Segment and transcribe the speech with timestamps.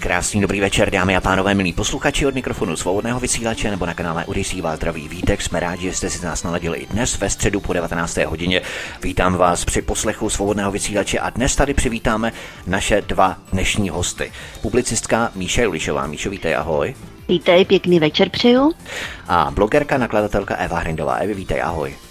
[0.00, 4.24] Krásný, dobrý večer, dámy a pánové, milí posluchači od mikrofonu svobodného vysílače nebo na kanále
[4.24, 5.42] Odisí vás zdraví vítek.
[5.42, 8.16] Jsme rádi, že jste si nás naladili i dnes ve středu po 19.
[8.16, 8.60] hodině.
[9.02, 12.32] Vítám vás při poslechu svobodného vysílače a dnes tady přivítáme
[12.66, 14.32] naše dva dnešní hosty.
[14.62, 16.06] Publicistka Míša Julišová.
[16.06, 16.94] Míšo, vítej, ahoj.
[17.28, 18.72] Vítej, pěkný večer přeju.
[19.28, 21.14] A blogerka, nakladatelka Eva Hrindová.
[21.14, 22.07] Evi, vítej, ahoj.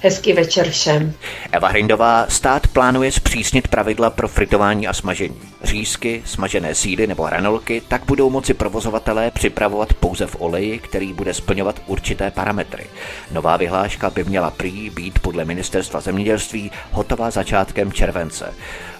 [0.00, 1.12] Hezký večer všem.
[1.52, 5.40] Eva Hrindová, stát plánuje zpřísnit pravidla pro fritování a smažení.
[5.62, 11.34] Řízky, smažené síly nebo hranolky tak budou moci provozovatelé připravovat pouze v oleji, který bude
[11.34, 12.86] splňovat určité parametry.
[13.32, 18.54] Nová vyhláška by měla prý být podle ministerstva zemědělství hotová začátkem července.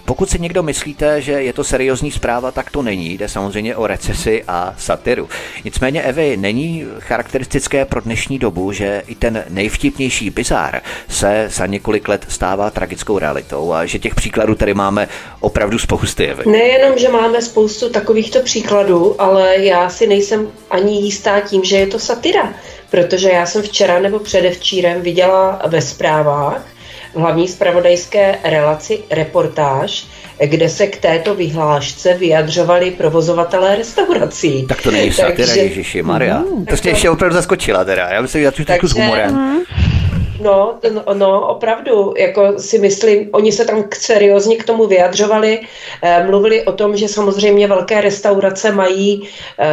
[0.07, 3.13] Pokud si někdo myslíte, že je to seriózní zpráva, tak to není.
[3.13, 5.29] Jde samozřejmě o recesi a satiru.
[5.63, 12.07] Nicméně, Evy, není charakteristické pro dnešní dobu, že i ten nejvtipnější bizár se za několik
[12.07, 15.07] let stává tragickou realitou a že těch příkladů tady máme
[15.39, 16.51] opravdu spousty, Evy.
[16.51, 21.87] Nejenom, že máme spoustu takovýchto příkladů, ale já si nejsem ani jistá tím, že je
[21.87, 22.53] to satira.
[22.91, 26.76] Protože já jsem včera nebo předevčírem viděla ve zprávách,
[27.15, 30.05] hlavní zpravodajské relaci reportáž,
[30.45, 34.65] kde se k této vyhlášce vyjadřovali provozovatelé restaurací.
[34.65, 36.39] Tak to není satira, Ježiši Maria.
[36.39, 38.09] Mm, to jste ještě opravdu zaskočila teda.
[38.09, 39.35] Já myslím, že já trošku s humorem.
[39.35, 39.96] Mm.
[40.41, 45.59] No, no, no, opravdu, jako si myslím, oni se tam seriózně k tomu vyjadřovali,
[46.03, 49.27] eh, mluvili o tom, že samozřejmě velké restaurace mají
[49.59, 49.65] eh,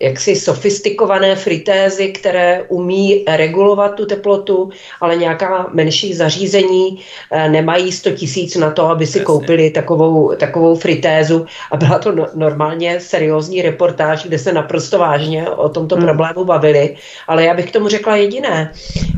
[0.00, 4.70] jaksi sofistikované fritézy, které umí regulovat tu teplotu,
[5.00, 7.00] ale nějaká menší zařízení
[7.30, 9.24] eh, nemají 100 tisíc na to, aby si Jasně.
[9.24, 15.50] koupili takovou, takovou fritézu a byla to no, normálně seriózní reportáž, kde se naprosto vážně
[15.50, 16.04] o tomto hmm.
[16.04, 16.96] problému bavili,
[17.28, 18.72] ale já bych k tomu řekla jediné.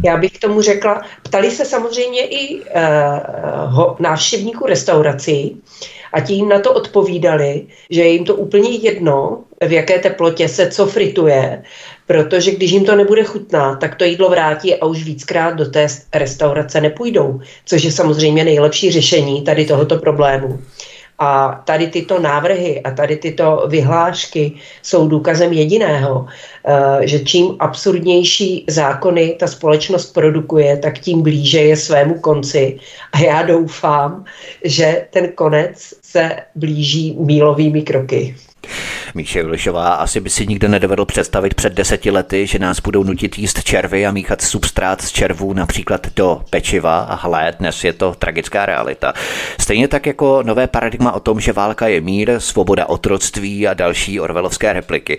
[0.05, 5.63] Já bych k tomu řekla, řekla, ptali se samozřejmě i uh, návštěvníků restaurací
[6.13, 10.49] a ti jim na to odpovídali, že je jim to úplně jedno, v jaké teplotě
[10.49, 11.63] se co frituje,
[12.07, 15.87] protože když jim to nebude chutná, tak to jídlo vrátí a už víckrát do té
[16.15, 20.59] restaurace nepůjdou, což je samozřejmě nejlepší řešení tady tohoto problému.
[21.23, 26.27] A tady tyto návrhy a tady tyto vyhlášky jsou důkazem jediného,
[26.65, 32.79] eh, že čím absurdnější zákony ta společnost produkuje, tak tím blíže je svému konci.
[33.13, 34.25] A já doufám,
[34.65, 38.37] že ten konec se blíží mílovými kroky.
[39.15, 43.39] Míše Vlišová, asi by si nikdo nedovedl představit před deseti lety, že nás budou nutit
[43.39, 48.15] jíst červy a míchat substrát z červů například do pečiva a hle, dnes je to
[48.19, 49.13] tragická realita.
[49.61, 54.21] Stejně tak jako nové paradigma o tom, že válka je mír, svoboda otroctví a další
[54.21, 55.19] orvelovské repliky.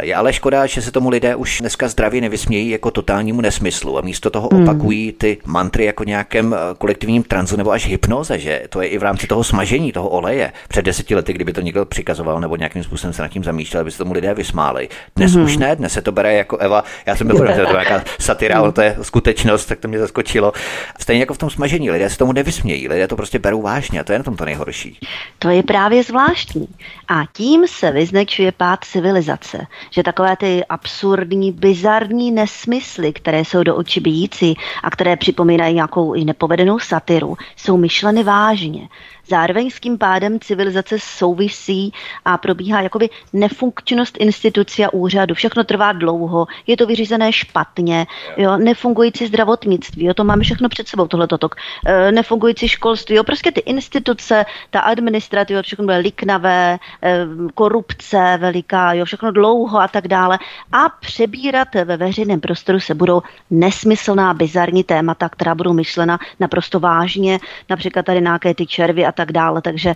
[0.00, 4.00] Je ale škoda, že se tomu lidé už dneska zdravě nevysmějí jako totálnímu nesmyslu a
[4.00, 4.62] místo toho hmm.
[4.62, 8.98] opakují ty mantry jako nějakém eh, kolektivním tranzu nebo až hypnoze, že to je i
[8.98, 10.52] v rámci toho smažení toho oleje.
[10.68, 13.90] Před deseti lety, kdyby to někdo přikazoval nebo nějakým způsobem se na tím zamýšlel, aby
[13.90, 14.88] se tomu lidé vysmáli.
[15.16, 15.44] Dnes mm-hmm.
[15.44, 16.84] už ne, dnes se to bere jako Eva.
[17.06, 19.98] Já jsem byl že to je nějaká satira, ale to je skutečnost, tak to mě
[19.98, 20.52] zaskočilo.
[21.00, 24.04] Stejně jako v tom smažení, lidé se tomu nevysmějí, lidé to prostě berou vážně a
[24.04, 24.98] to je na tom to nejhorší.
[25.38, 26.68] To je právě zvláštní.
[27.08, 33.76] A tím se vyznačuje pád civilizace, že takové ty absurdní, bizarní nesmysly, které jsou do
[33.76, 38.88] očí bíjící a které připomínají nějakou i nepovedenou satiru, jsou myšleny vážně.
[39.32, 41.92] Zároveň s tím pádem civilizace souvisí
[42.24, 45.34] a probíhá jakoby nefunkčnost institucí a úřadu.
[45.34, 48.06] Všechno trvá dlouho, je to vyřízené špatně,
[48.36, 51.54] jo, nefungující zdravotnictví, jo, to máme všechno před sebou, tohle tok.
[51.86, 58.92] E, nefungující školství, jo, prostě ty instituce, ta administrativa, všechno bude liknavé, e, korupce veliká,
[58.92, 60.38] jo, všechno dlouho a tak dále.
[60.72, 67.38] A přebírat ve veřejném prostoru se budou nesmyslná, bizarní témata, která budou myšlena naprosto vážně,
[67.70, 69.62] například tady nějaké ty červy a tak dále.
[69.62, 69.94] Takže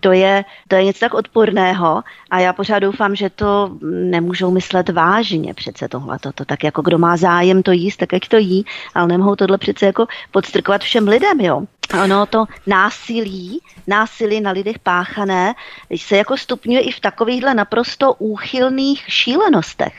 [0.00, 4.88] to je, to je něco tak odporného a já pořád doufám, že to nemůžou myslet
[4.88, 6.18] vážně přece tohle.
[6.34, 8.64] To tak jako kdo má zájem to jíst, tak ať to jí,
[8.94, 11.62] ale nemohou tohle přece jako podstrkovat všem lidem, jo.
[12.04, 15.54] Ono to násilí, násilí na lidech páchané
[15.96, 19.94] se jako stupňuje i v takovýchhle naprosto úchylných šílenostech.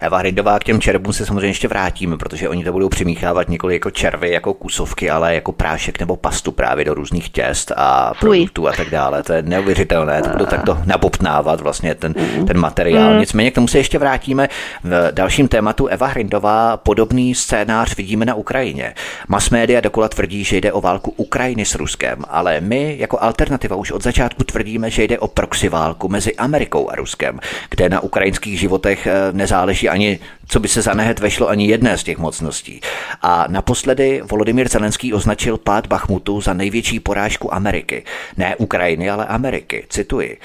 [0.00, 3.74] Eva Hrindová, k těm červům se samozřejmě ještě vrátíme, protože oni to budou přimíchávat nikoli
[3.74, 8.68] jako červy, jako kusovky, ale jako prášek nebo pastu právě do různých těst a produktů
[8.68, 9.22] a tak dále.
[9.22, 12.14] To je neuvěřitelné, to budou takto nabobtnávat vlastně ten,
[12.46, 13.12] ten materiál.
[13.12, 13.20] Mm.
[13.20, 14.48] Nicméně k tomu se ještě vrátíme.
[14.84, 18.94] V dalším tématu Eva Hrindová podobný scénář vidíme na Ukrajině.
[19.28, 23.76] Mass media dokola tvrdí, že jde o válku Ukrajiny s Ruskem, ale my jako alternativa
[23.76, 27.40] už od začátku tvrdíme, že jde o proxy válku mezi Amerikou a Ruskem,
[27.70, 30.18] kde na ukrajinských životech eh, nezáleží ani,
[30.48, 32.80] co by se za nehet vešlo ani jedné z těch mocností.
[33.22, 38.04] A naposledy Volodymyr Zelenský označil pád Bachmutu za největší porážku Ameriky.
[38.36, 39.86] Ne Ukrajiny, ale Ameriky.
[39.88, 40.38] Cituji.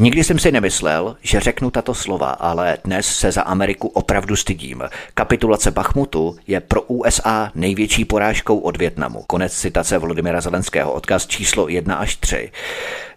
[0.00, 4.82] Nikdy jsem si nemyslel, že řeknu tato slova, ale dnes se za Ameriku opravdu stydím.
[5.14, 9.24] Kapitulace Bachmutu je pro USA největší porážkou od Větnamu.
[9.26, 12.50] Konec citace Volodymyra Zelenského, odkaz číslo 1 až 3.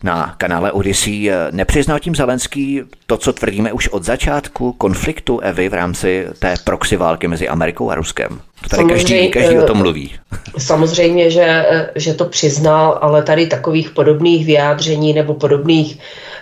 [0.04, 5.74] Na kanále Odyssey nepřiznal tím Zelenský to, co tvrdíme už od začátku konfliktu Evy v
[5.74, 8.42] rámci té proxy války mezi Amerikou a Ruskem.
[8.70, 10.12] Tady každý, každý o tom eh, mluví.
[10.58, 16.00] Samozřejmě, že, eh, že to přiznal, ale tady takových podobných vyjádření nebo podobných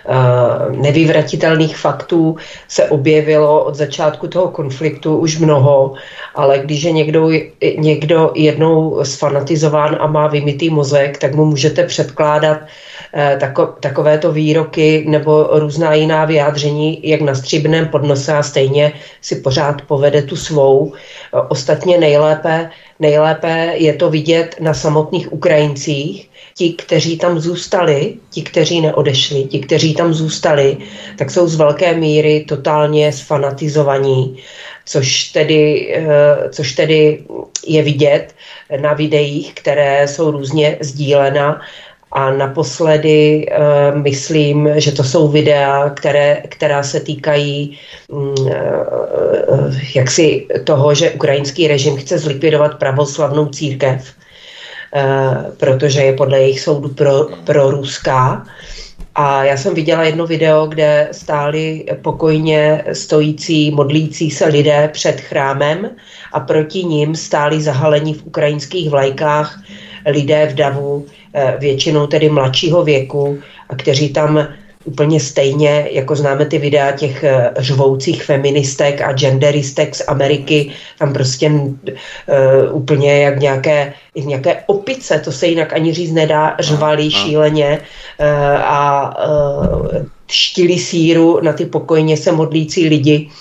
[0.08, 2.36] uh, nevyvratitelných faktů
[2.68, 5.92] se objevilo od začátku toho konfliktu už mnoho,
[6.34, 7.30] ale když je někdo,
[7.78, 15.04] někdo jednou sfanatizován a má vymitý mozek, tak mu můžete předkládat uh, tako, takovéto výroky
[15.08, 20.92] nebo různá jiná vyjádření, jak na stříbrném podnose a stejně si pořád povede tu svou.
[21.48, 26.30] Ostatně nejlépe, nejlépe je to vidět na samotných Ukrajincích.
[26.54, 30.76] Ti, kteří tam zůstali, ti, kteří neodešli, ti, kteří tam zůstali,
[31.18, 34.36] tak jsou z velké míry totálně sfanatizovaní,
[34.84, 37.22] což tedy, eh, což tedy
[37.66, 38.34] je vidět
[38.80, 41.60] na videích, které jsou různě sdílena
[42.12, 47.78] a naposledy uh, myslím, že to jsou videa, které, která se týkají
[48.08, 54.12] uh, jaksi toho, že ukrajinský režim chce zlikvidovat pravoslavnou církev,
[55.56, 58.46] protože je podle jejich soudu pro, pro ruská.
[59.14, 65.90] A já jsem viděla jedno video, kde stáli pokojně stojící, modlící se lidé před chrámem
[66.32, 69.62] a proti ním stáli zahalení v ukrajinských vlajkách
[70.06, 73.38] lidé v davu, Eh, většinou tedy mladšího věku
[73.68, 74.48] a kteří tam
[74.84, 81.12] úplně stejně, jako známe ty videa těch eh, řvoucích feministek a genderistek z Ameriky, tam
[81.12, 81.72] prostě uh,
[82.72, 88.26] úplně jak nějaké, jak nějaké opice, to se jinak ani říct nedá, řvali šíleně uh,
[88.64, 89.88] a uh,
[90.26, 93.26] štili síru na ty pokojně se modlící lidi.
[93.26, 93.32] Uh,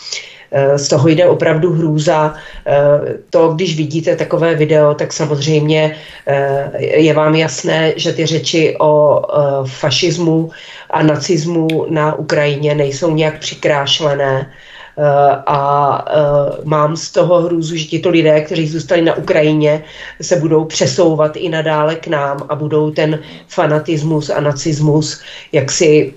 [0.75, 2.34] z toho jde opravdu hrůza.
[2.68, 2.74] Eh,
[3.30, 5.96] to, když vidíte takové video, tak samozřejmě
[6.28, 9.22] eh, je vám jasné, že ty řeči o
[9.66, 10.50] fašismu
[10.90, 14.51] a nacismu na Ukrajině nejsou nějak přikrášlené
[15.48, 16.06] a
[16.63, 19.84] mám z toho hrůzu, že tito lidé, kteří zůstali na Ukrajině,
[20.22, 25.22] se budou přesouvat i nadále k nám a budou ten fanatismus a nacismus
[25.52, 26.13] jaksi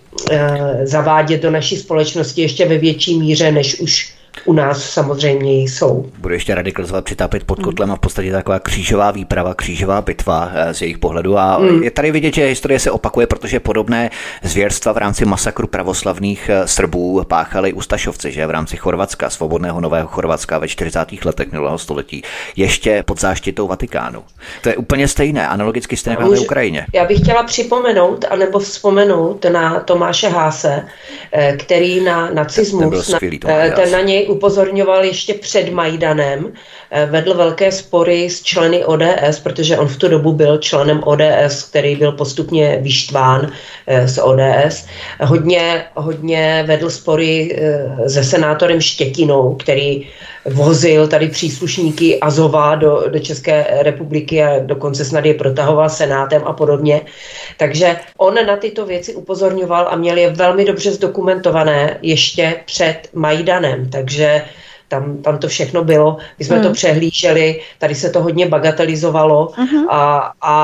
[0.82, 4.14] zavádět do naší společnosti ještě ve větší míře, než už
[4.44, 6.06] u nás samozřejmě jsou.
[6.18, 10.74] Bude ještě radikalizovat, přitápět pod kotlem a v podstatě taková křížová výprava, křížová bitva eh,
[10.74, 11.38] z jejich pohledu.
[11.38, 11.82] A mm.
[11.82, 14.10] je tady vidět, že historie se opakuje, protože podobné
[14.42, 20.08] zvěrstva v rámci masakru pravoslavných eh, Srbů páchali Ustašovci, že v rámci Chorvatska, svobodného nového
[20.08, 21.24] Chorvatska ve 40.
[21.24, 22.22] letech minulého století,
[22.56, 24.22] ještě pod záštitou Vatikánu.
[24.62, 26.86] To je úplně stejné, analogicky stejné jako na Ukrajině.
[26.94, 30.88] Já bych chtěla připomenout, anebo vzpomenout na Tomáše Háse,
[31.32, 36.52] eh, který na nacismus, ten, na, ten na něj upozorňoval ještě před Majdanem,
[37.06, 41.96] vedl velké spory s členy ODS, protože on v tu dobu byl členem ODS, který
[41.96, 43.52] byl postupně vyštván
[43.86, 44.86] eh, z ODS.
[45.20, 50.06] Hodně, hodně vedl spory eh, se senátorem Štětinou, který
[50.44, 56.52] vozil tady příslušníky Azova do, do České republiky a dokonce snad je protahoval senátem a
[56.52, 57.00] podobně.
[57.56, 63.90] Takže on na tyto věci upozorňoval a měl je velmi dobře zdokumentované ještě před Majdanem.
[63.90, 64.42] Takže
[64.92, 66.64] tam, tam to všechno bylo, my jsme hmm.
[66.66, 69.86] to přehlíželi, tady se to hodně bagatelizovalo uh-huh.
[69.88, 70.54] a, a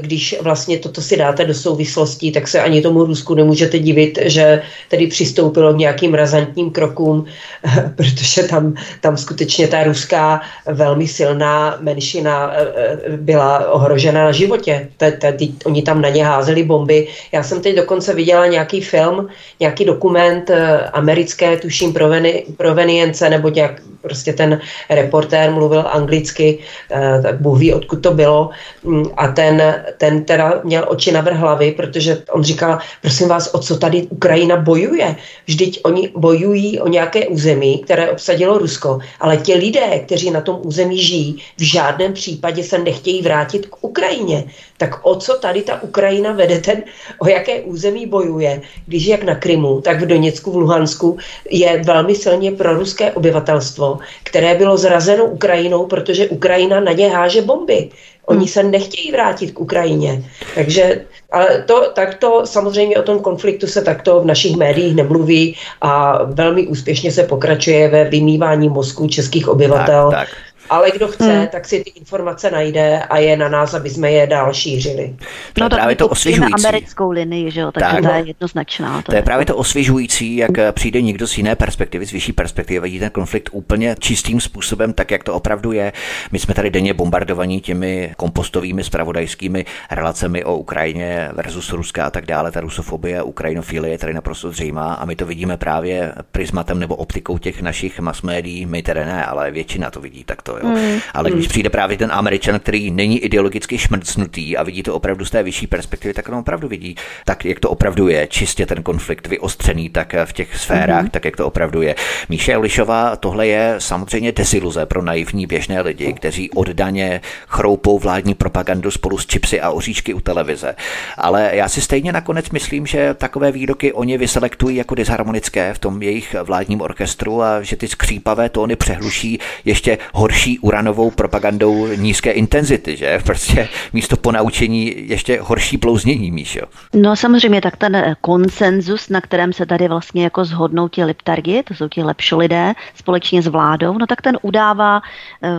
[0.00, 4.62] když vlastně toto si dáte do souvislostí, tak se ani tomu Rusku nemůžete divit, že
[4.88, 7.26] tedy přistoupilo k nějakým razantním krokům,
[7.96, 14.88] protože tam, tam skutečně ta ruská velmi silná menšina eh, eh, byla ohrožena na životě.
[14.96, 17.08] Tady, oni tam na ně házeli bomby.
[17.32, 19.26] Já jsem teď dokonce viděla nějaký film,
[19.60, 23.71] nějaký dokument eh, americké, tuším, proveni, provenience nebo nějak
[24.02, 24.60] prostě ten
[24.90, 26.58] reportér mluvil anglicky,
[26.90, 28.50] eh, tak Bůh ví, odkud to bylo.
[28.84, 33.58] Mm, a ten, ten teda měl oči na hlavy, protože on říkal, prosím vás, o
[33.58, 35.16] co tady Ukrajina bojuje?
[35.46, 40.60] Vždyť oni bojují o nějaké území, které obsadilo Rusko, ale ti lidé, kteří na tom
[40.64, 44.44] území žijí, v žádném případě se nechtějí vrátit k Ukrajině.
[44.82, 46.82] Tak o co tady ta Ukrajina vede, ten,
[47.18, 51.18] o jaké území bojuje, když jak na Krymu, tak v Doněcku, v Luhansku
[51.50, 57.42] je velmi silně pro ruské obyvatelstvo, které bylo zrazeno Ukrajinou, protože Ukrajina na ně háže
[57.42, 57.88] bomby.
[58.26, 58.48] Oni hmm.
[58.48, 60.24] se nechtějí vrátit k Ukrajině.
[60.54, 66.22] Takže, ale to, takto samozřejmě o tom konfliktu se takto v našich médiích nemluví a
[66.24, 70.10] velmi úspěšně se pokračuje ve vymývání mozku českých obyvatel.
[70.10, 71.46] Tak, tak ale kdo chce, hmm.
[71.46, 75.16] tak si ty informace najde a je na nás, aby jsme je dál šířili.
[75.60, 76.66] No, to právě to osvěžující.
[76.66, 78.96] americkou linii, že jo, takže tak, to je jednoznačná.
[78.96, 82.32] To, to je, je právě to osvěžující, jak přijde někdo z jiné perspektivy, z vyšší
[82.32, 85.92] perspektivy, vidí ten konflikt úplně čistým způsobem, tak jak to opravdu je.
[86.32, 92.26] My jsme tady denně bombardovaní těmi kompostovými spravodajskými relacemi o Ukrajině versus Ruska a tak
[92.26, 92.52] dále.
[92.52, 97.38] Ta rusofobie, ukrajinofilie je tady naprosto zřejmá a my to vidíme právě prismatem nebo optikou
[97.38, 100.61] těch našich mass médií, my tedy ne, ale většina to vidí takto.
[100.62, 100.68] Jo.
[100.68, 101.00] Mm.
[101.14, 101.48] Ale když mm.
[101.48, 105.66] přijde právě ten Američan, který není ideologicky šmrcnutý a vidí to opravdu z té vyšší
[105.66, 110.14] perspektivy, tak on opravdu vidí, tak jak to opravdu je, čistě ten konflikt vyostřený tak
[110.24, 111.10] v těch sférách, mm.
[111.10, 111.94] tak jak to opravdu je.
[112.28, 118.90] Míše Lišová, tohle je samozřejmě desiluze pro naivní běžné lidi, kteří oddaně chroupou vládní propagandu
[118.90, 120.74] spolu s čipsy a oříšky u televize.
[121.18, 126.02] Ale já si stejně nakonec myslím, že takové výroky oni vyselektují jako disharmonické v tom
[126.02, 132.96] jejich vládním orchestru a že ty skřípavé tóny přehluší ještě horší uranovou propagandou nízké intenzity,
[132.96, 133.20] že?
[133.24, 136.60] Prostě místo ponaučení ještě horší blouznění, Míšo.
[136.94, 141.74] No samozřejmě, tak ten konsenzus, na kterém se tady vlastně jako zhodnou ti liptargi, to
[141.74, 145.02] jsou ti lepší lidé, společně s vládou, no tak ten udává
[145.42, 145.50] uh,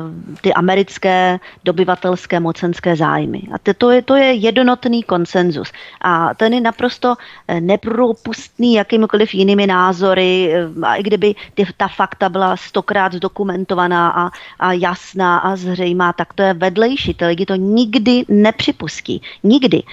[0.41, 3.41] ty americké dobyvatelské mocenské zájmy.
[3.53, 5.71] A to je, to je jednotný konsenzus.
[6.01, 7.15] A ten je naprosto
[7.47, 14.09] eh, nepropustný jakýmikoliv jinými názory, eh, a i kdyby ty, ta fakta byla stokrát zdokumentovaná
[14.09, 17.13] a, a jasná a zřejmá, tak to je vedlejší.
[17.13, 19.21] Ty lidi to nikdy nepřipustí.
[19.43, 19.83] Nikdy.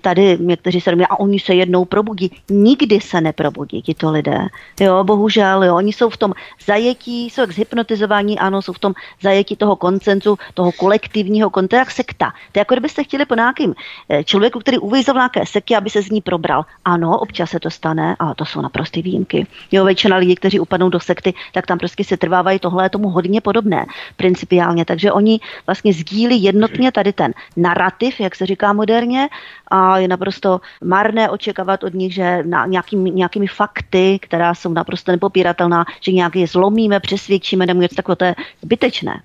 [0.00, 2.30] Tady někteří se a oni se jednou probudí.
[2.50, 4.46] Nikdy se neprobudí tito lidé.
[4.80, 6.32] Jo, bohužel, jo, oni jsou v tom
[6.66, 8.92] zajetí, jsou jak zhypnotizovaní, ano, jsou v tom
[9.22, 12.30] zajetí toho koncenzu, toho kolektivního koncenzu, jak sekta.
[12.52, 13.74] To je jako kdybyste chtěli po nějakým
[14.08, 16.64] eh, člověku, který uvízl v nějaké seky, aby se z ní probral.
[16.84, 19.46] Ano, občas se to stane, ale to jsou naprosté výjimky.
[19.72, 23.08] Jo, většina lidí, kteří upadnou do sekty, tak tam prostě se trvávají, tohle je tomu
[23.08, 23.86] hodně podobné
[24.18, 24.84] principiálně.
[24.84, 29.28] Takže oni vlastně sdílí jednotně tady ten narrativ, jak se říká moderně,
[29.68, 35.12] a je naprosto marné očekávat od nich, že na nějakým, nějakými fakty, která jsou naprosto
[35.12, 39.22] nepopíratelná, že nějak je zlomíme, přesvědčíme nebo něco takového, to je zbytečné.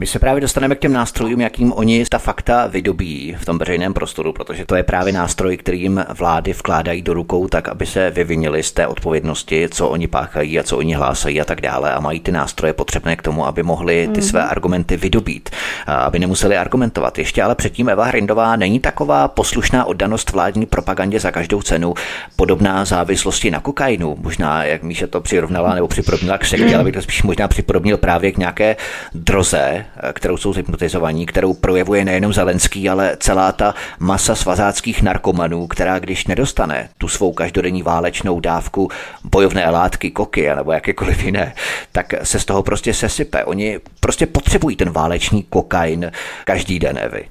[0.00, 3.94] My se právě dostaneme k těm nástrojům, jakým oni ta fakta vydobí v tom veřejném
[3.94, 8.62] prostoru, protože to je právě nástroj, kterým vlády vkládají do rukou tak, aby se vyvinili
[8.62, 11.92] z té odpovědnosti, co oni páchají a co oni hlásají a tak dále.
[11.92, 14.24] A mají ty nástroje potřebné k tomu, aby mohli ty mm-hmm.
[14.24, 15.50] své argumenty vydobít,
[15.86, 17.18] aby nemuseli argumentovat.
[17.18, 21.94] Ještě ale předtím Eva Hrindová není taková poslušná oddanost vládní propagandě za každou cenu,
[22.36, 24.16] podobná závislosti na kokainu.
[24.20, 27.96] Možná, jak Míša to přirovnala nebo připodobnila k sektě, ale bych to spíš možná připodobnil
[27.96, 28.76] právě k nějaké
[29.14, 35.98] droze, kterou jsou hypnotizovaní, kterou projevuje nejenom Zelenský, ale celá ta masa svazáckých narkomanů, která
[35.98, 38.88] když nedostane tu svou každodenní válečnou dávku
[39.24, 41.54] bojovné látky, koky nebo jakékoliv jiné,
[41.92, 43.44] tak se z toho prostě sesype.
[43.44, 46.12] Oni prostě potřebují ten válečný kokain
[46.44, 47.28] každý den, Evy.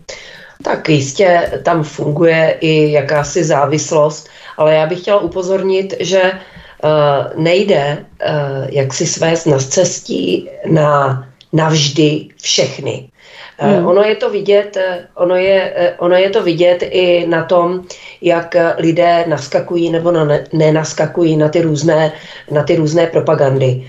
[0.64, 7.98] Tak jistě tam funguje i jakási závislost, ale já bych chtěla upozornit, že uh, nejde
[7.98, 13.10] uh, jak si svést na cestí na navždy všechny.
[13.60, 13.88] Eh, hmm.
[13.88, 17.84] Ono je to vidět, eh, ono je, eh, ono je to vidět i na tom,
[18.22, 22.12] jak lidé naskakují nebo na ne, nenaskakují na ty různé,
[22.52, 23.88] na ty různé propagandy.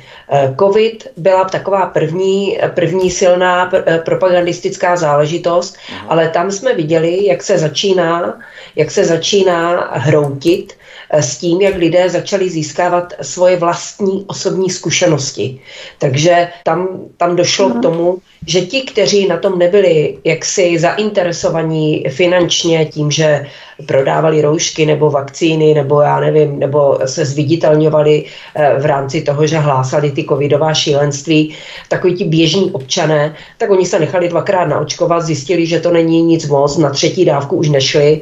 [0.58, 3.72] Covid byla taková první, první silná
[4.04, 6.10] propagandistická záležitost, hmm.
[6.10, 8.38] ale tam jsme viděli, jak se začíná,
[8.76, 10.72] jak se začíná hroutit
[11.12, 15.60] s tím, jak lidé začali získávat svoje vlastní osobní zkušenosti.
[15.98, 17.82] Takže tam, tam došlo k mhm.
[17.82, 23.46] tomu, že ti, kteří na tom nebyli jaksi zainteresovaní finančně tím, že
[23.86, 29.58] prodávali roušky nebo vakcíny, nebo já nevím, nebo se zviditelňovali eh, v rámci toho, že
[29.58, 31.54] hlásali ty covidová šílenství,
[31.88, 36.48] takový ti běžní občané, tak oni se nechali dvakrát naočkovat, zjistili, že to není nic
[36.48, 38.20] moc, na třetí dávku už nešli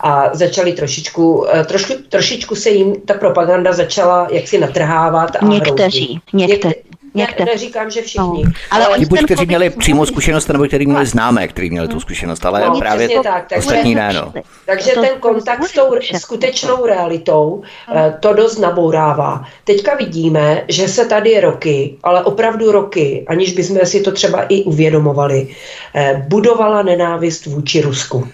[0.00, 5.36] a začali trošičku, eh, trošku, trošičku se jim ta propaganda začala jaksi natrhávat.
[5.40, 6.89] A někteří, někteří.
[7.14, 8.44] Ne, neříkám, že všichni.
[8.44, 8.52] No.
[8.70, 12.46] Ale, ale buď, kteří měli přímou zkušenost, nebo kteří měli známé, kteří měli tu zkušenost,
[12.46, 14.12] ale no, právě to, tak, takže, ostatní ne.
[14.12, 14.32] No.
[14.66, 17.62] Takže ten kontakt s tou skutečnou realitou
[17.94, 19.44] eh, to dost nabourává.
[19.64, 24.62] Teďka vidíme, že se tady roky, ale opravdu roky, aniž bychom si to třeba i
[24.62, 25.48] uvědomovali,
[25.94, 28.28] eh, budovala nenávist vůči Rusku.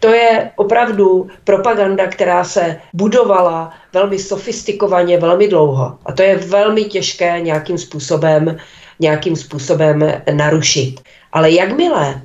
[0.00, 5.98] To je opravdu propaganda, která se budovala velmi sofistikovaně, velmi dlouho.
[6.06, 8.56] A to je velmi těžké nějakým způsobem,
[9.00, 11.00] nějakým způsobem narušit.
[11.32, 12.22] Ale jakmile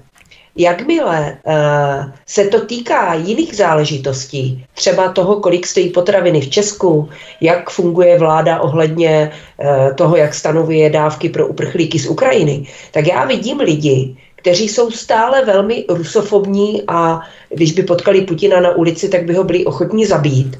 [0.59, 7.09] Jakmile uh, se to týká jiných záležitostí, třeba toho, kolik stojí potraviny v Česku,
[7.41, 13.25] jak funguje vláda ohledně uh, toho, jak stanovuje dávky pro uprchlíky z Ukrajiny, tak já
[13.25, 19.25] vidím lidi, kteří jsou stále velmi rusofobní a když by potkali Putina na ulici, tak
[19.25, 20.59] by ho byli ochotní zabít.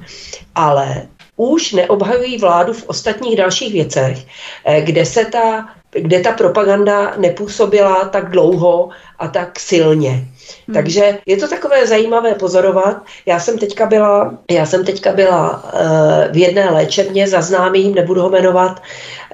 [0.58, 4.28] Ale už neobhajují vládu v ostatních dalších věcech,
[4.66, 8.90] eh, kde se ta, kde ta propaganda nepůsobila tak dlouho
[9.20, 10.10] a tak silně.
[10.68, 10.74] Hmm.
[10.74, 12.98] Takže je to takové zajímavé pozorovat.
[13.26, 18.22] Já jsem teďka byla, já jsem teďka byla uh, v jedné léčebně za známým, nebudu
[18.22, 18.82] ho jmenovat,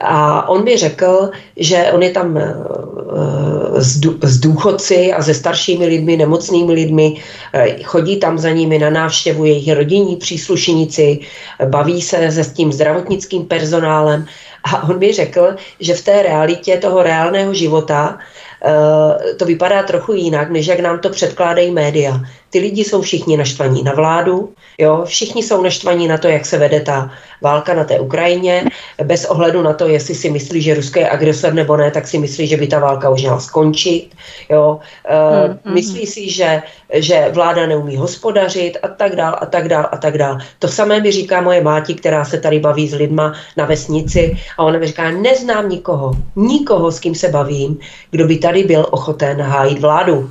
[0.01, 5.85] a on mi řekl, že on je tam uh, s, s důchodci a se staršími
[5.85, 7.15] lidmi, nemocnými lidmi,
[7.55, 11.19] uh, chodí tam za nimi na návštěvu jejich rodinní příslušníci,
[11.65, 14.25] baví se se s tím zdravotnickým personálem
[14.63, 18.19] a on mi řekl, že v té realitě toho reálného života
[18.65, 22.19] Eh, to vypadá trochu jinak, než jak nám to předkládají média.
[22.49, 26.57] Ty lidi jsou všichni naštvaní na vládu, jo, všichni jsou naštvaní na to, jak se
[26.57, 27.11] vede ta
[27.41, 28.65] válka na té Ukrajině,
[29.03, 32.17] bez ohledu na to, jestli si myslí, že Rusko je agresor nebo ne, tak si
[32.17, 34.09] myslí, že by ta válka už měla skončit,
[34.49, 34.79] jo.
[35.05, 35.73] Hmm.
[35.73, 36.61] Myslí si, že,
[36.93, 40.37] že vláda neumí hospodařit a tak dál a tak dál a tak dál.
[40.59, 44.63] To samé mi říká moje máti, která se tady baví s lidma na vesnici a
[44.63, 47.79] ona mi říká, neznám nikoho, nikoho, s kým se bavím,
[48.11, 50.29] kdo by tady byl ochoten hájit vládu.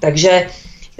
[0.00, 0.46] Takže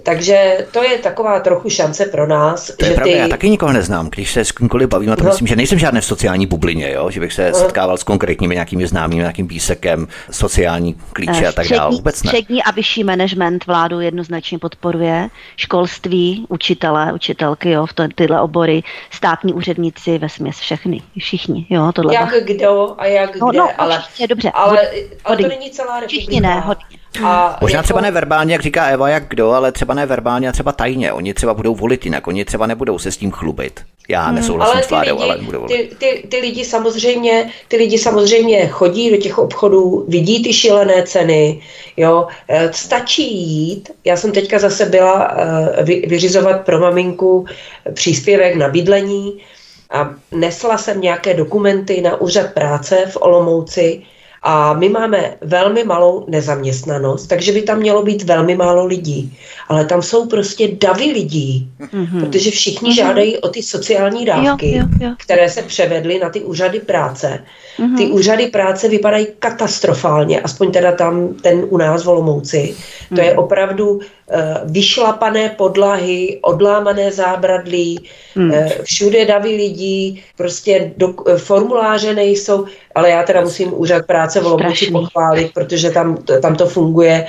[0.02, 2.70] takže to je taková trochu šance pro nás.
[2.76, 3.18] To je že pravda, ty...
[3.18, 4.10] já taky nikoho neznám.
[4.10, 5.30] Když se s kýmkoliv bavím, a to no.
[5.30, 7.10] myslím, že nejsem žádné v sociální bublině, jo?
[7.10, 7.58] že bych se no.
[7.58, 11.96] setkával s konkrétními nějakými známými, nějakým písekem, sociální klíče a tak dále.
[11.96, 12.28] Vůbec ne.
[12.28, 15.28] Střední a vyšší management vládu jednoznačně podporuje.
[15.56, 21.66] Školství, učitelé, učitelky, jo, v to, tyhle obory, státní úředníci, ve směs všechny, všichni.
[21.70, 24.90] Jo, tohle jak kdo a jak no, kde, no, ale, dobře, ale,
[25.24, 26.08] ale to není celá republika.
[26.08, 27.03] Všichni ne, hodně.
[27.24, 27.84] A Možná jako...
[27.84, 31.12] třeba ne verbálně, jak říká Eva, jak kdo, ale třeba ne verbálně a třeba tajně.
[31.12, 33.80] Oni třeba budou volit jinak, oni třeba nebudou se s tím chlubit.
[34.08, 35.88] Já hmm, nesouhlasím s vládou, ale budou volit.
[35.88, 41.02] Ty, ty, ty, lidi samozřejmě, ty lidi samozřejmě chodí do těch obchodů, vidí ty šílené
[41.02, 41.60] ceny,
[41.96, 42.26] jo.
[42.48, 47.46] Eh, stačí jít, já jsem teďka zase byla uh, vy, vyřizovat pro maminku
[47.94, 49.40] příspěvek na bydlení
[49.90, 54.02] a nesla jsem nějaké dokumenty na úřad práce v Olomouci,
[54.46, 59.38] a my máme velmi malou nezaměstnanost, takže by tam mělo být velmi málo lidí.
[59.68, 62.20] Ale tam jsou prostě davy lidí, mm-hmm.
[62.20, 62.96] protože všichni mm-hmm.
[62.96, 65.14] žádají o ty sociální dávky, jo, jo, jo.
[65.18, 67.44] které se převedly na ty úřady práce.
[67.78, 67.96] Mm-hmm.
[67.96, 72.74] Ty úřady práce vypadají katastrofálně, aspoň teda tam ten u nás v Olomouci.
[72.74, 73.14] Mm-hmm.
[73.14, 73.38] To je mhm.
[73.38, 78.08] opravdu Eh, vyšlapané podlahy, odlámané zábradlí.
[78.52, 84.40] Eh, všude davy lidí, prostě do, eh, formuláře nejsou, ale já teda musím úřad práce
[84.40, 87.26] v Olomouci pochválit, protože tam, tam to funguje,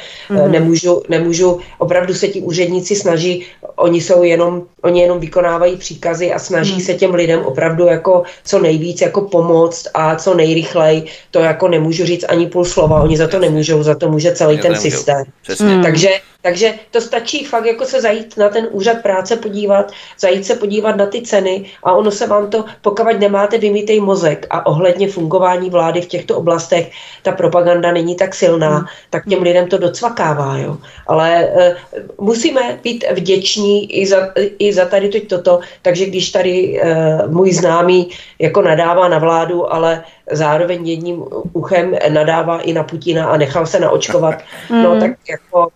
[0.47, 6.39] nemůžu, nemůžu, opravdu se ti úředníci snaží, oni jsou jenom, oni jenom vykonávají příkazy a
[6.39, 11.67] snaží se těm lidem opravdu jako co nejvíc jako pomoct a co nejrychleji, to jako
[11.67, 15.23] nemůžu říct ani půl slova, oni za to nemůžou, za to může celý ten systém.
[15.59, 15.83] Hmm.
[15.83, 16.09] Takže
[16.45, 20.95] takže to stačí fakt jako se zajít na ten úřad práce podívat, zajít se podívat
[20.95, 25.69] na ty ceny a ono se vám to, pokud nemáte vymítej mozek a ohledně fungování
[25.69, 26.91] vlády v těchto oblastech,
[27.23, 28.85] ta propaganda není tak silná, hmm.
[29.09, 30.57] tak těm lidem to docvakává.
[30.57, 30.77] Jo.
[31.07, 34.29] Ale uh, musíme být vděční i za,
[34.59, 39.73] i za tady teď toto, takže když tady uh, můj známý jako nadává na vládu,
[39.73, 44.35] ale zároveň jedním uchem nadává i na Putina a nechal se naočkovat,
[44.69, 44.83] mm.
[44.83, 45.67] no tak jako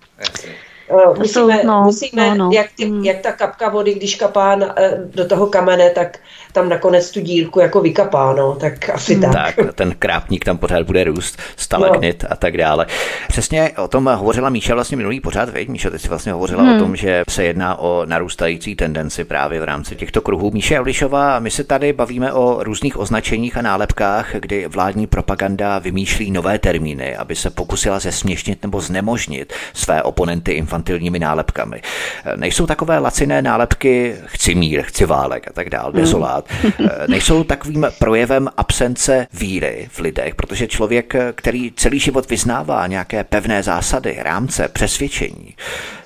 [1.17, 2.49] musíme, no, musíme no, no.
[2.53, 3.03] Jak, ty, mm.
[3.03, 6.19] jak ta kapka vody, když kapá na, eh, do toho kamene, tak
[6.51, 9.21] tam nakonec tu dílku jako vykapá, no, tak asi hmm.
[9.21, 9.55] tak.
[9.55, 12.29] Tak, ten krápník tam pořád bude růst, stalagnit no.
[12.31, 12.85] a tak dále.
[13.27, 15.67] Přesně o tom hovořila Míša vlastně minulý pořád, veď?
[15.67, 16.75] Míša, ty jsi vlastně hovořila hmm.
[16.75, 20.51] o tom, že se jedná o narůstající tendenci právě v rámci těchto kruhů.
[20.51, 26.31] Míše Javlišová, my se tady bavíme o různých označeních a nálepkách, kdy vládní propaganda vymýšlí
[26.31, 31.81] nové termíny, aby se pokusila zesměšnit nebo znemožnit své oponenty infantilními nálepkami.
[32.35, 36.09] Nejsou takové laciné nálepky chci mír, chci válek a tak dále, hmm
[36.41, 43.23] pořád, nejsou takovým projevem absence víry v lidech, protože člověk, který celý život vyznává nějaké
[43.23, 45.55] pevné zásady, rámce, přesvědčení,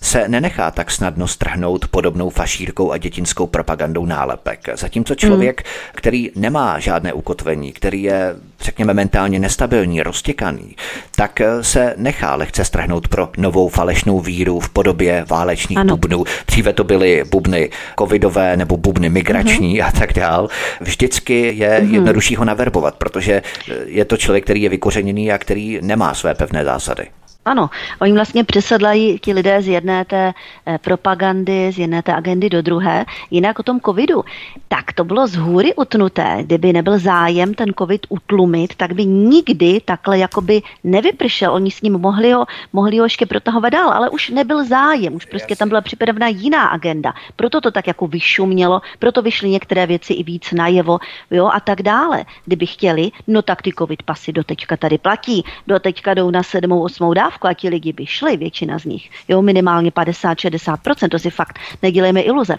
[0.02, 4.70] se nenechá tak snadno strhnout podobnou fašírkou a dětinskou propagandou nálepek.
[4.74, 5.68] Zatímco člověk, mm.
[5.96, 10.76] který nemá žádné ukotvení, který je, řekněme, mentálně nestabilní, roztěkaný,
[11.16, 15.98] tak se nechá lehce strhnout pro novou falešnou víru v podobě válečných ano.
[15.98, 16.24] bubnů.
[16.48, 19.86] Dříve to byly bubny covidové nebo bubny migrační mm.
[19.86, 20.50] a tak dál.
[20.82, 21.94] Vždycky je mm.
[21.94, 23.42] jednodušší ho naverbovat, protože
[23.86, 27.08] je to člověk, který je vykořeněný a který nemá své pevné zásady.
[27.46, 30.34] Ano, oni vlastně přesedlají ti lidé z jedné té
[30.66, 33.06] eh, propagandy, z jedné té agendy do druhé.
[33.32, 34.24] Jinak o tom covidu,
[34.68, 36.38] tak to bylo z hůry utnuté.
[36.44, 41.54] Kdyby nebyl zájem ten covid utlumit, tak by nikdy takhle jakoby nevypršel.
[41.54, 45.26] Oni s ním mohli ho, mohli ho ještě protahovat dál, ale už nebyl zájem, už
[45.26, 47.14] prostě tam byla připravena jiná agenda.
[47.36, 51.00] Proto to tak jako vyšumělo, proto vyšly některé věci i víc najevo,
[51.32, 52.26] jo, a tak dále.
[52.46, 57.14] Kdyby chtěli, no tak ty covid pasy doteďka tady platí, doteďka jdou na sedmou, osmou
[57.14, 61.30] dávku dávku a ti lidi by šli, většina z nich, jo, minimálně 50-60%, to si
[61.30, 62.56] fakt nedělejme iluze.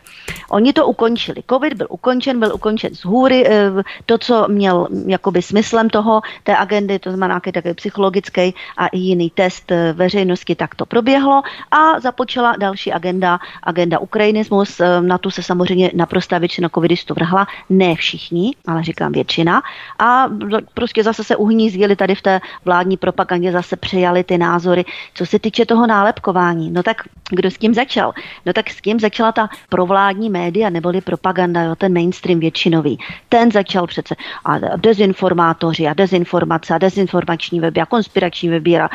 [0.50, 1.42] Oni to ukončili.
[1.50, 3.70] Covid byl ukončen, byl ukončen z hůry, eh,
[4.06, 9.70] to, co měl jakoby smyslem toho, té agendy, to znamená také psychologický a jiný test
[9.70, 15.42] eh, veřejnosti, tak to proběhlo a započala další agenda, agenda ukrajinismus, eh, na tu se
[15.42, 19.62] samozřejmě naprostá většina covidistů vrhla, ne všichni, ale říkám většina
[19.98, 20.26] a
[20.74, 24.84] prostě zase se uhnízdili tady v té vládní propagandě, zase přejali ty názory názory.
[25.14, 28.12] Co se týče toho nálepkování, no tak kdo s tím začal?
[28.46, 32.98] No tak s tím začala ta provládní média neboli propaganda, jo, ten mainstream většinový.
[33.28, 38.88] Ten začal přece a dezinformátoři a dezinformace a dezinformační weby a konspirační weby a,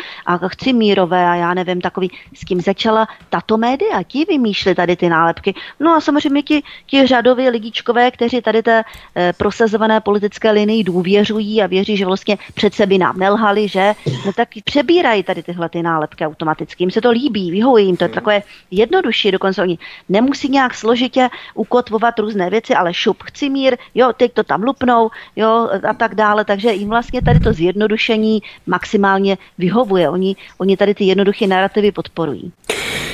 [0.48, 2.12] chci mírové a já nevím takový.
[2.34, 4.04] S kým začala tato média?
[4.04, 5.54] Ti vymýšleli tady ty nálepky.
[5.80, 8.84] No a samozřejmě ti, ti řadoví lidičkové, kteří tady té
[9.16, 13.94] e, prosazované politické linii důvěřují a věří, že vlastně přece by nám nelhali, že?
[14.26, 16.84] No tak přebírají tady tyhle ty nálepky automaticky.
[16.84, 19.78] Jim se to líbí, vyhovuje jim to, je takové jednodušší, dokonce oni
[20.10, 25.10] nemusí nějak složitě ukotvovat různé věci, ale šup, chci mír, jo, teď to tam lupnou,
[25.36, 30.10] jo, a tak dále, takže jim vlastně tady to zjednodušení maximálně vyhovuje.
[30.10, 32.52] Oni, oni tady ty jednoduché narrativy podporují.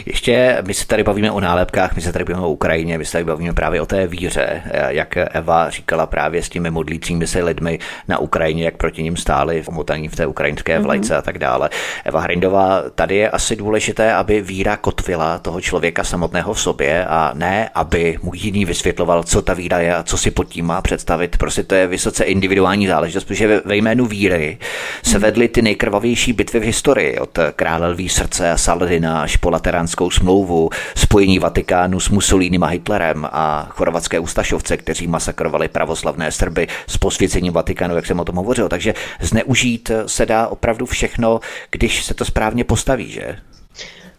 [0.06, 3.12] Ještě my se tady bavíme o nálepkách, my se tady bavíme o Ukrajině, my se
[3.12, 7.80] tady bavíme právě o té víře, jak Eva říkala právě s těmi modlícími se lidmi
[8.08, 11.18] na Ukrajině, jak proti ním stáli omotaní v té ukrajinské vlajce mm-hmm.
[11.18, 11.70] a tak dále.
[12.06, 17.32] Eva Hrindová, tady je asi důležité, aby víra kotvila toho člověka samotného v sobě a
[17.34, 20.82] ne, aby mu jiný vysvětloval, co ta víra je a co si pod tím má
[20.82, 21.38] představit.
[21.38, 24.58] Prostě to je vysoce individuální záležitost, protože ve jménu víry
[25.04, 29.50] se vedly ty nejkrvavější bitvy v historii, od krále lví srdce a Saladina až po
[29.50, 36.68] lateránskou smlouvu, spojení Vatikánu s Mussolínem a Hitlerem a chorvatské ústašovce, kteří masakrovali pravoslavné Srby
[36.88, 38.70] s posvěcením Vatikánu, jak jsem o tom hovořil.
[38.70, 41.40] Takže zneužít se dá opravdu všechno,
[41.72, 43.36] když se to správně postaví, že?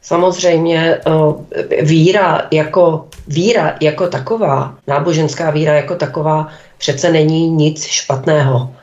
[0.07, 8.75] Samozřejmě eh, víra jako, víra jako taková, náboženská víra jako taková, přece není nic špatného.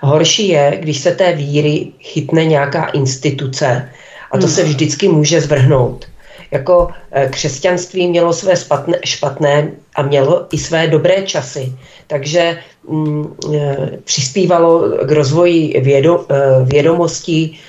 [0.00, 3.88] Horší je, když se té víry chytne nějaká instituce
[4.30, 4.54] a to hmm.
[4.54, 6.06] se vždycky může zvrhnout.
[6.50, 11.72] Jako eh, křesťanství mělo své špatné, špatné a mělo i své dobré časy,
[12.06, 16.26] takže mm, eh, přispívalo k rozvoji vědo,
[16.64, 17.60] vědomostí,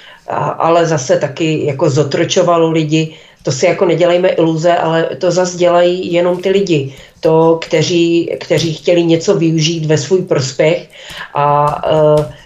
[0.57, 3.15] ale zase taky jako zotročovalo lidi.
[3.43, 8.73] To si jako nedělejme iluze, ale to zase dělají jenom ty lidi, to, kteří, kteří
[8.73, 10.89] chtěli něco využít ve svůj prospěch
[11.33, 12.41] a e,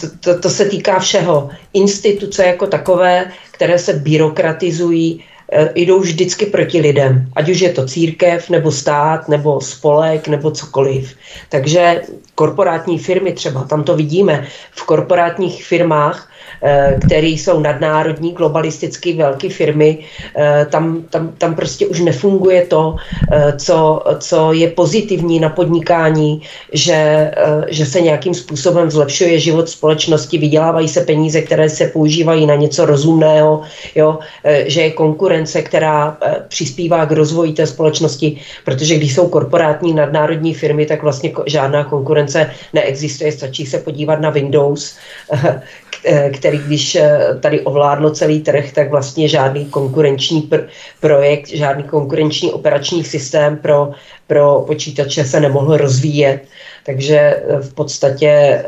[0.00, 1.50] to, to, to se týká všeho.
[1.72, 7.28] Instituce jako takové, které se byrokratizují, e, jdou vždycky proti lidem.
[7.36, 11.14] Ať už je to církev, nebo stát, nebo spolek, nebo cokoliv.
[11.48, 12.02] Takže
[12.34, 14.46] korporátní firmy třeba, tam to vidíme.
[14.70, 16.30] V korporátních firmách
[17.06, 19.98] které jsou nadnárodní, globalisticky velké firmy,
[20.36, 22.96] eh, tam, tam, tam prostě už nefunguje to,
[23.32, 27.30] eh, co, co je pozitivní na podnikání, že,
[27.68, 32.86] že se nějakým způsobem zlepšuje život společnosti, vydělávají se peníze, které se používají na něco
[32.86, 33.62] rozumného,
[33.94, 34.18] jo,
[34.66, 36.16] že je konkurence, která
[36.48, 42.50] přispívá k rozvoji té společnosti, protože když jsou korporátní nadnárodní firmy, tak vlastně žádná konkurence
[42.72, 44.96] neexistuje, stačí se podívat na Windows,
[46.32, 50.66] který když eh, tady ovládlo celý trh, tak vlastně žádný konkurenční pr-
[51.00, 53.90] projekt, žádný konkurenční operační systém pro,
[54.26, 56.40] pro počítače se nemohl rozvíjet.
[56.86, 58.64] Takže eh, v podstatě eh,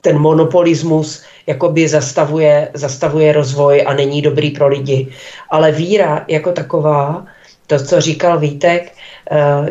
[0.00, 5.08] ten monopolismus jakoby zastavuje, zastavuje rozvoj a není dobrý pro lidi.
[5.50, 7.26] Ale víra jako taková
[7.66, 9.01] to, co říkal Vítek, Eh,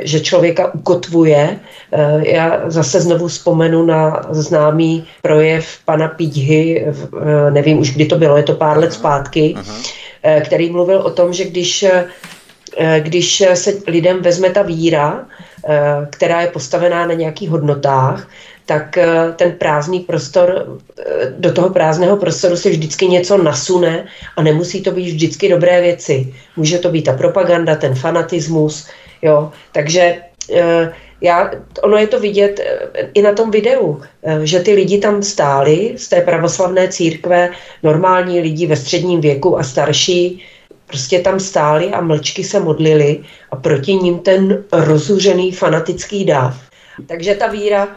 [0.01, 1.59] že člověka ukotvuje.
[1.91, 8.15] Eh, já zase znovu vzpomenu na známý projev pana Pídhy, eh, nevím už kdy to
[8.15, 9.55] bylo, je to pár let zpátky,
[10.45, 11.85] který mluvil o tom, že když,
[12.99, 15.25] když se lidem vezme ta víra,
[16.09, 18.27] která je postavená na nějakých hodnotách,
[18.65, 18.97] tak
[19.35, 20.77] ten prázdný prostor,
[21.37, 24.05] do toho prázdného prostoru se vždycky něco nasune
[24.37, 26.33] a nemusí to být vždycky dobré věci.
[26.55, 28.87] Může to být ta propaganda, ten fanatismus,
[29.21, 30.21] Jo, takže
[30.55, 34.97] eh, já, ono je to vidět eh, i na tom videu, eh, že ty lidi
[34.97, 37.49] tam stáli z té pravoslavné církve,
[37.83, 40.43] normální lidi ve středním věku a starší,
[40.87, 43.19] prostě tam stáli a mlčky se modlili
[43.51, 46.57] a proti ním ten rozuřený fanatický dáv.
[47.07, 47.87] Takže ta víra,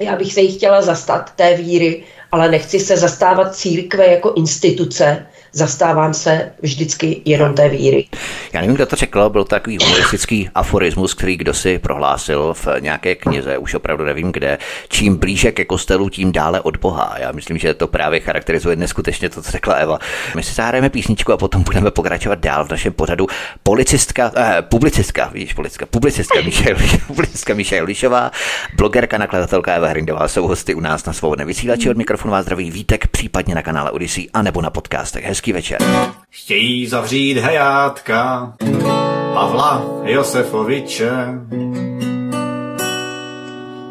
[0.00, 5.26] já bych se jí chtěla zastat, té víry, ale nechci se zastávat církve jako instituce,
[5.52, 8.06] zastávám se vždycky jenom té víry.
[8.52, 12.68] Já nevím, kdo to řekl, byl to takový humoristický aforismus, který kdo si prohlásil v
[12.80, 14.58] nějaké knize, už opravdu nevím kde.
[14.88, 17.14] Čím blíže ke kostelu, tím dále od Boha.
[17.18, 19.98] Já myslím, že to právě charakterizuje neskutečně to, co řekla Eva.
[20.36, 23.26] My si zahrajeme písničku a potom budeme pokračovat dál v našem pořadu.
[23.62, 26.38] Policistka, eh, publicistka, víš, policistka, publicistka
[27.06, 28.30] publicistka Míša Julišová,
[28.76, 32.70] blogerka, nakladatelka Eva Hrindová jsou hosty u nás na svobodné vysílači od mikrofonu vás zdraví
[32.70, 35.24] Vítek, případně na kanále Odyssey a nebo na podcastech.
[35.40, 35.78] Hezký večer.
[36.30, 38.52] Chtějí zavřít hejátka
[39.34, 41.10] Pavla Josefoviče.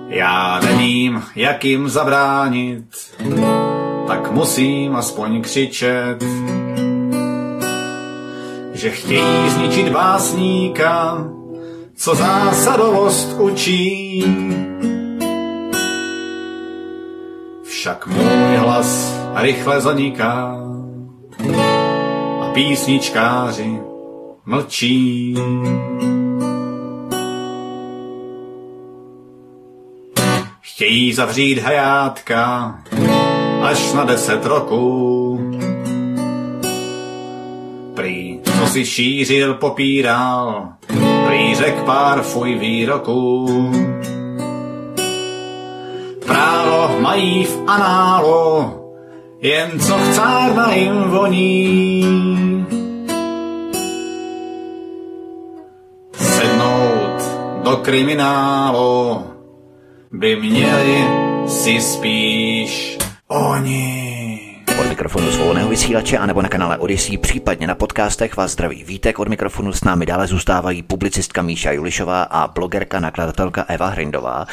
[0.07, 2.85] Já nevím, jak jim zabránit,
[4.07, 6.23] tak musím aspoň křičet,
[8.73, 11.25] že chtějí zničit básníka,
[11.95, 14.23] co zásadovost učí.
[17.63, 20.68] Však můj hlas rychle zaniká
[22.59, 23.79] písničkáři
[24.45, 25.35] mlčí.
[30.61, 32.75] Chtějí zavřít hajátka
[33.61, 35.39] až na deset roků.
[37.95, 40.67] Prý, co si šířil, popíral,
[41.27, 43.47] prý řek pár fuj výroků.
[46.25, 48.78] Právo mají v análu,
[49.41, 52.05] jen co chcárna jim voní.
[56.13, 57.21] Sednout
[57.63, 59.23] do kriminálu
[60.11, 61.05] by měli
[61.47, 62.97] si spíš
[63.27, 64.39] oni.
[64.79, 69.19] Od mikrofonu svobodného vysílače a nebo na kanále Odyssey, případně na podcastech vás zdraví Vítek.
[69.19, 74.45] Od mikrofonu s námi dále zůstávají publicistka Míša Julišová a blogerka, nakladatelka Eva Hrindová.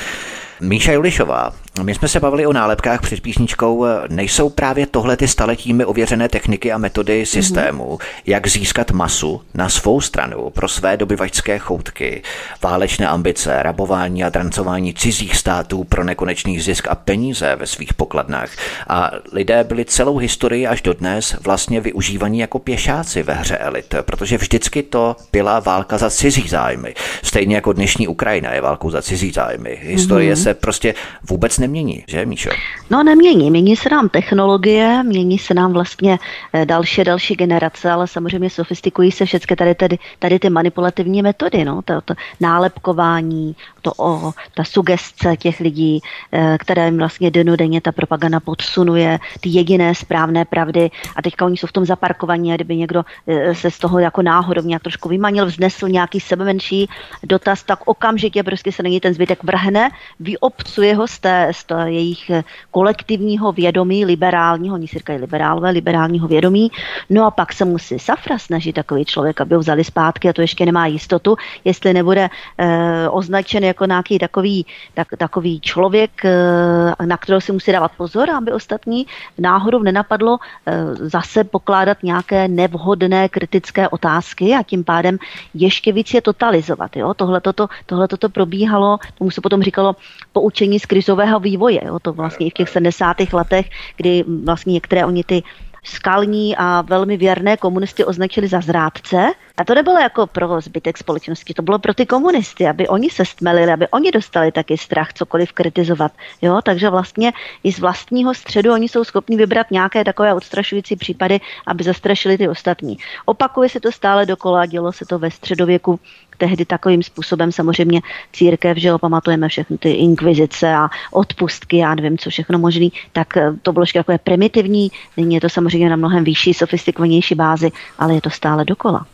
[0.61, 3.87] Míša Julišová, my jsme se bavili o nálepkách před písničkou.
[4.09, 8.23] Nejsou právě tohle ty staletími ověřené techniky a metody systému, mm-hmm.
[8.27, 12.23] jak získat masu na svou stranu pro své dobyvačské choutky,
[12.62, 18.51] válečné ambice, rabování a drancování cizích států pro nekonečný zisk a peníze ve svých pokladnách.
[18.89, 24.39] A lidé byli celou historii až dodnes vlastně využívaní jako pěšáci ve hře elit, protože
[24.39, 26.95] vždycky to byla válka za cizí zájmy.
[27.23, 29.79] Stejně jako dnešní Ukrajina je válkou za cizí zájmy.
[29.83, 30.43] Historie mm-hmm.
[30.43, 30.95] se prostě
[31.31, 32.50] vůbec nemění, že Míšo?
[32.90, 36.18] No nemění, mění se nám technologie, mění se nám vlastně
[36.52, 41.64] eh, další další generace, ale samozřejmě sofistikují se všechny tady, tady, tady ty manipulativní metody,
[41.64, 46.00] no, to, to nálepkování, to o, ta sugestce těch lidí,
[46.33, 50.90] eh, které jim vlastně denodenně ta propaganda podsunuje, ty jediné správné pravdy.
[51.16, 54.22] A teďka oni jsou v tom zaparkovaní a kdyby někdo eh, se z toho jako
[54.22, 56.88] náhodou nějak trošku vymanil, vznesl nějaký sebemenší
[57.22, 61.64] dotaz, tak okamžitě prostě se na něj ten zbytek vrhne, vyobcuje ho z, té, z
[61.64, 62.31] té jejich
[62.71, 66.71] kolektivního vědomí, liberálního, oni si říkají liberálové, liberálního vědomí,
[67.11, 70.40] no a pak se musí Safra snažit takový člověk, aby ho vzali zpátky a to
[70.40, 77.16] ještě nemá jistotu, jestli nebude eh, označen jako nějaký takový, tak, takový člověk, eh, na
[77.16, 79.07] kterého si musí dávat pozor, aby ostatní
[79.38, 85.19] náhodou nenapadlo eh, zase pokládat nějaké nevhodné kritické otázky a tím pádem
[85.55, 86.90] ještě víc je totalizovat.
[87.16, 89.97] Tohle toto, tohle toto probíhalo, tomu se potom říkalo
[90.33, 91.81] poučení z krizového vývoje.
[91.87, 91.99] Jo?
[92.03, 93.17] To vlastně i v těch 70.
[93.33, 95.43] letech, kdy vlastně některé oni ty
[95.87, 99.33] skalní a velmi věrné komunisty označili za zrádce.
[99.57, 103.25] A to nebylo jako pro zbytek společnosti, to bylo pro ty komunisty, aby oni se
[103.25, 106.12] stmelili, aby oni dostali taky strach cokoliv kritizovat.
[106.42, 106.61] Jo?
[106.64, 107.33] Takže vlastně
[107.64, 112.49] i z vlastního středu oni jsou schopni vybrat nějaké takové odstrašující případy, aby zastrašili ty
[112.49, 112.99] ostatní.
[113.25, 116.01] Opakuje se to stále dokola, dělo se to ve středověku
[116.37, 118.01] tehdy takovým způsobem samozřejmě
[118.33, 123.37] církev, že jo, pamatujeme všechny ty inkvizice a odpustky, já nevím, co všechno možný, tak
[123.37, 128.14] eh, to bylo takové primitivní, nyní je to samozřejmě na mnohem vyšší, sofistikovanější bázi, ale
[128.14, 129.07] je to stále dokola.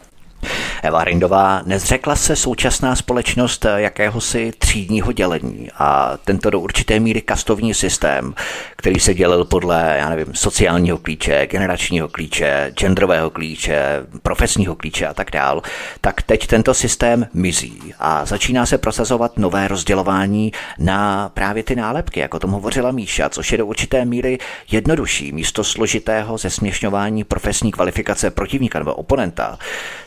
[0.83, 7.74] Eva Hrindová, nezřekla se současná společnost jakéhosi třídního dělení a tento do určité míry kastovní
[7.74, 8.35] systém,
[8.76, 15.14] který se dělil podle, já nevím, sociálního klíče, generačního klíče, genderového klíče, profesního klíče a
[15.14, 15.62] tak dál,
[16.00, 22.20] tak teď tento systém mizí a začíná se prosazovat nové rozdělování na právě ty nálepky,
[22.20, 24.38] jako tom hovořila Míša, což je do určité míry
[24.70, 29.59] jednodušší místo složitého zesměšňování profesní kvalifikace protivníka nebo oponenta,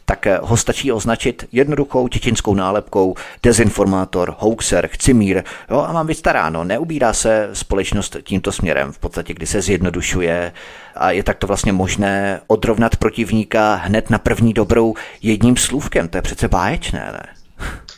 [0.06, 6.64] tak ho stačí označit jednoduchou tětinskou nálepkou dezinformátor, hoaxer, chcimír jo, a mám vystaráno.
[6.64, 10.52] Neubírá se společnost tímto směrem, v podstatě, kdy se zjednodušuje
[10.96, 16.08] a je takto vlastně možné odrovnat protivníka hned na první dobrou jedním slůvkem.
[16.08, 17.45] To je přece báječné, ne?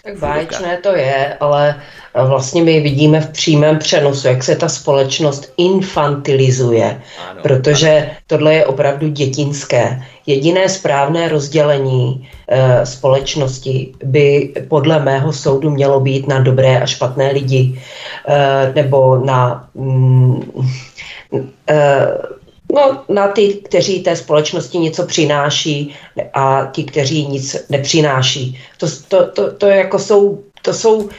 [0.07, 1.75] Tak báječné to je, ale
[2.13, 8.09] vlastně my vidíme v přímém přenosu, jak se ta společnost infantilizuje, ano, protože ano.
[8.27, 10.01] tohle je opravdu dětinské.
[10.25, 17.31] Jediné správné rozdělení e, společnosti by podle mého soudu mělo být na dobré a špatné
[17.31, 17.81] lidi,
[18.27, 20.63] e, nebo na mm,
[21.69, 22.07] e,
[22.73, 25.95] No, na ty, kteří té společnosti něco přináší
[26.33, 28.59] a ti, kteří nic nepřináší.
[28.77, 31.09] To, to, to, to, jako jsou, to jsou uh,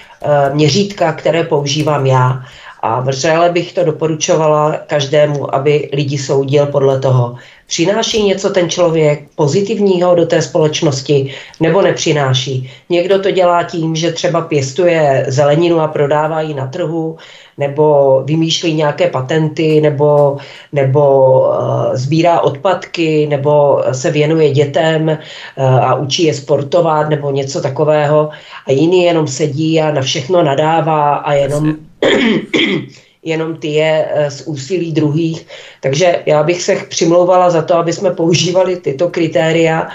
[0.52, 2.42] měřítka, které používám já.
[2.82, 7.36] A vřele bych to doporučovala každému, aby lidi soudil podle toho,
[7.68, 12.70] Přináší něco ten člověk pozitivního do té společnosti nebo nepřináší?
[12.88, 17.16] Někdo to dělá tím, že třeba pěstuje zeleninu a prodává ji na trhu,
[17.58, 20.36] nebo vymýšlí nějaké patenty, nebo,
[20.72, 27.60] nebo uh, sbírá odpadky, nebo se věnuje dětem uh, a učí je sportovat, nebo něco
[27.60, 28.30] takového.
[28.66, 31.74] A jiný jenom sedí a na všechno nadává a jenom
[33.28, 35.46] jenom ty je eh, z úsilí druhých.
[35.80, 39.88] Takže já bych se přimlouvala za to, aby jsme používali tyto kritéria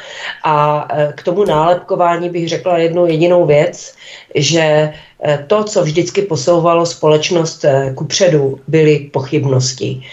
[0.43, 3.95] a eh, k tomu nálepkování bych řekla jednu jedinou věc,
[4.35, 4.93] že
[5.23, 7.65] eh, to, co vždycky posouvalo společnost
[7.95, 10.03] kupředu, byly pochybnosti.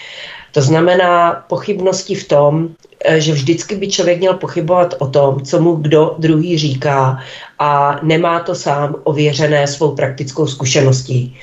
[0.52, 2.68] To znamená pochybnosti v tom,
[3.08, 7.18] že vždycky by člověk měl pochybovat o tom, co mu kdo druhý říká
[7.58, 11.36] a nemá to sám ověřené svou praktickou zkušeností.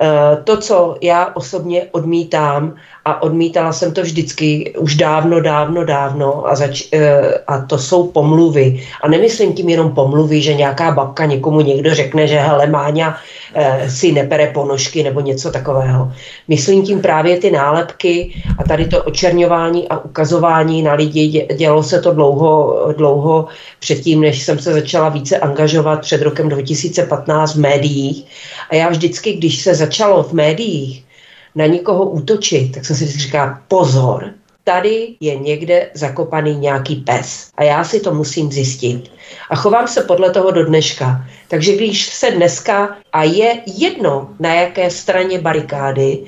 [0.00, 2.74] Eh, to, co já osobně odmítám,
[3.08, 8.06] a odmítala jsem to vždycky už dávno, dávno, dávno a, zač, eh, a to jsou
[8.12, 8.84] pomluvy.
[9.00, 13.16] A nemyslím tím jenom pomluvy, že nějaká babka někomu někdo řekne, že hele Máňa
[13.54, 16.12] eh, si nepere ponožky nebo něco takového.
[16.48, 21.48] Myslím tím právě ty nálepky a tady to očerňování a ukazování na lidi.
[21.56, 23.48] Dělo se to dlouho, dlouho
[23.80, 28.24] předtím, než jsem se začala více angažovat před rokem 2015 v médiích.
[28.70, 31.07] A já vždycky, když se začalo v médiích
[31.54, 34.30] na někoho útočit, tak jsem si vždycky říkala, pozor,
[34.64, 39.10] tady je někde zakopaný nějaký pes a já si to musím zjistit.
[39.50, 41.24] A chovám se podle toho do dneška.
[41.48, 46.18] Takže když se dneska, a je jedno na jaké straně barikády,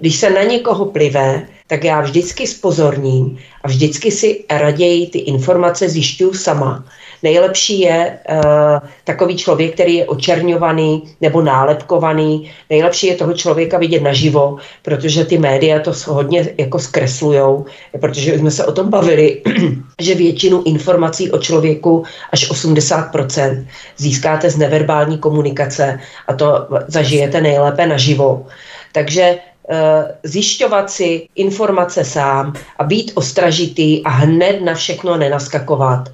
[0.00, 5.88] když se na někoho plive, tak já vždycky spozorním a vždycky si raději ty informace
[5.88, 6.84] zjišťuju sama.
[7.22, 12.50] Nejlepší je uh, takový člověk, který je očerňovaný nebo nálepkovaný.
[12.70, 17.64] Nejlepší je toho člověka vidět naživo, protože ty média to hodně jako zkreslujou,
[18.00, 19.42] protože jsme se o tom bavili,
[20.00, 27.86] že většinu informací o člověku až 80% získáte z neverbální komunikace a to zažijete nejlépe
[27.86, 28.46] naživo.
[28.92, 29.38] Takže
[30.22, 36.08] zjišťovat si informace sám a být ostražitý a hned na všechno nenaskakovat.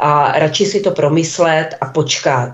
[0.00, 2.52] A radši si to promyslet a počkat,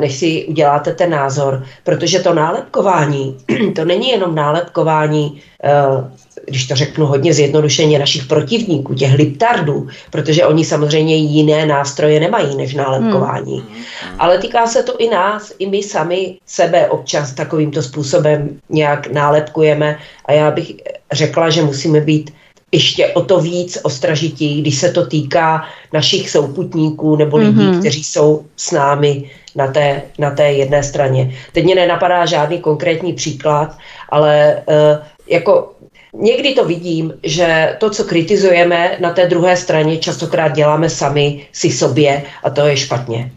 [0.00, 3.36] než si uděláte ten názor, protože to nálepkování,
[3.76, 5.70] to není jenom nálepkování eh,
[6.46, 12.56] když to řeknu hodně zjednodušeně, našich protivníků, těch liptardů, protože oni samozřejmě jiné nástroje nemají
[12.56, 13.58] než nálepkování.
[13.58, 13.84] Hmm.
[14.18, 19.98] Ale týká se to i nás, i my sami sebe občas takovýmto způsobem nějak nálepkujeme
[20.24, 20.72] a já bych
[21.12, 22.30] řekla, že musíme být
[22.72, 27.80] ještě o to víc ostražití, když se to týká našich souputníků nebo lidí, mm-hmm.
[27.80, 31.34] kteří jsou s námi na té, na té jedné straně.
[31.52, 33.76] Teď mě nenapadá žádný konkrétní příklad,
[34.08, 35.72] ale uh, jako
[36.14, 41.70] Někdy to vidím, že to, co kritizujeme na té druhé straně, častokrát děláme sami si
[41.70, 43.32] sobě a to je špatně.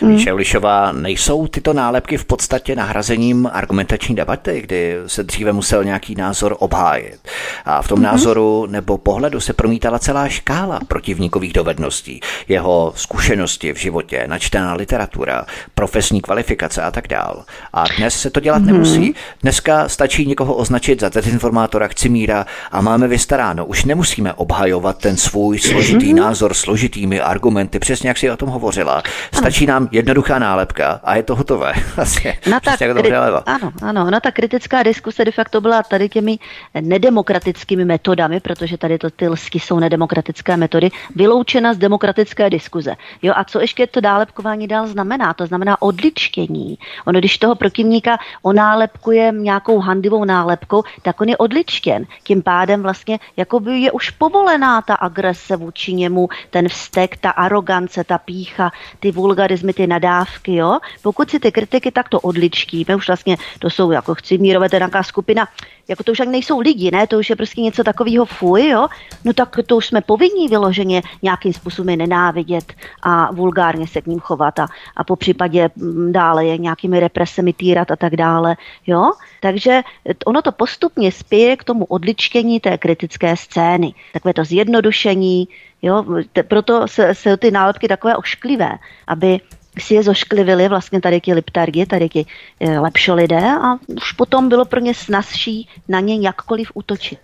[0.00, 0.10] Hmm.
[0.10, 6.14] Míše Lišová, nejsou tyto nálepky v podstatě nahrazením argumentační debaty, kdy se dříve musel nějaký
[6.14, 7.18] názor obhájit.
[7.64, 8.04] A v tom hmm.
[8.04, 15.44] názoru nebo pohledu se promítala celá škála protivníkových dovedností, jeho zkušenosti v životě, načtená literatura,
[15.74, 17.44] profesní kvalifikace a tak dál.
[17.72, 18.66] A dnes se to dělat hmm.
[18.66, 19.14] nemusí.
[19.42, 23.66] Dneska stačí někoho označit za dezinformátora Chcimíra a máme vystaráno.
[23.66, 26.18] Už nemusíme obhajovat ten svůj složitý hmm.
[26.18, 29.02] názor složitými argumenty, přesně jak si o tom hovořila.
[29.32, 31.72] Stačí nám jednoduchá nálepka a je to hotové.
[31.96, 36.38] Vlastně, no tak, kri- ano, ano, no ta kritická diskuse de facto byla tady těmi
[36.80, 42.96] nedemokratickými metodami, protože tady to ty lsky jsou nedemokratické metody, vyloučena z demokratické diskuze.
[43.22, 45.34] Jo, a co ještě to nálepkování dál znamená?
[45.34, 46.78] To znamená odličtění.
[47.04, 52.04] Ono, když toho protivníka onálepkuje nějakou handivou nálepkou, tak on je odličtěn.
[52.22, 57.30] Tím pádem vlastně jako by je už povolená ta agrese vůči němu, ten vztek, ta
[57.30, 58.70] arogance, ta pícha,
[59.00, 60.78] ty vulgarizmy, ty nadávky, jo.
[61.02, 64.80] Pokud si ty kritiky takto odličtíme, už vlastně to jsou jako chci mírové, to je
[64.80, 65.48] nějaká skupina,
[65.88, 68.88] jako to už ani nejsou lidi, ne, to už je prostě něco takového fuj, jo,
[69.24, 72.72] no tak to už jsme povinní vyloženě nějakým způsobem nenávidět
[73.02, 74.66] a vulgárně se k ním chovat a,
[74.96, 78.56] a po případě mm, dále je nějakými represemi týrat a tak dále,
[78.86, 79.12] jo.
[79.40, 79.82] Takže
[80.26, 83.94] ono to postupně spěje k tomu odličtění té kritické scény.
[84.12, 85.48] Takové to zjednodušení,
[85.82, 86.04] jo,
[86.48, 89.40] proto se, se ty nálepky takové ošklivé, aby
[89.80, 92.26] si je zošklivili vlastně tady ti liptargi, tady ti
[92.60, 97.18] e, lepší lidé a už potom bylo pro ně snazší na ně jakkoliv útočit.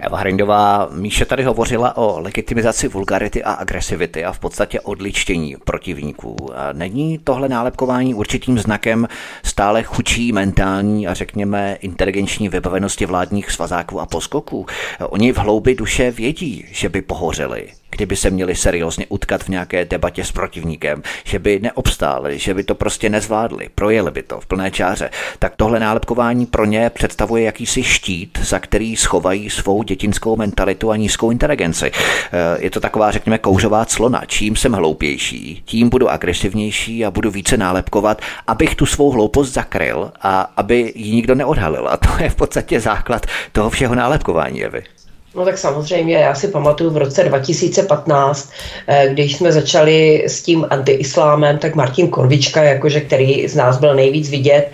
[0.00, 6.36] Eva Hrindová, Míše tady hovořila o legitimizaci vulgarity a agresivity a v podstatě odličtění protivníků.
[6.72, 9.08] Není tohle nálepkování určitým znakem
[9.44, 14.66] stále chučí mentální a řekněme inteligenční vybavenosti vládních svazáků a poskoků?
[15.00, 17.68] Oni v hloubi duše vědí, že by pohořeli,
[18.00, 22.64] kdyby se měli seriózně utkat v nějaké debatě s protivníkem, že by neobstáli, že by
[22.64, 27.44] to prostě nezvládli, projeli by to v plné čáře, tak tohle nálepkování pro ně představuje
[27.44, 31.92] jakýsi štít, za který schovají svou dětinskou mentalitu a nízkou inteligenci.
[31.92, 34.22] Eh, je to taková, řekněme, kouřová clona.
[34.26, 40.12] Čím jsem hloupější, tím budu agresivnější a budu více nálepkovat, abych tu svou hloupost zakryl
[40.22, 41.88] a aby ji nikdo neodhalil.
[41.88, 44.99] A to je v podstatě základ toho všeho nálepkování, Evy.
[45.34, 48.50] No tak samozřejmě, já si pamatuju v roce 2015,
[48.86, 53.94] eh, když jsme začali s tím antiislámem, tak Martin Korvička, jakože který z nás byl
[53.94, 54.70] nejvíc vidět,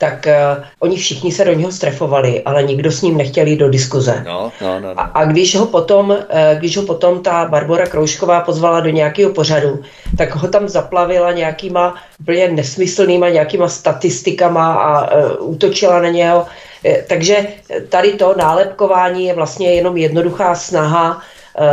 [0.00, 3.70] tak uh, oni všichni se do něho strefovali, ale nikdo s ním nechtěl jít do
[3.70, 4.22] diskuze.
[4.26, 5.00] No, no, no, no.
[5.00, 6.16] A, a když ho potom, uh,
[6.58, 9.82] když ho potom ta Barbara Kroušková pozvala do nějakého pořadu,
[10.16, 16.46] tak ho tam zaplavila nějakýma úplně nesmyslnýma nějakýma statistikama a uh, útočila na něho.
[17.06, 17.46] Takže
[17.88, 21.22] tady to nálepkování je vlastně jenom jednoduchá snaha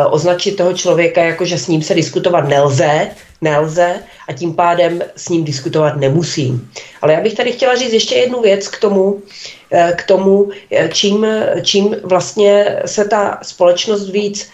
[0.10, 3.10] označit toho člověka jako, že s ním se diskutovat nelze,
[3.42, 3.96] nelze
[4.28, 6.72] a tím pádem s ním diskutovat nemusím.
[7.02, 9.22] Ale já bych tady chtěla říct ještě jednu věc k tomu,
[9.72, 11.26] eh, k tomu eh, čím,
[11.64, 14.50] čím vlastně se ta společnost víc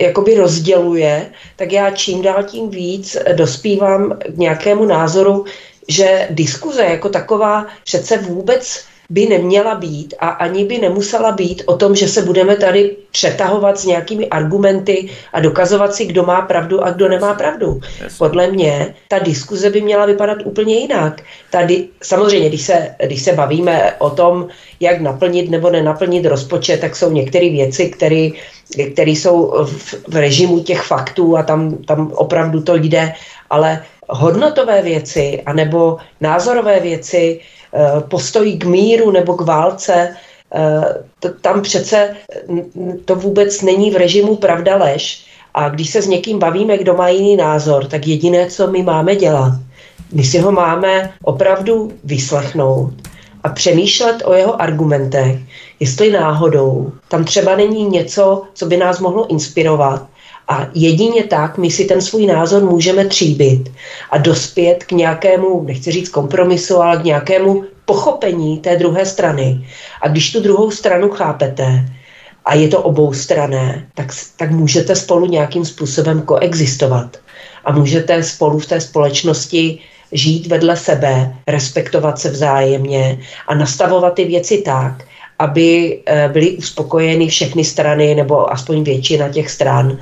[0.00, 5.44] jakoby rozděluje, tak já čím dál tím víc dospívám k nějakému názoru,
[5.88, 11.76] že diskuze jako taková přece vůbec by neměla být a ani by nemusela být o
[11.76, 16.84] tom, že se budeme tady přetahovat s nějakými argumenty a dokazovat si, kdo má pravdu
[16.84, 17.80] a kdo nemá pravdu.
[18.18, 21.22] Podle mě ta diskuze by měla vypadat úplně jinak.
[21.50, 24.48] Tady, samozřejmě, když se, když se bavíme o tom,
[24.80, 27.90] jak naplnit nebo nenaplnit rozpočet, tak jsou některé věci,
[28.92, 33.12] které jsou v, v režimu těch faktů a tam, tam opravdu to jde,
[33.50, 37.40] ale hodnotové věci anebo názorové věci,
[37.76, 40.16] Eh, postojí k míru nebo k válce,
[40.54, 42.16] eh, to, tam přece
[43.04, 45.26] to vůbec není v režimu pravda lež.
[45.54, 49.16] A když se s někým bavíme, kdo má jiný názor, tak jediné, co my máme
[49.16, 49.52] dělat,
[50.12, 52.92] my si ho máme opravdu vyslechnout
[53.44, 55.38] a přemýšlet o jeho argumentech,
[55.80, 60.06] jestli náhodou tam třeba není něco, co by nás mohlo inspirovat
[60.48, 63.72] a jedině tak my si ten svůj názor můžeme tříbit
[64.10, 69.66] a dospět k nějakému, nechci říct kompromisu, ale k nějakému pochopení té druhé strany.
[70.02, 71.84] A když tu druhou stranu chápete,
[72.44, 77.16] a je to obou strané, tak, tak můžete spolu nějakým způsobem koexistovat.
[77.64, 79.78] A můžete spolu v té společnosti
[80.12, 83.18] žít vedle sebe, respektovat se vzájemně
[83.48, 85.04] a nastavovat ty věci tak,
[85.38, 89.98] aby eh, byly uspokojeny všechny strany, nebo aspoň většina těch stran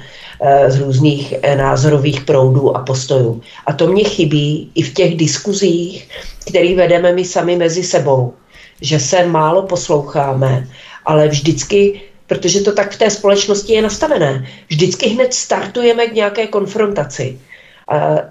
[0.69, 3.41] z různých eh, názorových proudů a postojů.
[3.67, 6.09] A to mě chybí i v těch diskuzích,
[6.49, 8.35] které vedeme my sami mezi sebou.
[8.81, 10.69] Že se málo posloucháme,
[11.05, 14.49] ale vždycky protože to tak v té společnosti je nastavené.
[14.69, 17.39] Vždycky hned startujeme k nějaké konfrontaci.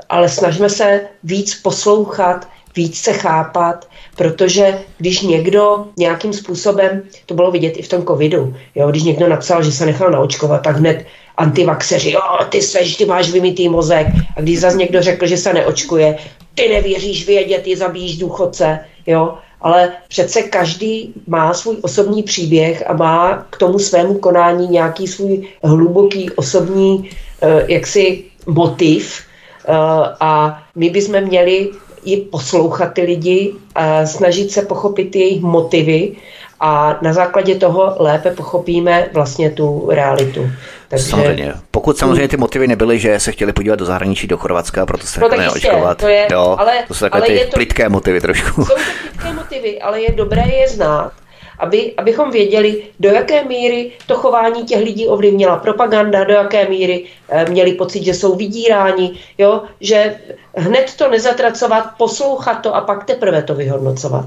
[0.09, 3.87] ale snažíme se víc poslouchat, víc se chápat,
[4.17, 9.29] protože když někdo nějakým způsobem, to bylo vidět i v tom covidu, jo, když někdo
[9.29, 11.05] napsal, že se nechal naočkovat, tak hned
[11.37, 14.07] antivaxeři, jo, ty seš, ty máš vymitý mozek.
[14.37, 16.17] A když zase někdo řekl, že se neočkuje,
[16.55, 19.37] ty nevěříš vědět, ty zabíjíš důchodce, jo.
[19.61, 25.47] Ale přece každý má svůj osobní příběh a má k tomu svému konání nějaký svůj
[25.63, 27.09] hluboký osobní
[27.41, 29.21] eh, jaksi motiv,
[29.65, 29.73] eh,
[30.19, 31.69] a my bychom měli
[32.05, 36.15] i poslouchat ty lidi, a snažit se pochopit jejich motivy
[36.61, 40.51] a na základě toho lépe pochopíme vlastně tu realitu.
[40.87, 41.05] Takže...
[41.05, 41.53] Samozřejmě.
[41.71, 45.19] Pokud samozřejmě ty motivy nebyly, že se chtěli podívat do zahraničí, do Chorvatska, proto se
[45.19, 45.97] no, neočkovat.
[45.97, 48.65] To je, jo, ale, to jsou takové ty to, plitké motivy trošku.
[48.65, 51.11] Jsou to plitké motivy, ale je dobré je znát
[51.61, 57.03] aby, abychom věděli, do jaké míry to chování těch lidí ovlivnila propaganda, do jaké míry
[57.29, 59.63] e, měli pocit, že jsou vydíráni, jo?
[59.81, 60.15] že
[60.55, 64.25] hned to nezatracovat, poslouchat to a pak teprve to vyhodnocovat.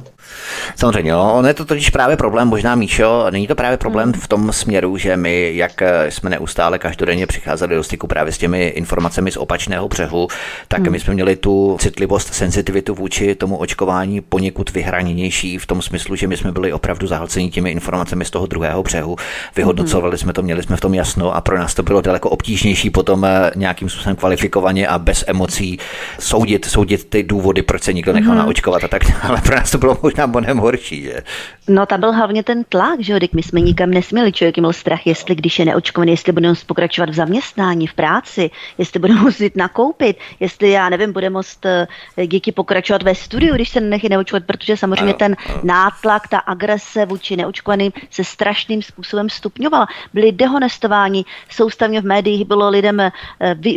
[0.77, 1.33] Samozřejmě, jo.
[1.35, 4.21] on je to totiž právě problém, možná Míšo, není to právě problém hmm.
[4.21, 8.39] v tom směru, že my, jak eh, jsme neustále každodenně přicházeli do styku právě s
[8.39, 10.29] těmi informacemi z opačného břehu,
[10.69, 10.93] tak hmm.
[10.93, 16.27] my jsme měli tu citlivost, senzitivitu vůči tomu očkování poněkud vyhraněnější v tom smyslu, že
[16.27, 19.17] my jsme byli opravdu zahlceni těmi informacemi z toho druhého břehu,
[19.57, 22.91] vyhodnocovali jsme to, měli jsme v tom jasno a pro nás to bylo daleko obtížnější
[22.91, 25.79] potom eh, nějakým způsobem kvalifikovaně a bez emocí
[26.19, 28.39] soudit, soudit ty důvody, proč se nikdo nechal hmm.
[28.39, 29.41] naočkovat a tak dále.
[29.41, 31.23] Pro nás to bylo možná mnohem horší, že?
[31.69, 35.07] No, tam byl hlavně ten tlak, že jo, my jsme nikam nesměli, člověk měl strach,
[35.07, 39.57] jestli když je neočkovaný, jestli bude muset pokračovat v zaměstnání, v práci, jestli bude muset
[39.57, 41.87] nakoupit, jestli, já nevím, bude moct eh,
[42.27, 45.61] děti pokračovat ve studiu, když se nechy neočkovat, protože samozřejmě ano, ten ano.
[45.63, 49.87] nátlak, ta agrese vůči neočkovaným se strašným způsobem stupňovala.
[50.15, 53.13] Byli dehonestováni, soustavně v médiích bylo lidem eh,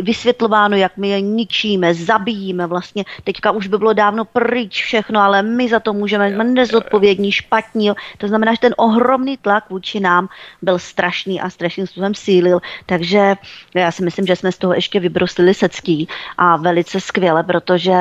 [0.02, 3.04] vysvětlováno, jak my je ničíme, zabijíme vlastně.
[3.24, 7.90] Teďka už by bylo dávno pryč všechno, ale my za to můžeme, jsme nezodpovědní, špatní.
[8.18, 10.28] To znamená, že ten ohromný tlak vůči nám
[10.62, 12.60] byl strašný a strašným způsobem sílil.
[12.86, 13.34] Takže
[13.74, 16.08] já si myslím, že jsme z toho ještě vybroslili secký
[16.38, 17.92] a velice skvěle, protože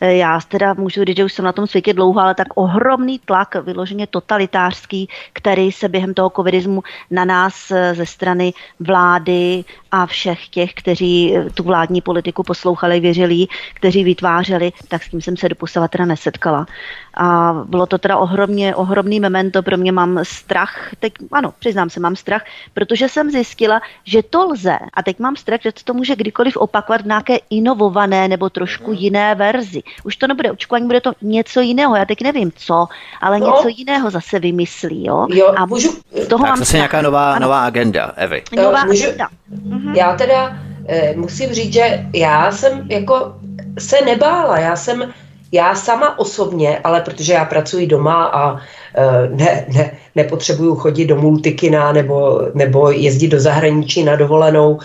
[0.00, 3.18] eh, já teda můžu říct, že už jsem na tom světě dlouho, ale tak ohromný
[3.18, 4.06] tlak, vyloženě
[4.70, 10.74] totalitářský, který se během toho covidismu na nás eh, ze strany vlády a všech těch,
[10.74, 15.88] kteří eh, tu vládní politiku poslouchali, věřili, kteří vytvářeli, tak s tím jsem se doposava
[15.88, 16.66] teda nesetkala.
[17.14, 22.00] A bylo to teda ohromně, ohromný memento, pro mě mám strach, teď ano, přiznám se,
[22.00, 22.42] mám strach,
[22.74, 27.00] protože jsem zjistila, že to lze a teď mám strach, že to může kdykoliv opakovat
[27.00, 29.82] v nějaké inovované nebo trošku jiné verzi.
[30.04, 32.86] Už to nebude očkování, bude to něco jiného, já teď nevím co,
[33.20, 33.46] ale no.
[33.46, 35.26] něco jiného zase vymyslí, jo.
[35.30, 35.88] jo a můžu,
[36.28, 38.42] toho tak mám zase nějaká nová, nová agenda, Evy.
[38.56, 39.28] Nová můžu, agenda.
[39.48, 39.94] Mhm.
[39.94, 40.56] Já teda
[40.88, 43.34] eh, musím říct, že já jsem jako
[43.78, 45.12] se nebála, já jsem
[45.52, 51.16] já sama osobně, ale protože já pracuji doma a e, ne, ne, nepotřebuju chodit do
[51.16, 54.78] multikina nebo, nebo jezdit do zahraničí na dovolenou,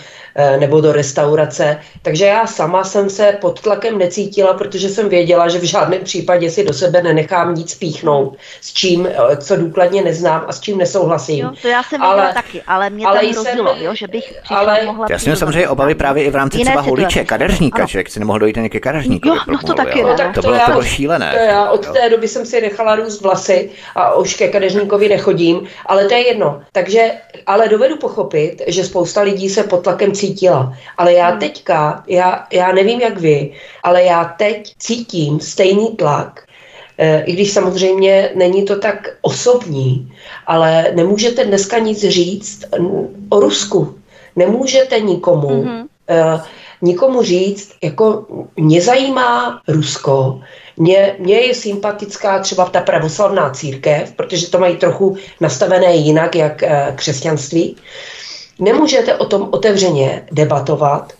[0.59, 1.79] nebo do restaurace.
[2.01, 6.49] Takže já sama jsem se pod tlakem necítila, protože jsem věděla, že v žádném případě
[6.49, 10.77] si do sebe nenechám nic píchnout, s čím, eh, co důkladně neznám a s čím
[10.77, 11.45] nesouhlasím.
[11.45, 14.33] Jo, to já jsem ale, taky, ale mě ale tam hrozilo, jsem, jo, že bych
[14.49, 18.19] ale, mohla Já jsem samozřejmě obavy právě i v rámci třeba holiče, kadeřníka, že si
[18.19, 19.35] nemohl dojít ke kadeřníkovi.
[19.35, 21.31] Jo, no to taky, no, tak to, to, bylo, to bylo šílené.
[21.31, 25.67] To já od té doby jsem si nechala růst vlasy a už ke kadeřníkovi nechodím,
[25.85, 26.61] ale to je jedno.
[26.71, 27.11] Takže,
[27.45, 30.73] ale dovedu pochopit, že spousta lidí se pod tlakem cítí cítila.
[30.97, 31.39] Ale já hmm.
[31.39, 33.51] teďka, já, já nevím jak vy,
[33.83, 36.43] ale já teď cítím stejný tlak,
[36.97, 40.11] eh, i když samozřejmě není to tak osobní,
[40.47, 42.65] ale nemůžete dneska nic říct
[43.29, 43.95] o Rusku.
[44.35, 45.81] Nemůžete nikomu, mm-hmm.
[46.35, 46.41] uh,
[46.81, 50.41] nikomu říct, jako mě zajímá Rusko,
[50.77, 56.61] mně, mně je sympatická třeba ta pravoslavná církev, protože to mají trochu nastavené jinak, jak
[56.61, 57.75] uh, křesťanství.
[58.59, 61.13] Nemůžete o tom otevřeně debatovat,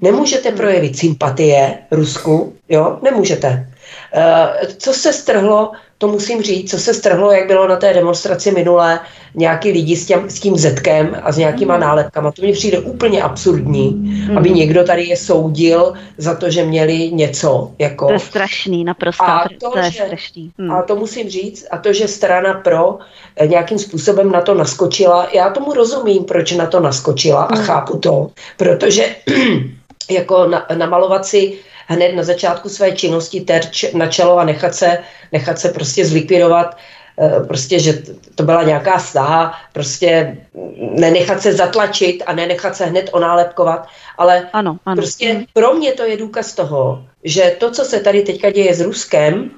[0.00, 0.58] nemůžete hmm.
[0.58, 3.71] projevit sympatie Rusku, jo, nemůžete.
[4.14, 8.50] Eh, co se strhlo to musím říct, co se strhlo, jak bylo na té demonstraci
[8.50, 9.00] minulé,
[9.34, 11.80] nějaký lidi s, těm, s tím zetkem a s nějakýma mm.
[11.80, 12.32] nálepkama.
[12.32, 14.38] To mi přijde úplně absurdní, mm.
[14.38, 17.70] aby někdo tady je soudil za to, že měli něco.
[17.78, 18.06] Jako...
[18.06, 19.24] To je strašný, naprosto.
[19.24, 20.52] A to, to je že, strašný.
[20.58, 20.70] Mm.
[20.72, 22.98] A to musím říct, a to, že strana pro
[23.36, 27.58] eh, nějakým způsobem na to naskočila, já tomu rozumím, proč na to naskočila mm.
[27.58, 29.16] a chápu to, protože
[30.10, 34.98] jako na, namalovat si hned na začátku své činnosti terč na čelo a nechat se,
[35.32, 36.76] nechat se prostě zlikvidovat
[37.18, 38.02] eh, prostě, že
[38.34, 40.36] to byla nějaká snaha prostě
[40.78, 44.96] nenechat se zatlačit a nenechat se hned onálepkovat, ale ano, ano.
[44.96, 48.80] prostě pro mě to je důkaz toho, že to, co se tady teďka děje s
[48.80, 49.50] Ruskem,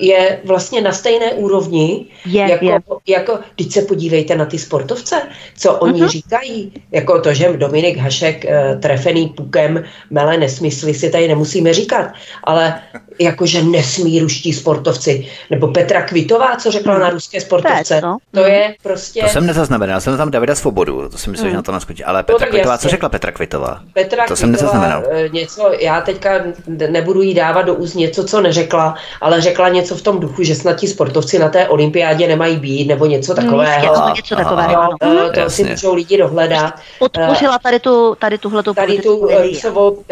[0.00, 2.80] je vlastně na stejné úrovni, je, jako, je.
[3.14, 5.22] jako, když se podívejte na ty sportovce,
[5.58, 6.08] co oni uh-huh.
[6.08, 12.12] říkají, jako to, že Dominik Hašek uh, trefený pukem mele nesmysly si tady nemusíme říkat,
[12.44, 12.80] ale
[13.18, 17.02] jakože nesmí ruští sportovci, nebo Petra Kvitová, co řekla hmm.
[17.02, 18.74] na ruské sportovce, to, to je hmm.
[18.82, 19.22] prostě...
[19.22, 21.50] To jsem nezaznamenal, já jsem tam Davida Svobodu, to si myslím, hmm.
[21.50, 22.82] že na to naskočí, ale Petra no, Kvitová, jasně.
[22.82, 23.80] co řekla Petra Kvitová?
[23.92, 25.02] Petra to Kvitová, jsem nezaznamenal.
[25.10, 26.30] Eh, něco, já teďka
[26.66, 30.54] nebudu jí dávat do úst něco, co neřekla, ale řekla něco v tom duchu, že
[30.54, 33.94] snad ti sportovci na té olympiádě nemají být, nebo něco takového.
[33.94, 34.82] Hmm, něco takového.
[35.02, 35.64] No, uh, to Jasně.
[35.64, 36.74] si můžou lidi dohledat.
[36.98, 39.28] Podpořila tady tu, tady tuhletu tady tu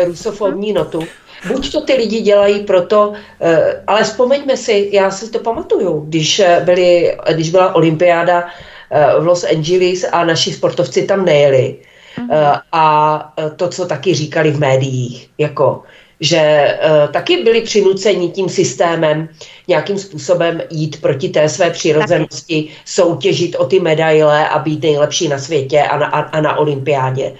[0.06, 1.02] rusofobní notu.
[1.48, 6.38] Buď to ty lidi dělají proto, eh, ale vzpomeňme si, já si to pamatuju, když,
[6.38, 8.48] eh, byly, když byla olympiáda
[8.90, 11.76] eh, v Los Angeles a naši sportovci tam nejeli.
[12.18, 12.60] Mm-hmm.
[12.72, 15.82] A to, co taky říkali v médiích, jako
[16.24, 16.40] že
[16.80, 19.28] uh, taky byli přinuceni tím systémem
[19.68, 22.76] nějakým způsobem jít proti té své přirozenosti, taky.
[22.84, 27.32] soutěžit o ty medaile a být nejlepší na světě a na, a, a na olympiádě.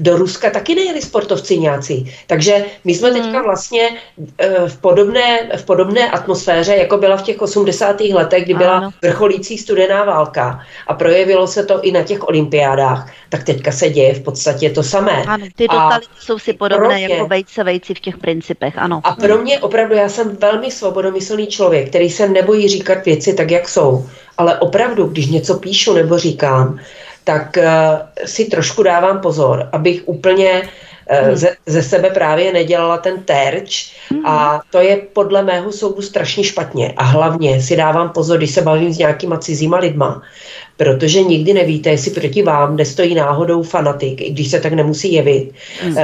[0.00, 2.14] Do Ruska taky nejeli sportovci nějací.
[2.26, 3.44] Takže my jsme teďka hmm.
[3.44, 8.00] vlastně uh, v podobné, v podobné atmosféře, jako byla v těch 80.
[8.00, 8.90] letech, kdy byla ano.
[9.02, 14.14] vrcholící studená válka a projevilo se to i na těch olympiádách, tak teďka se děje
[14.14, 15.24] v podstatě to samé.
[15.26, 19.00] Ano, ty totality jsou si podobné mě, jako vejce vejci v těch principech, ano.
[19.04, 23.50] A pro mě opravdu, já jsem velmi svobodomyslný člověk, který se nebojí říkat věci tak,
[23.50, 24.06] jak jsou.
[24.38, 26.78] Ale opravdu, když něco píšu nebo říkám,
[27.24, 27.64] tak uh,
[28.24, 34.26] si trošku dávám pozor, abych úplně uh, ze, ze sebe právě nedělala ten terč hmm.
[34.26, 36.92] a to je podle mého soudu strašně špatně.
[36.96, 40.22] A hlavně si dávám pozor, když se bavím s nějakýma cizíma lidma,
[40.76, 45.52] protože nikdy nevíte, jestli proti vám nestojí náhodou fanatik, i když se tak nemusí jevit,
[45.84, 45.96] mm.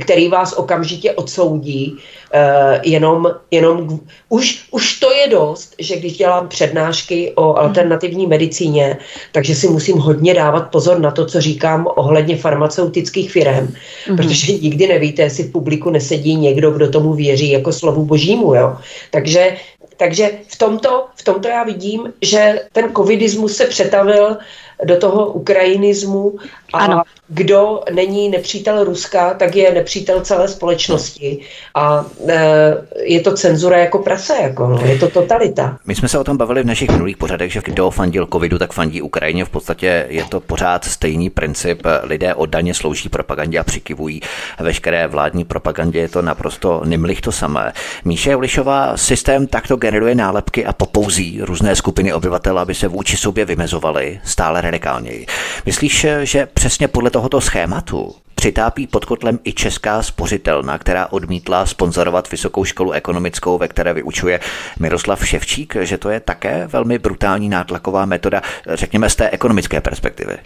[0.00, 1.96] který vás okamžitě odsoudí,
[2.32, 8.98] eh, jenom, jenom už, už to je dost, že když dělám přednášky o alternativní medicíně,
[9.32, 13.74] takže si musím hodně dávat pozor na to, co říkám ohledně farmaceutických firm,
[14.08, 14.16] mm.
[14.16, 18.54] protože nikdy nevíte, jestli v publiku nesedí někdo, kdo tomu věří jako slovu božímu.
[18.54, 18.76] Jo?
[19.10, 19.56] Takže
[19.96, 24.38] takže v tomto, v tomto já vidím, že ten covidismus se přetavil
[24.84, 26.38] do toho ukrajinismu
[26.72, 27.02] a ano.
[27.28, 31.38] kdo není nepřítel Ruska, tak je nepřítel celé společnosti
[31.74, 35.78] a e, je to cenzura jako prase, jako, no, je to totalita.
[35.86, 38.72] My jsme se o tom bavili v našich minulých pořadech, že kdo fandil covidu, tak
[38.72, 39.44] fandí Ukrajině.
[39.44, 41.82] V podstatě je to pořád stejný princip.
[42.02, 44.20] Lidé oddaně slouží propagandě a přikivují
[44.60, 45.98] veškeré vládní propagandě.
[45.98, 47.72] Je to naprosto nimlich to samé.
[48.04, 53.44] Míše Julišová systém takto generuje nálepky a popouzí různé skupiny obyvatel, aby se vůči sobě
[53.44, 55.26] vymezovaly stále radikálněji.
[55.66, 62.30] Myslíš, že přesně podle tohoto schématu přitápí pod kotlem i česká spořitelna, která odmítla sponzorovat
[62.30, 64.40] vysokou školu ekonomickou, ve které vyučuje
[64.78, 70.38] Miroslav Ševčík, že to je také velmi brutální nátlaková metoda, řekněme z té ekonomické perspektivy.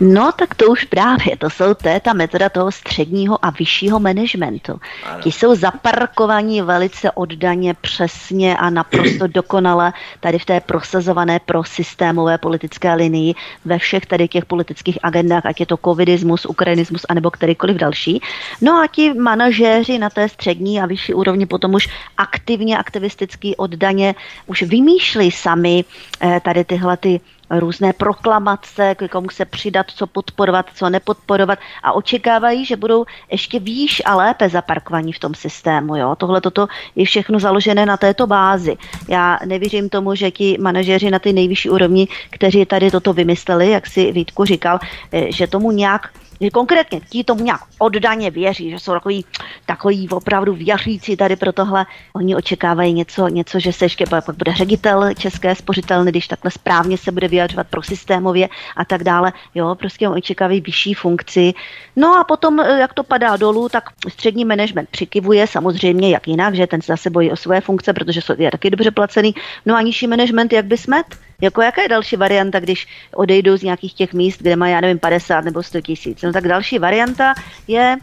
[0.00, 4.00] No tak to už právě, to jsou to je ta metoda toho středního a vyššího
[4.00, 4.80] managementu.
[5.22, 12.94] Ti jsou zaparkovaní velice oddaně, přesně a naprosto dokonale tady v té prosazované prosystémové politické
[12.94, 13.34] linii
[13.64, 18.20] ve všech tady těch politických agendách, ať je to covidismus, ukrajinismus anebo kterýkoliv další.
[18.60, 24.14] No a ti manažéři na té střední a vyšší úrovni potom už aktivně, aktivisticky oddaně
[24.46, 25.84] už vymýšlí sami
[26.20, 27.20] eh, tady tyhle ty
[27.50, 33.58] různé proklamace, k komu se přidat, co podporovat, co nepodporovat a očekávají, že budou ještě
[33.58, 35.96] výš a lépe zaparkovaní v tom systému.
[35.96, 36.16] Jo?
[36.16, 38.76] Tohle toto je všechno založené na této bázi.
[39.08, 43.86] Já nevěřím tomu, že ti manažeři na ty nejvyšší úrovni, kteří tady toto vymysleli, jak
[43.86, 44.78] si Vítku říkal,
[45.12, 49.24] eh, že tomu nějak že konkrétně ti tomu nějak oddaně věří, že jsou takový,
[49.66, 51.86] takový opravdu věřící tady pro tohle.
[52.12, 56.98] Oni očekávají něco, něco že se ještě pak bude ředitel České spořitelny, když takhle správně
[56.98, 59.32] se bude vyjadřovat pro systémově a tak dále.
[59.54, 61.52] Jo, prostě oni očekávají vyšší funkci.
[61.96, 66.54] No a potom, eh, jak to padá dolů, tak střední management přikivuje, samozřejmě jak jinak,
[66.54, 69.34] že ten zase bojí o své funkce, protože je taky dobře placený.
[69.66, 71.06] No a nižší management, jak by smet?
[71.40, 74.98] Jako jaká je další varianta, když odejdou z nějakých těch míst, kde má, já nevím,
[74.98, 76.22] 50 nebo 100 tisíc?
[76.22, 77.34] No tak další varianta
[77.68, 77.96] je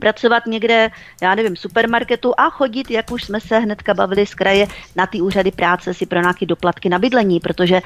[0.00, 0.90] pracovat někde,
[1.22, 5.20] já nevím, supermarketu a chodit, jak už jsme se hnedka bavili z kraje, na ty
[5.20, 7.80] úřady práce si pro nějaké doplatky na bydlení, protože,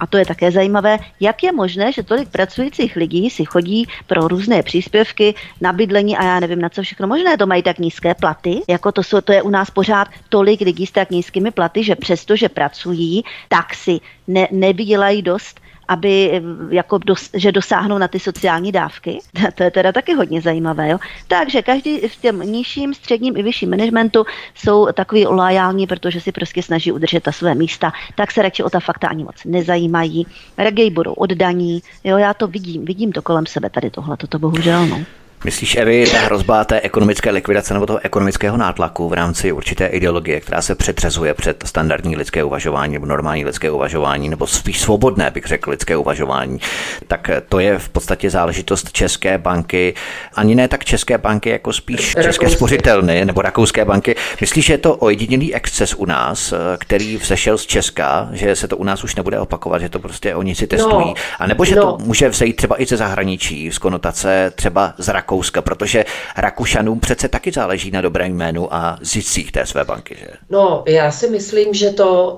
[0.00, 4.28] a to je také zajímavé, jak je možné, že tolik pracujících lidí si chodí pro
[4.28, 8.14] různé příspěvky na bydlení a já nevím, na co všechno možné, to mají tak nízké
[8.14, 11.84] platy, jako to, jsou, to je u nás pořád tolik lidí s tak nízkými platy,
[11.84, 18.08] že přesto, že pracují, tak si ne, nevydělají dost aby jako dos, že dosáhnou na
[18.08, 19.18] ty sociální dávky.
[19.54, 20.88] To je teda taky hodně zajímavé.
[20.88, 20.98] Jo?
[21.28, 24.24] Takže každý v těm nižším, středním i vyšším managementu
[24.54, 28.70] jsou takový lojální, protože si prostě snaží udržet ta své místa, tak se radši o
[28.70, 30.26] ta fakta ani moc nezajímají.
[30.58, 31.82] Raději budou oddaní.
[32.04, 34.86] Jo, já to vidím, vidím to kolem sebe tady tohle, toto bohužel.
[34.86, 35.04] No.
[35.44, 40.40] Myslíš, Evi, ta hrozba té ekonomické likvidace nebo toho ekonomického nátlaku v rámci určité ideologie,
[40.40, 45.44] která se přetřezuje před standardní lidské uvažování nebo normální lidské uvažování, nebo spíš svobodné, bych
[45.44, 46.60] řekl, lidské uvažování,
[47.06, 49.94] tak to je v podstatě záležitost České banky,
[50.34, 52.22] ani ne tak České banky, jako spíš Rakouské.
[52.22, 54.16] České spořitelny nebo Rakouské banky.
[54.40, 58.76] Myslíš, že je to ojedinělý exces u nás, který vzešel z Česka, že se to
[58.76, 61.74] u nás už nebude opakovat, že to prostě oni si testují, no, a nebo že
[61.74, 61.82] no.
[61.82, 65.27] to může vzejít třeba i ze zahraničí, z konotace třeba z Rakouska,
[65.62, 66.04] protože
[66.36, 70.26] Rakušanům přece taky záleží na dobrém jménu a ziscích té své banky, že?
[70.50, 72.36] No, já si myslím, že to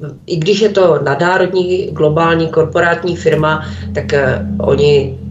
[0.00, 5.18] uh, i když je to nadárodní globální korporátní firma, tak uh, oni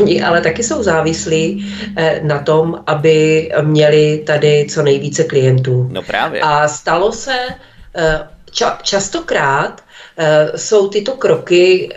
[0.00, 5.88] Oni ale taky jsou závislí eh, na tom, aby měli tady co nejvíce klientů.
[5.92, 6.40] No právě.
[6.40, 7.36] A stalo se
[8.52, 9.82] ča- častokrát
[10.56, 11.90] jsou tyto kroky,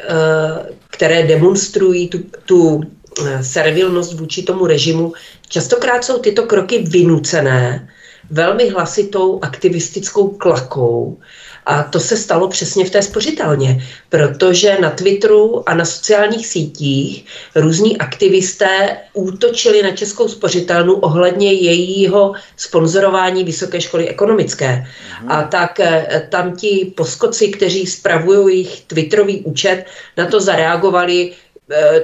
[0.89, 3.04] které demonstrují tu, tu Eh,
[3.41, 5.13] servilnost vůči tomu režimu,
[5.49, 7.89] častokrát jsou tyto kroky vynucené
[8.30, 11.18] velmi hlasitou aktivistickou klakou.
[11.66, 17.26] A to se stalo přesně v té spořitelně, protože na Twitteru a na sociálních sítích
[17.55, 24.88] různí aktivisté útočili na Českou spořitelnu ohledně jejího sponzorování Vysoké školy ekonomické.
[25.22, 25.32] Mhm.
[25.32, 29.86] A tak eh, tam ti poskoci, kteří spravují jejich Twitterový účet,
[30.18, 31.44] na to zareagovali Eh,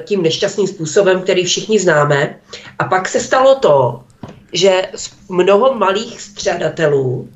[0.06, 2.40] tím nešťastným způsobem, který všichni známe.
[2.80, 4.04] A pak se stalo to,
[4.54, 4.82] že
[5.30, 7.30] mnoho malých střadatelů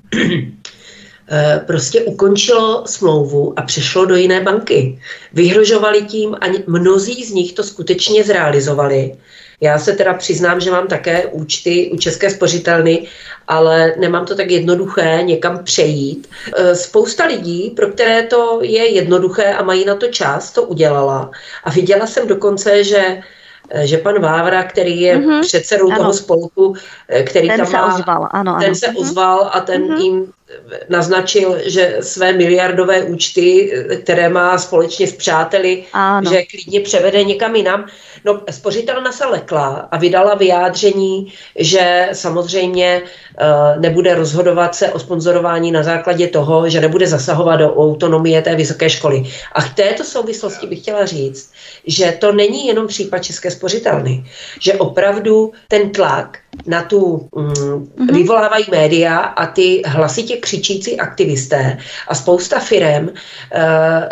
[1.31, 4.99] eh, prostě ukončilo smlouvu a přešlo do jiné banky.
[5.33, 9.15] Vyhrožovali tím a mnozí z nich to skutečně zrealizovali.
[9.61, 13.07] Já se teda přiznám, že mám také účty u České spořitelny,
[13.47, 16.29] ale nemám to tak jednoduché někam přejít.
[16.55, 21.31] E, spousta lidí, pro které to je jednoduché a mají na to čas, to udělala.
[21.63, 23.21] A viděla jsem dokonce, že
[23.69, 25.41] e, že pan Vávra, který je mm-hmm.
[25.41, 25.97] předsedou ano.
[25.97, 26.75] toho spolku,
[27.07, 28.75] e, který ten tam se má, ozval, ano, ten ano.
[28.75, 28.97] se mhm.
[28.97, 30.01] ozval a ten mm-hmm.
[30.01, 30.33] jim
[30.89, 33.73] naznačil, že své miliardové účty,
[34.03, 36.31] které má společně s přáteli, ano.
[36.31, 37.85] že klidně převede někam jinam.
[38.25, 45.71] No, spořitelna se lekla a vydala vyjádření, že samozřejmě uh, nebude rozhodovat se o sponzorování
[45.71, 49.23] na základě toho, že nebude zasahovat do autonomie té vysoké školy.
[49.51, 51.51] A v této souvislosti bych chtěla říct,
[51.87, 54.25] že to není jenom případ České spořitelny,
[54.61, 58.13] že opravdu ten tlak na tu mm, mm-hmm.
[58.13, 61.77] vyvolávají média a ty hlasitě křičící aktivisté
[62.07, 63.13] a spousta firem uh,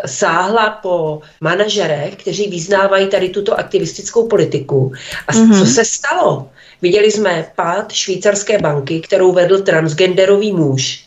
[0.05, 4.91] sáhla po manažerech, kteří vyznávají tady tuto aktivistickou politiku.
[5.27, 5.59] A mm-hmm.
[5.59, 6.49] co se stalo?
[6.81, 11.03] Viděli jsme pád švýcarské banky, kterou vedl transgenderový muž.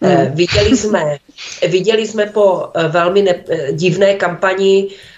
[0.00, 0.10] Mm.
[0.10, 1.16] Uh, viděli, jsme,
[1.68, 3.34] viděli jsme po uh, velmi ne,
[3.72, 5.09] divné kampani Eh,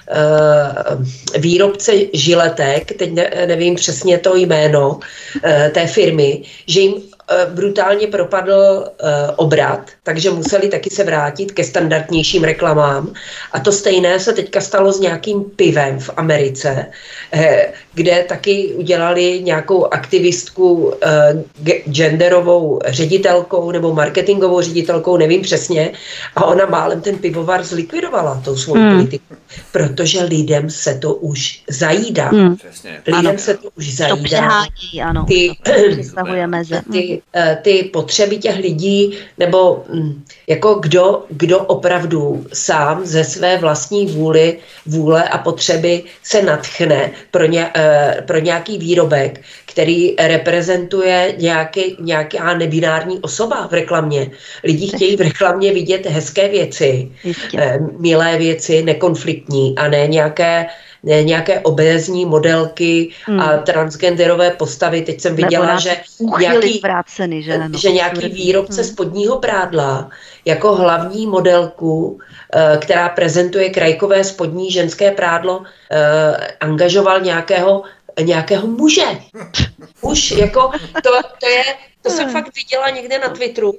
[1.38, 3.12] výrobce žiletek, teď
[3.46, 5.00] nevím přesně to jméno
[5.44, 11.53] eh, té firmy, že jim Eh, brutálně propadl eh, obrat, takže museli taky se vrátit
[11.53, 13.12] ke standardnějším reklamám.
[13.53, 16.86] A to stejné se teďka stalo s nějakým pivem v Americe,
[17.32, 20.93] eh, kde taky udělali nějakou aktivistku
[21.90, 25.93] genderovou ředitelkou nebo marketingovou ředitelkou, nevím přesně,
[26.36, 28.93] a ona málem ten pivovar zlikvidovala tou svou hmm.
[28.93, 29.34] politiku,
[29.72, 32.28] protože lidem se to už zajídá.
[32.28, 32.57] Hmm.
[33.07, 33.38] Lidem ano.
[33.38, 34.16] se to už zajídá.
[34.16, 35.24] To přehání, ano.
[35.28, 36.82] Ty, to meze.
[36.93, 43.59] Ty Eh, ty potřeby těch lidí, nebo hm, jako kdo, kdo opravdu sám ze své
[43.59, 47.81] vlastní vůli, vůle a potřeby se natchne pro, ně, eh,
[48.26, 54.30] pro nějaký výrobek, který reprezentuje nějaký, nějaká nebinární osoba v reklamě.
[54.64, 57.58] Lidi chtějí v reklamě vidět hezké věci, Jistě.
[57.60, 60.66] Eh, milé věci, nekonfliktní a ne nějaké
[61.03, 63.40] nějaké obézní modelky hmm.
[63.40, 65.03] a transgenderové postavy.
[65.03, 65.96] Teď jsem viděla, že
[66.38, 68.90] nějaký, vráceny, že, no, že nějaký výrobce hmm.
[68.90, 70.11] spodního prádla
[70.44, 72.20] jako hlavní modelku,
[72.55, 77.82] eh, která prezentuje krajkové spodní ženské prádlo, eh, angažoval nějakého
[78.20, 79.07] nějakého muže.
[80.03, 80.70] Muž, jako
[81.03, 81.64] to, to je,
[82.03, 83.74] to jsem fakt viděla někde na Twitteru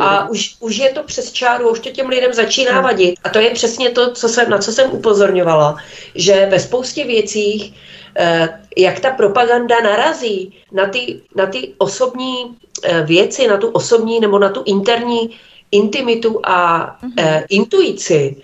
[0.00, 3.14] a už, už je to přes čáru, už to těm lidem začíná vadit.
[3.24, 5.76] A to je přesně to, co jsem, na co jsem upozorňovala,
[6.14, 7.74] že ve spoustě věcích,
[8.16, 14.20] eh, jak ta propaganda narazí na ty, na ty osobní eh, věci, na tu osobní
[14.20, 15.38] nebo na tu interní
[15.72, 17.44] intimitu a mm-hmm.
[17.48, 18.36] intuici,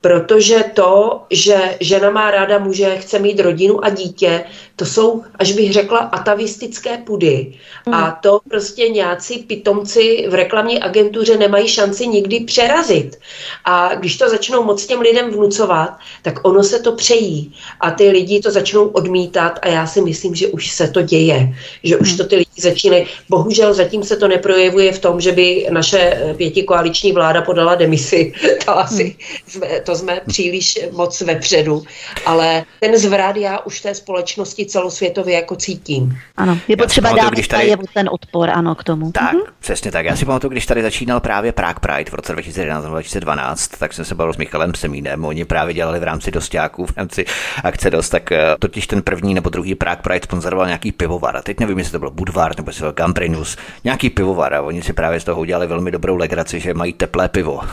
[0.00, 4.44] protože to, že žena má ráda muže, chce mít rodinu a dítě,
[4.76, 7.54] to jsou, až bych řekla, atavistické pudy.
[7.86, 7.94] Mm.
[7.94, 13.18] A to prostě nějací pitomci v reklamní agentuře nemají šanci nikdy přerazit.
[13.64, 17.54] A když to začnou moc těm lidem vnucovat, tak ono se to přejí.
[17.80, 21.54] A ty lidi to začnou odmítat a já si myslím, že už se to děje.
[21.82, 22.16] Že už mm.
[22.16, 23.06] to ty lidi začínají.
[23.28, 28.32] Bohužel zatím se to neprojevuje v tom, že by naše pětikoaliční vláda podala demisi.
[28.64, 29.16] To asi
[29.54, 29.62] mm.
[29.84, 31.82] to jsme příliš moc vepředu.
[32.26, 36.18] Ale ten zvrat já už té společnosti celosvětově jako cítím.
[36.36, 37.76] Ano, je potřeba dát když tady...
[37.94, 39.12] ten odpor, ano, k tomu.
[39.12, 39.42] Tak, mhm.
[39.60, 40.06] přesně tak.
[40.06, 44.14] Já si pamatuju, když tady začínal právě Prague Pride v roce 2011-2012, tak jsem se
[44.14, 45.24] bavil s Michalem Semínem.
[45.24, 47.24] Oni právě dělali v rámci dostáků, v rámci
[47.64, 51.36] akce dost, tak eh, totiž ten první nebo druhý Prague Pride sponzoroval nějaký pivovar.
[51.36, 54.54] A teď nevím, jestli to byl Budvar nebo jestli to byl Gamprinus, nějaký pivovar.
[54.54, 57.60] A oni si právě z toho udělali velmi dobrou legraci, že mají teplé pivo.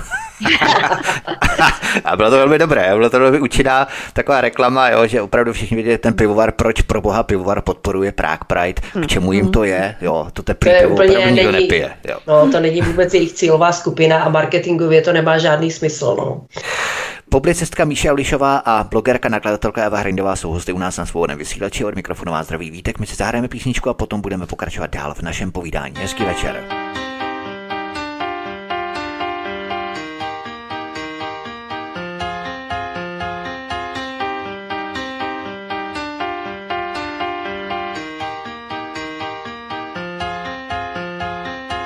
[2.05, 5.75] a bylo to velmi dobré, bylo to velmi účinná taková reklama, jo, že opravdu všichni
[5.75, 9.95] věděli ten pivovar, proč pro boha pivovar podporuje Prague Pride, k čemu jim to je,
[10.01, 11.91] jo, to teplé to pivo opravdu nikdo není, nepije.
[12.09, 12.17] Jo.
[12.27, 16.41] No, to není vůbec jejich cílová skupina a marketingově to nemá žádný smysl, no.
[17.25, 21.85] Publicistka Míša Ulišová a blogerka nakladatelka Eva Hrindová jsou hosty u nás na svobodném vysílači
[21.85, 22.99] od mikrofonová zdraví vítek.
[22.99, 25.95] My si zahrajeme písničku a potom budeme pokračovat dál v našem povídání.
[25.97, 26.63] Hezký večer.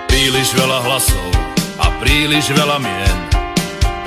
[0.07, 1.31] Príliš veľa hlasov
[1.79, 3.08] a príliš veľa mien.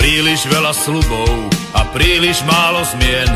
[0.03, 1.30] Príliš veľa slubov
[1.78, 3.30] a príliš málo zmien.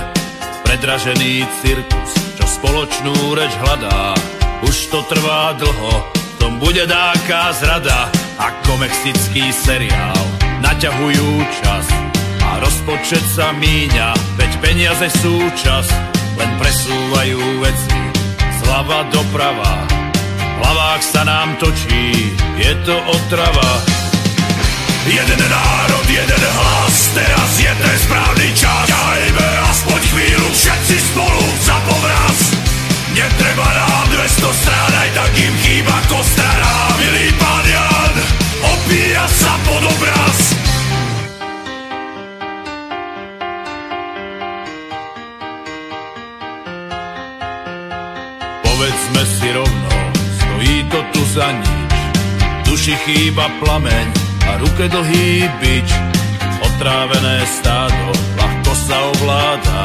[0.67, 4.19] Predražený cirkus, čo spoločnú reč hľadá.
[4.67, 5.95] Už to trvá dlho,
[6.43, 8.11] tom bude dáká zrada.
[8.43, 10.19] Ako mexický seriál,
[10.59, 11.31] naťahujú
[11.63, 11.87] čas.
[12.43, 15.87] A rozpočet sa míňa, veď peniaze sú čas.
[16.35, 18.01] Len presúvajú veci,
[18.67, 19.87] zlava doprava
[20.57, 23.96] v hlavách sa nám točí, je to otrava.
[25.07, 28.91] Jeden národ, jeden hlas, teraz je ten správny čas.
[28.91, 32.39] Ťahajme aspoň chvíľu všetci spolu za povraz.
[33.15, 36.51] Netreba nám 200 strán, aj tak im chýba kostra
[36.99, 38.15] Milý pán Jan,
[38.67, 40.39] opíja sa pod obraz.
[48.67, 49.95] Povedzme si rovno,
[50.35, 51.95] stojí to tu za nič.
[52.67, 55.89] Duši chýba plameň a ruke dlhý bič.
[56.63, 59.83] Otrávené stádo ľahko sa ovláda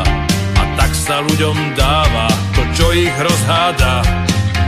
[0.59, 4.03] a tak sa ľuďom dáva to, čo ich rozháda.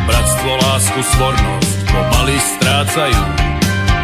[0.03, 3.23] Bratstvo, lásku, svornosť pomaly strácajú.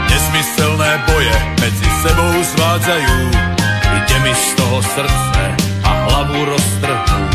[0.10, 3.18] Nesmyselné boje medzi sebou zvádzajú.
[3.90, 5.44] Ide mi z toho srdce
[5.84, 7.32] a hlavu roztrhnúť.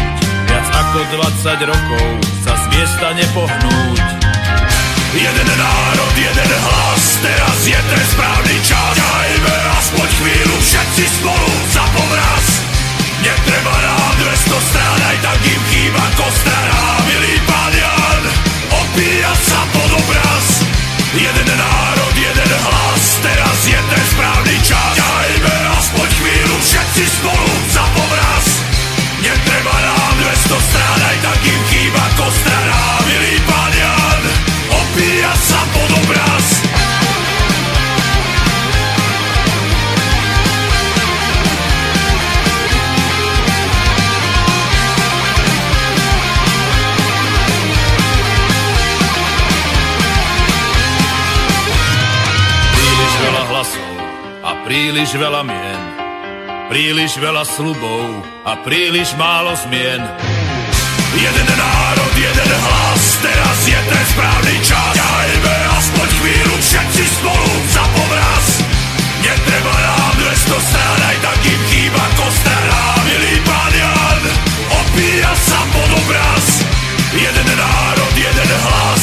[0.48, 2.06] Viac ako 20 rokov
[2.46, 4.06] sa z miesta nepohnúť.
[5.14, 6.83] Jeden národ, jeden hlas,
[7.20, 8.96] teraz je ten správny čas.
[8.96, 12.44] Ťahajme aspoň chvíľu všetci spolu za povraz.
[13.20, 16.80] Netreba nám 200 strán, aj tak im chýba kostara.
[17.08, 17.72] Milý pán
[53.74, 53.94] hlasov
[54.44, 55.82] a príliš veľa mien
[56.70, 60.00] Príliš veľa slubov a príliš málo zmien
[61.14, 64.98] Jeden národ, jeden hlas, teraz je ten správny čas.
[64.98, 68.46] Ťahajme aspoň chvíľu všetci spolu za povraz.
[69.22, 72.82] Netreba nám 200 strán, aj tak im chýba kostara.
[73.06, 74.22] Milý pán Jan,
[74.74, 76.66] opíja sa pod obraz.
[77.14, 78.93] Jeden národ, jeden hlas,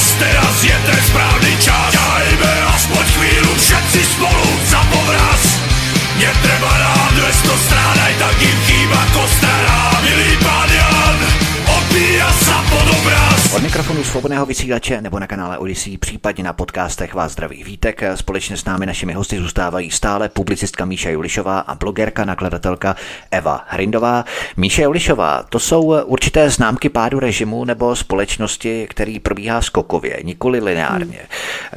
[13.82, 18.02] svobodného vysílače nebo na kanále Odyssey, případně na podcastech vás zdraví vítek.
[18.16, 22.96] Společně s námi našimi hosty zůstávají stále publicistka Míša Julišová a blogerka, nakladatelka
[23.32, 24.26] Eva Hrindová.
[24.58, 31.20] Míša Julišová, to jsou určité známky pádu režimu nebo společnosti, který probíhá skokově, nikoli lineárně.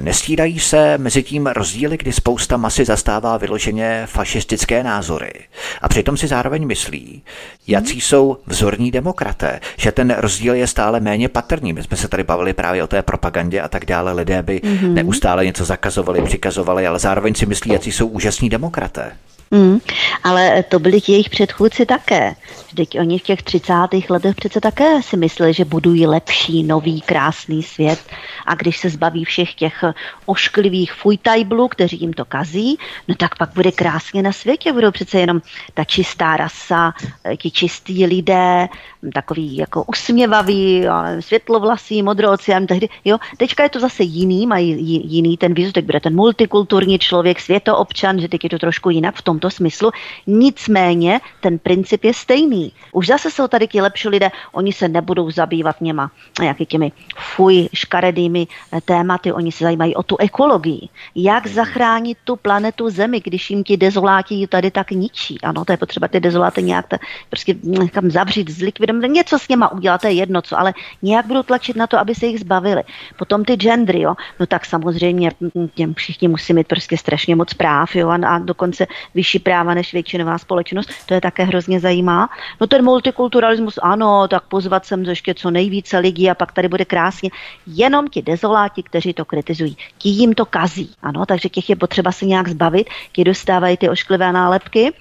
[0.01, 5.33] Nestírají se mezi tím rozdíly, kdy spousta masy zastává vyloženě fašistické názory
[5.81, 7.23] a přitom si zároveň myslí,
[7.67, 11.73] jací jsou vzorní demokraté, že ten rozdíl je stále méně patrný.
[11.73, 14.13] My jsme se tady bavili právě o té propagandě a tak dále.
[14.13, 14.93] Lidé by mm-hmm.
[14.93, 19.13] neustále něco zakazovali, přikazovali, ale zároveň si myslí, jaký jsou úžasní demokraté.
[19.55, 19.79] Mm,
[20.25, 22.35] ale to byli ti jejich předchůdci také.
[22.67, 23.73] Vždyť oni v těch 30.
[24.11, 27.99] letech přece také si mysleli, že budují lepší, nový, krásný svět.
[28.47, 29.85] A když se zbaví všech těch
[30.27, 32.79] ošklivých fujtajblů, kteří jim to kazí,
[33.09, 34.73] no tak pak bude krásně na světě.
[34.73, 35.41] Budou přece jenom
[35.75, 36.93] ta čistá rasa,
[37.37, 38.69] ti čistí lidé,
[39.15, 40.87] takový jako usměvavý,
[41.21, 43.19] světlovlasý, modroocián, tehdy, jo.
[43.37, 44.77] Teďka je to zase jiný, mají
[45.13, 49.15] jiný ten výzor, tak bude ten multikulturní člověk, světoobčan, že teď je to trošku jinak
[49.15, 49.91] v tomto smyslu.
[50.27, 52.73] Nicméně ten princip je stejný.
[52.93, 56.11] Už zase jsou tady ti lepší lidé, oni se nebudou zabývat něma
[56.43, 56.93] jaký těmi
[57.37, 60.89] fuj, škaredými eh, tématy, oni se zajímají o tu ekologii.
[61.15, 65.41] Jak zachránit tu planetu Zemi, když jim ti dezoláti ji tady tak ničí.
[65.41, 69.73] Ano, to je potřeba ty dezoláty nějak ta, prostě někam zavřít, zlikvidovat, něco s něma
[69.73, 72.83] udělat, to je jedno co, ale nějak budou tlačit na to, aby se jich zbavili.
[73.17, 75.31] Potom ty gendry, jo, no tak samozřejmě
[75.75, 78.87] těm všichni musí mít prostě strašně moc práv, jo, a, a dokonce
[79.25, 82.29] vyšší práva než většinová společnost, to je také hrozně zajímá.
[82.61, 86.85] No ten multikulturalismus, ano, tak pozvat sem ještě co nejvíce lidí a pak tady bude
[86.85, 87.31] krásně.
[87.67, 90.93] Jenom ti dezoláti, kteří to kritizují, ti jim to kazí.
[91.03, 94.93] Ano, takže těch je potřeba se nějak zbavit, ti dostávají ty ošklivé nálepky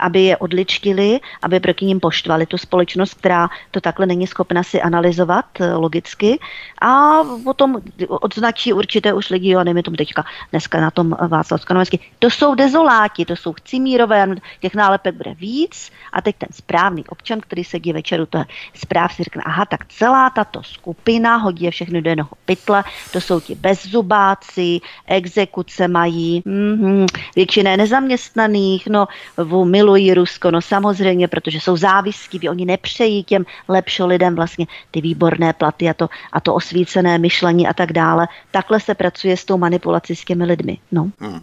[0.00, 4.82] aby je odličtili, aby proti ním poštvali tu společnost, která to takhle není schopna si
[4.82, 6.38] analyzovat eh, logicky.
[6.82, 12.00] A potom odznačí určité už lidi, jo, nevím, tom teďka dneska na tom Václav Skanovenský,
[12.18, 15.92] to jsou dezoláti, to jsou chcimírové, těch nálepek bude víc.
[16.12, 18.44] A teď ten správný občan, který sedí večeru to
[18.74, 23.20] zpráv si řekne, aha, tak celá tato skupina hodí je všechny do jednoho pytle, to
[23.20, 31.28] jsou ti bezzubáci, exekuce mají, mm-hmm, většině nezaměstnaných, no, v milu milují Rusko, no samozřejmě,
[31.28, 36.40] protože jsou závistiví, oni nepřejí těm lepším lidem vlastně ty výborné platy a to, a
[36.40, 38.28] to osvícené myšlení a tak dále.
[38.50, 40.78] Takhle se pracuje s tou manipulací s těmi lidmi.
[40.92, 41.10] No.
[41.20, 41.40] Hmm.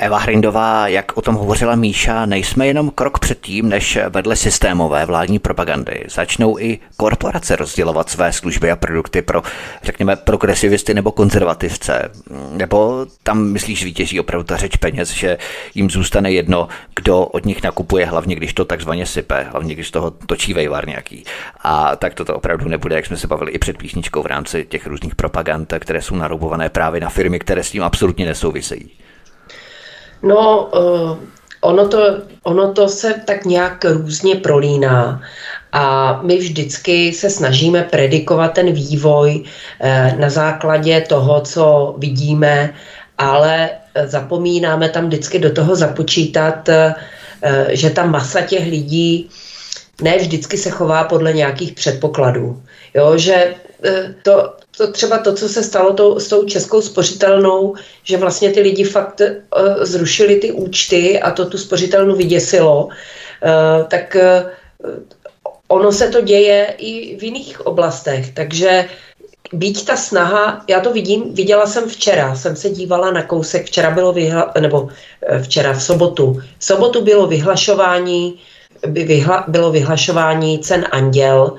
[0.00, 5.06] Eva Hrindová, jak o tom hovořila Míša, nejsme jenom krok před tím, než vedle systémové
[5.06, 9.42] vládní propagandy začnou i korporace rozdělovat své služby a produkty pro,
[9.82, 12.10] řekněme, progresivisty nebo konzervativce.
[12.50, 15.38] Nebo tam, myslíš, vítězí opravdu ta řeč peněz, že
[15.74, 20.10] jim zůstane jedno, kdo od nich nakupuje, hlavně když to takzvaně sype, hlavně když toho
[20.10, 21.24] točí vejvar nějaký.
[21.62, 24.86] A tak toto opravdu nebude, jak jsme se bavili i před písničkou v rámci těch
[24.86, 28.90] různých propagand, které jsou naroubované právě na firmy, které s tím absolutně nesouvisejí.
[30.22, 31.18] No, uh,
[31.60, 35.22] ono, to, ono to se tak nějak různě prolíná.
[35.72, 39.44] A my vždycky se snažíme predikovat ten vývoj
[39.80, 42.74] eh, na základě toho, co vidíme,
[43.18, 43.70] ale
[44.04, 46.94] zapomínáme tam vždycky do toho započítat, eh,
[47.68, 49.30] že ta masa těch lidí
[50.02, 52.62] ne vždycky se chová podle nějakých předpokladů.
[52.94, 53.54] Jo, že
[54.22, 58.60] to, to třeba to, co se stalo to, s tou českou spořitelnou, že vlastně ty
[58.60, 64.90] lidi fakt uh, zrušili ty účty a to tu spořitelnu vyděsilo, uh, tak uh,
[65.68, 68.88] ono se to děje i v jiných oblastech, takže
[69.52, 73.90] Být ta snaha, já to vidím, viděla jsem včera, jsem se dívala na kousek, včera
[73.90, 74.88] bylo vyhla, nebo
[75.42, 76.40] včera v sobotu.
[76.58, 78.38] V sobotu bylo vyhlašování,
[78.86, 81.56] by vyhla, bylo vyhlašování cen Anděl,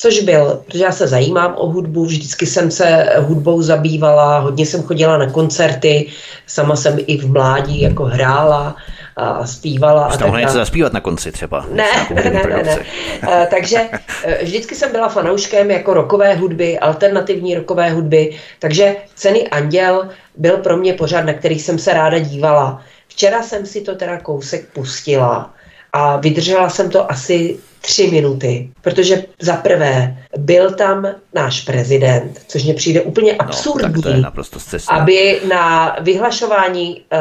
[0.00, 4.82] což byl, protože já se zajímám o hudbu, vždycky jsem se hudbou zabývala, hodně jsem
[4.82, 6.06] chodila na koncerty,
[6.46, 8.76] sama jsem i v mládí jako hrála
[9.16, 10.10] a zpívala.
[10.10, 11.66] Jste mohla něco zaspívat na konci třeba?
[11.72, 13.46] Ne, ne, ne, ne, ne.
[13.50, 13.78] takže
[14.24, 20.56] e, vždycky jsem byla fanouškem jako rokové hudby, alternativní rokové hudby, takže Ceny Anděl byl
[20.56, 22.82] pro mě pořád, na který jsem se ráda dívala.
[23.08, 25.54] Včera jsem si to teda kousek pustila
[25.92, 32.64] a vydržela jsem to asi tři minuty, protože za prvé byl tam náš prezident, což
[32.64, 34.32] mě přijde úplně absurdní, no,
[34.90, 37.18] aby na vyhlašování uh,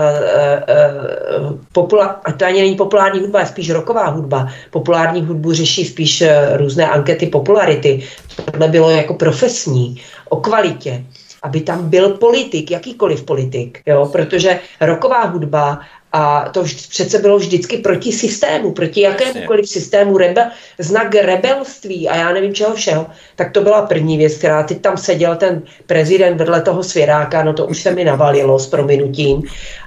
[1.45, 4.47] uh, popula- a to ani není populární hudba, je spíš roková hudba.
[4.71, 8.03] Populární hudbu řeší spíš uh, různé ankety popularity.
[8.45, 11.03] Tohle bylo jako profesní, o kvalitě
[11.43, 15.79] aby tam byl politik, jakýkoliv politik, jo, protože roková hudba
[16.13, 22.33] A to přece bylo vždycky proti systému, proti jakémukoliv systému, rebe, znak rebelství a já
[22.33, 23.07] nevím čeho všeho.
[23.35, 27.53] Tak to byla první věc, která teď tam seděl ten prezident vedle toho svěráka, no
[27.53, 29.43] to už se mi navalilo s prominutím.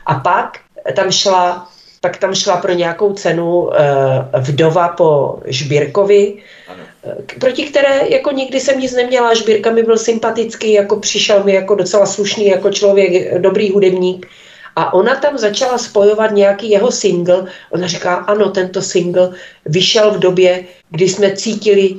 [0.06, 0.58] A pak
[0.94, 1.68] tam šla
[2.02, 3.70] pak tam šla pro nějakou cenu uh,
[4.40, 9.34] vdova po Žbírkovi, uh, proti které jako nikdy jsem nic neměla.
[9.34, 14.26] Žbírka mi byl sympatický, jako přišel mi jako docela slušný jako člověk, dobrý hudebník.
[14.76, 17.44] A ona tam začala spojovat nějaký jeho single.
[17.70, 19.30] Ona říká, ano, tento single
[19.66, 21.94] vyšel v době, kdy jsme cítili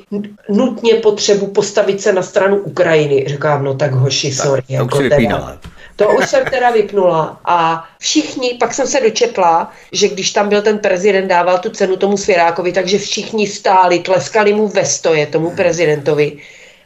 [0.49, 3.25] nutně potřebu postavit se na stranu Ukrajiny.
[3.27, 4.61] Říkám, no tak hoši, sorry.
[4.61, 5.57] Tak, jako teda,
[5.95, 10.61] to už jsem teda vypnula a všichni, pak jsem se dočetla, že když tam byl
[10.61, 15.51] ten prezident, dával tu cenu tomu Svěrákovi, takže všichni stáli, tleskali mu ve stoje, tomu
[15.51, 16.37] prezidentovi.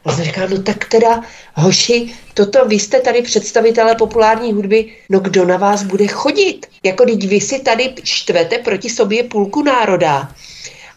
[0.08, 1.22] A jsem říkala, no tak teda,
[1.54, 6.66] hoši, toto vy jste tady představitelé populární hudby, no kdo na vás bude chodit?
[6.82, 10.32] Jako teď vy si tady štvete proti sobě půlku národa.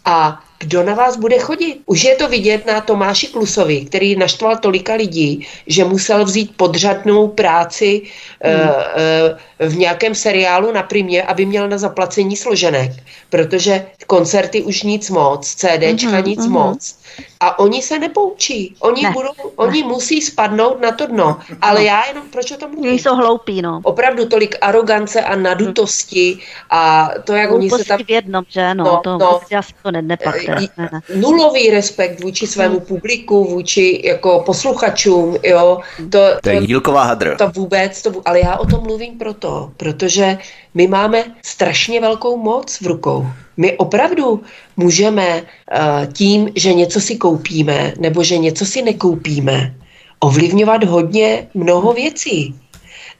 [0.05, 1.81] A kdo na vás bude chodit.
[1.85, 7.27] Už je to vidět na Tomáši Klusovi, který naštval tolika lidí, že musel vzít podřadnou
[7.27, 8.01] práci
[8.43, 8.53] hmm.
[8.53, 12.91] uh, uh, v nějakém seriálu na primě, aby měl na zaplacení složenek,
[13.29, 16.49] protože koncerty už nic moc, CDčka mm-hmm, nic mm-hmm.
[16.49, 16.95] moc.
[17.39, 18.75] A oni se nepoučí.
[18.79, 19.87] Oni, ne, budou, oni ne.
[19.87, 21.39] musí spadnout na to dno.
[21.61, 21.85] Ale no.
[21.85, 22.99] já jenom, proč o tom mluvím?
[22.99, 23.79] jsou hloupí, no.
[23.83, 26.37] Opravdu tolik arogance a nadutosti
[26.69, 27.99] a to, jak oni se tam...
[28.03, 28.73] v jednom, že?
[28.73, 30.50] No, no, to, no asi to ne, nepak, ne, ne.
[31.15, 32.85] Nulový respekt vůči svému hmm.
[32.85, 35.79] publiku, vůči jako posluchačům, jo.
[35.97, 37.35] To, to, to je jílková hadr.
[37.37, 40.37] To vůbec, to, ale já o tom mluvím proto, protože
[40.73, 43.27] my máme strašně velkou moc v rukou.
[43.57, 44.43] My opravdu
[44.77, 49.75] můžeme uh, tím, že něco si koupíme nebo že něco si nekoupíme,
[50.19, 52.55] ovlivňovat hodně mnoho věcí.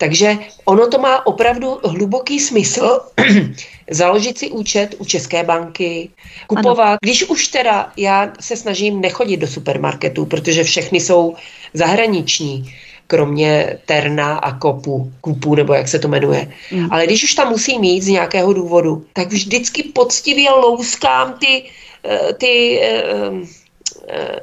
[0.01, 2.99] Takže ono to má opravdu hluboký smysl
[3.89, 6.09] založit si účet u České banky,
[6.47, 6.87] kupovat.
[6.87, 6.97] Ano.
[7.01, 11.35] Když už teda já se snažím nechodit do supermarketu, protože všechny jsou
[11.73, 12.73] zahraniční,
[13.07, 16.51] kromě Terna a Kopu, Kupu, nebo jak se to jmenuje.
[16.71, 16.87] Mm.
[16.91, 21.63] Ale když už tam musí mít z nějakého důvodu, tak vždycky poctivě louskám ty,
[22.05, 23.60] eh, ty eh,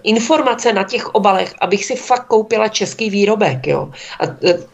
[0.02, 3.66] informace na těch obalech, abych si fakt koupila český výrobek.
[3.66, 3.90] Jo.
[4.20, 4.24] A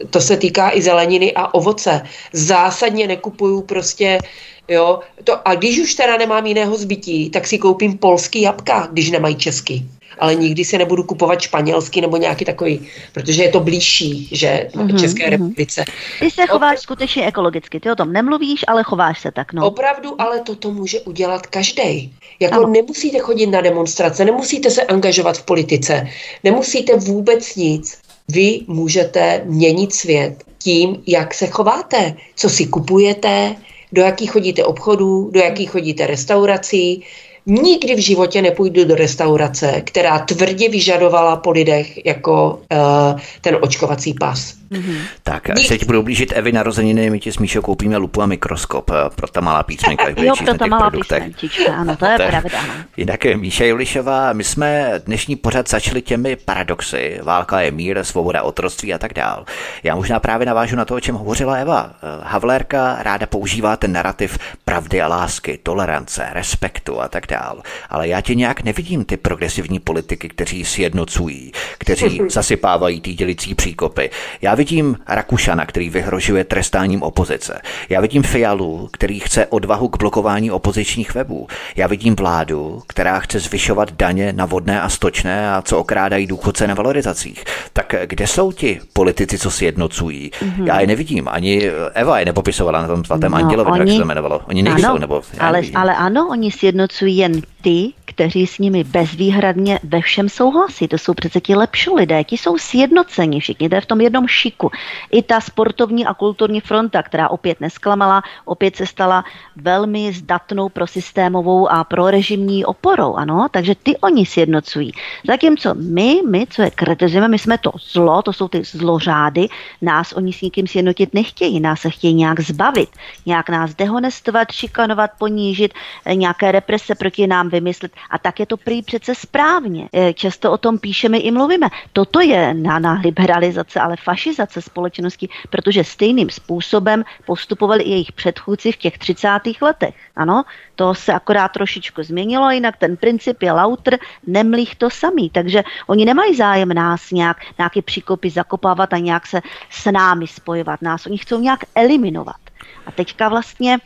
[0.09, 2.01] to se týká i zeleniny a ovoce.
[2.33, 4.19] Zásadně nekupuju prostě
[4.67, 9.11] Jo, to, a když už teda nemám jiného zbytí, tak si koupím polský jabka, když
[9.11, 9.89] nemají český
[10.19, 14.99] ale nikdy si nebudu kupovat španělský nebo nějaký takový, protože je to blížší, že mm-hmm,
[14.99, 15.31] České mhm.
[15.31, 15.85] republice.
[16.19, 19.67] Ty se chováš skutečně ekologicky, ty o tom nemluvíš, ale chováš se tak, no.
[19.67, 22.13] Opravdu, ale toto může udělat každý.
[22.39, 22.67] Jako ano.
[22.67, 26.07] nemusíte chodit na demonstrace, nemusíte se angažovat v politice,
[26.43, 27.97] nemusíte vůbec nic.
[28.27, 33.55] Vy můžete měnit svět tím, jak se chováte, co si kupujete,
[33.91, 37.03] do jakých chodíte obchodů, do jakých chodíte restaurací,
[37.45, 44.13] Nikdy v životě nepůjdu do restaurace, která tvrdě vyžadovala po lidech jako uh, ten očkovací
[44.13, 44.53] pas.
[44.71, 44.97] Mm-hmm.
[45.23, 48.25] Tak, až se ti budou blížit Evy narozeniny, my ti s Míšou koupíme lupu a
[48.25, 50.03] mikroskop eh, pro ta malá písmenka.
[50.17, 52.59] jo, pro ta malá písmenčička, ano, to je pravda.
[52.97, 57.19] Jinak eh, Míša Julišová, my jsme dnešní pořad začali těmi paradoxy.
[57.23, 59.45] Válka je mír, svoboda, otroství a tak dál.
[59.83, 61.95] Já možná právě navážu na to, o čem hovořila Eva.
[62.23, 67.61] Havlérka ráda používá ten narrativ pravdy a lásky, tolerance, respektu a tak dál.
[67.89, 74.09] Ale já tě nějak nevidím ty progresivní politiky, kteří sjednocují, kteří zasypávají ty dělicí příkopy.
[74.41, 77.61] Já vidím Rakušana, který vyhrožuje trestáním opozice.
[77.89, 81.47] Já vidím Fialu, který chce odvahu k blokování opozičních webů.
[81.75, 86.67] Já vidím vládu, která chce zvyšovat daně na vodné a stočné a co okrádají důchodce
[86.67, 87.43] na valorizacích.
[87.73, 90.31] Tak kde jsou ti politici, co sjednocují?
[90.31, 90.65] Mm-hmm.
[90.65, 91.27] Já je nevidím.
[91.27, 94.41] Ani Eva je nepopisovala na tom svatém no, andělovi, oni, jak se to jmenovalo.
[94.47, 95.21] Oni nejsou, ano, nebo...
[95.39, 100.87] Ale, ale ano, oni sjednocují jen ty, kteří s nimi bezvýhradně ve všem souhlasí.
[100.87, 104.27] To jsou přece ti lepší lidé, ti jsou sjednoceni všichni, to je v tom jednom
[104.45, 104.69] šiku.
[105.11, 109.25] I ta sportovní a kulturní fronta, která opět nesklamala, opět se stala
[109.55, 114.91] velmi zdatnou pro systémovou a pro režimní oporou, ano, takže ty oni sjednocují.
[115.27, 119.47] Zatímco my, my, co je kritizujeme, my jsme to zlo, to jsou ty zlořády,
[119.81, 122.89] nás oni s nikým sjednotit nechtějí, nás se chtějí nějak zbavit,
[123.25, 125.73] nějak nás dehonestovat, šikanovat, ponížit,
[126.05, 129.89] nějaké represe proti nám vymyslet a tak je to prý přece správně.
[129.93, 131.67] E, často o tom píšeme i mluvíme.
[131.93, 133.95] Toto je na, na liberalizace, ale
[134.35, 139.29] fašizace společnosti, protože stejným způsobem postupovali i jejich předchůdci v těch 30.
[139.61, 139.95] letech.
[140.15, 140.43] Ano,
[140.75, 145.29] to se akorát trošičku změnilo, jinak ten princip je lauter, nemlých to samý.
[145.29, 150.81] Takže oni nemají zájem nás nějak, nějaké příkopy zakopávat a nějak se s námi spojovat.
[150.81, 152.41] Nás oni chcou nějak eliminovat.
[152.85, 153.77] A teďka vlastně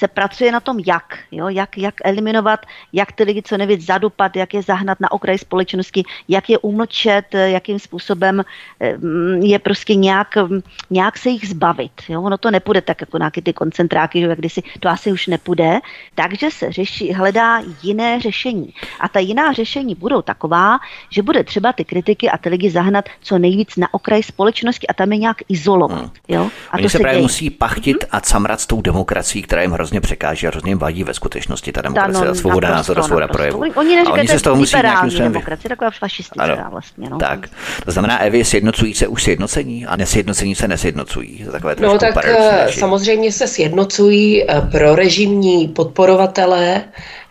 [0.00, 2.60] se pracuje na tom, jak, jo, jak, jak eliminovat,
[2.92, 7.34] jak ty lidi co nevíc zadupat, jak je zahnat na okraj společnosti, jak je umlčet,
[7.34, 8.42] jakým způsobem
[8.96, 10.34] mm, je prostě nějak,
[10.90, 11.92] nějak se jich zbavit.
[12.08, 12.22] Jo.
[12.22, 15.78] Ono to nepůjde tak jako nějaké ty koncentráky, jak kdysi, to asi už nepůjde.
[16.14, 18.72] Takže se řeší, hledá jiné řešení.
[19.00, 20.78] A ta jiná řešení budou taková,
[21.10, 24.94] že bude třeba ty kritiky a ty lidi zahnat co nejvíc na okraj společnosti a
[24.94, 25.98] tam je nějak izolovat.
[25.98, 26.10] Hmm.
[26.28, 26.50] Jo.
[26.70, 28.08] A Oni to se, se právě musí pachtit hmm.
[28.10, 31.82] a camrat s tou demokracií, která jim hrozně překáží a hrozně vadí ve skutečnosti ta
[31.82, 33.62] demokracie no, a svoboda názoru, svoboda projevu.
[33.74, 35.32] Oni, se z toho musí nějakým způsobem...
[35.32, 37.10] demokracie, taková fašistická vlastně.
[37.10, 37.18] No.
[37.18, 37.48] Tak,
[37.84, 41.46] to znamená, Evy, sjednocují se už sjednocení a nesjednocení se nesjednocují.
[41.52, 46.84] Takové no tak eh, samozřejmě se sjednocují eh, pro režimní podporovatelé,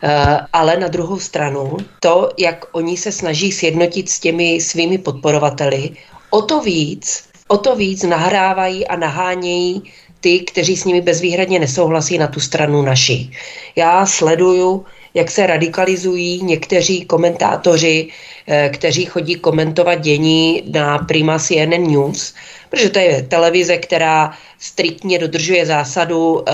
[0.04, 5.90] eh, ale na druhou stranu to, jak oni se snaží sjednotit s těmi svými podporovateli,
[6.30, 9.84] o to víc, o to víc nahrávají a nahánějí
[10.20, 13.30] ty, kteří s nimi bezvýhradně nesouhlasí na tu stranu naši.
[13.76, 18.08] Já sleduju, jak se radikalizují někteří komentátoři,
[18.48, 22.34] eh, kteří chodí komentovat dění na Prima CNN News,
[22.70, 26.52] protože to je televize, která striktně dodržuje zásadu eh,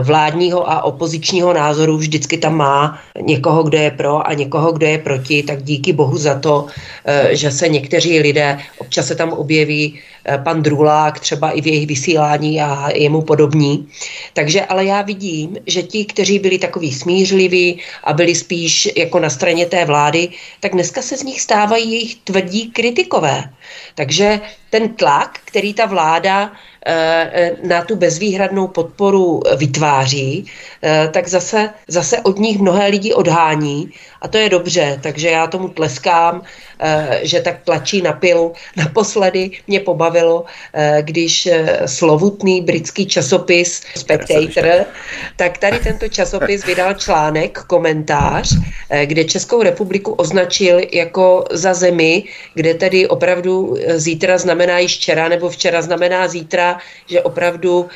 [0.00, 4.98] vládního a opozičního názoru, vždycky tam má někoho, kdo je pro a někoho, kdo je
[4.98, 6.66] proti, tak díky bohu za to,
[7.30, 9.98] že se někteří lidé, občas se tam objeví
[10.28, 13.88] Eh, pan Drulák třeba i v jejich vysílání a jemu podobní.
[14.32, 19.30] Takže ale já vidím, že ti, kteří byli takový smířliví a byli spíš jako na
[19.30, 20.28] straně té vlády,
[20.60, 23.44] tak dneska se z nich stávají jejich tvrdí kritikové.
[23.94, 24.40] Takže
[24.70, 26.75] ten tlak, který ta vláda eh, eh,
[27.62, 30.46] na tu bezvýhradnou podporu vytváří,
[31.10, 33.90] tak zase, zase od nich mnohé lidi odhání.
[34.22, 36.42] A to je dobře, takže já tomu tleskám,
[37.22, 38.52] že tak tlačí na pilu.
[38.76, 44.86] Naposledy mě pobavilo bavilo, eh, když eh, slovutný britský časopis Spectator,
[45.36, 48.56] tak tady tento časopis vydal článek, komentář,
[48.90, 52.24] eh, kde Českou republiku označil jako za zemi,
[52.54, 57.88] kde tedy opravdu zítra znamená již včera, nebo včera znamená zítra, že opravdu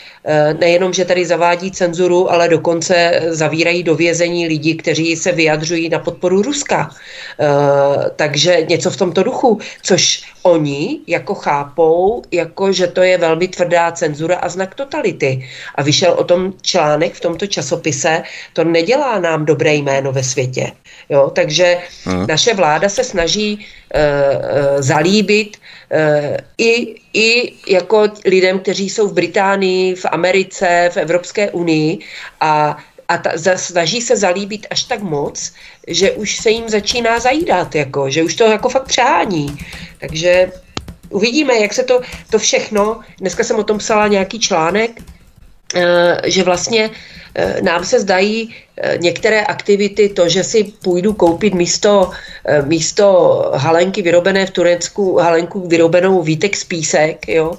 [0.58, 5.98] nejenom, že tady zavádí cenzuru, ale dokonce zavírají do vězení lidi, kteří se vyjadřují na
[5.98, 6.90] podporu Ruska.
[8.16, 13.92] Takže něco v tomto duchu, což oni jako chápou, jako že to je velmi tvrdá
[13.92, 15.48] cenzura a znak totality.
[15.74, 18.22] A vyšel o tom článek v tomto časopise,
[18.52, 20.72] to nedělá nám dobré jméno ve světě.
[21.08, 21.30] Jo?
[21.34, 22.26] Takže hmm.
[22.26, 29.94] naše vláda se snaží uh, zalíbit uh, i, i jako lidem, kteří jsou v Británii,
[29.94, 31.98] v Americe, v Evropské unii
[32.40, 32.78] a
[33.10, 35.52] a ta, snaží se zalíbit až tak moc,
[35.86, 39.58] že už se jim začíná zajídat, jako, že už to jako fakt přehání.
[39.98, 40.52] Takže
[41.10, 42.00] uvidíme, jak se to,
[42.30, 45.02] to všechno, dneska jsem o tom psala nějaký článek,
[45.74, 46.90] eh, že vlastně
[47.34, 52.10] eh, nám se zdají eh, některé aktivity, to, že si půjdu koupit místo,
[52.64, 53.06] místo
[53.54, 57.58] halenky vyrobené v Turecku, halenku vyrobenou výtek z písek, jo,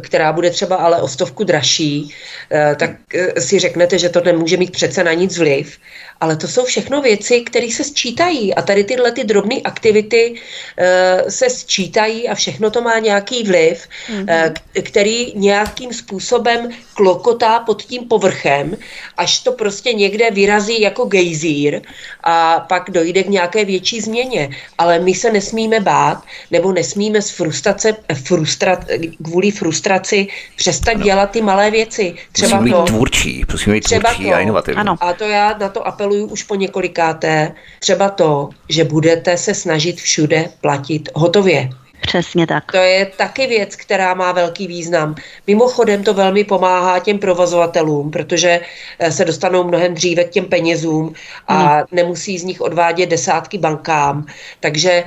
[0.00, 2.14] která bude třeba ale o stovku dražší,
[2.50, 5.78] eh, tak eh, si řeknete, že to nemůže mít přece na nic vliv.
[6.22, 11.28] Ale to jsou všechno věci, které se sčítají a tady tyhle ty drobné aktivity uh,
[11.28, 14.46] se sčítají a všechno to má nějaký vliv, mm-hmm.
[14.46, 18.76] uh, který nějakým způsobem klokotá pod tím povrchem,
[19.16, 21.80] až to prostě někde vyrazí jako gejzír
[22.22, 24.50] a pak dojde k nějaké větší změně.
[24.78, 28.86] Ale my se nesmíme bát, nebo nesmíme z frustrace, frustrat,
[29.24, 30.26] kvůli frustraci
[30.56, 31.04] přestat ano.
[31.04, 32.14] dělat ty malé věci.
[32.32, 34.80] Třeba musíme to, být tvůrčí, musíme být tvůrčí to, a inovativní.
[34.80, 34.96] Ano.
[35.00, 39.54] A to já na to apeluji apeluju už po několikáté, třeba to, že budete se
[39.54, 41.68] snažit všude platit hotově.
[42.00, 42.72] Přesně tak.
[42.72, 45.14] To je taky věc, která má velký význam.
[45.46, 48.60] Mimochodem to velmi pomáhá těm provozovatelům, protože
[48.98, 51.14] eh, se dostanou mnohem dříve k těm penězům
[51.48, 51.84] a hmm.
[51.92, 54.26] nemusí z nich odvádět desátky bankám.
[54.60, 55.04] Takže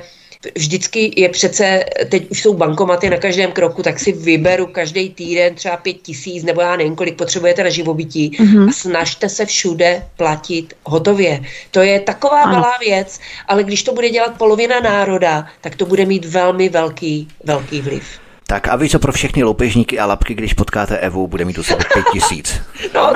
[0.54, 5.54] vždycky je přece, teď už jsou bankomaty na každém kroku, tak si vyberu každý týden
[5.54, 8.68] třeba pět tisíc, nebo já nevím, kolik potřebujete na živobytí mm-hmm.
[8.68, 11.40] a snažte se všude platit hotově.
[11.70, 12.52] To je taková ano.
[12.52, 17.28] malá věc, ale když to bude dělat polovina národa, tak to bude mít velmi velký,
[17.44, 18.25] velký vliv.
[18.48, 21.62] Tak a víš co pro všechny loupežníky a lapky, když potkáte Evu, bude mít u
[21.62, 22.60] sebe pět tisíc.
[22.94, 23.12] No,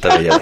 [0.00, 0.40] to věděli.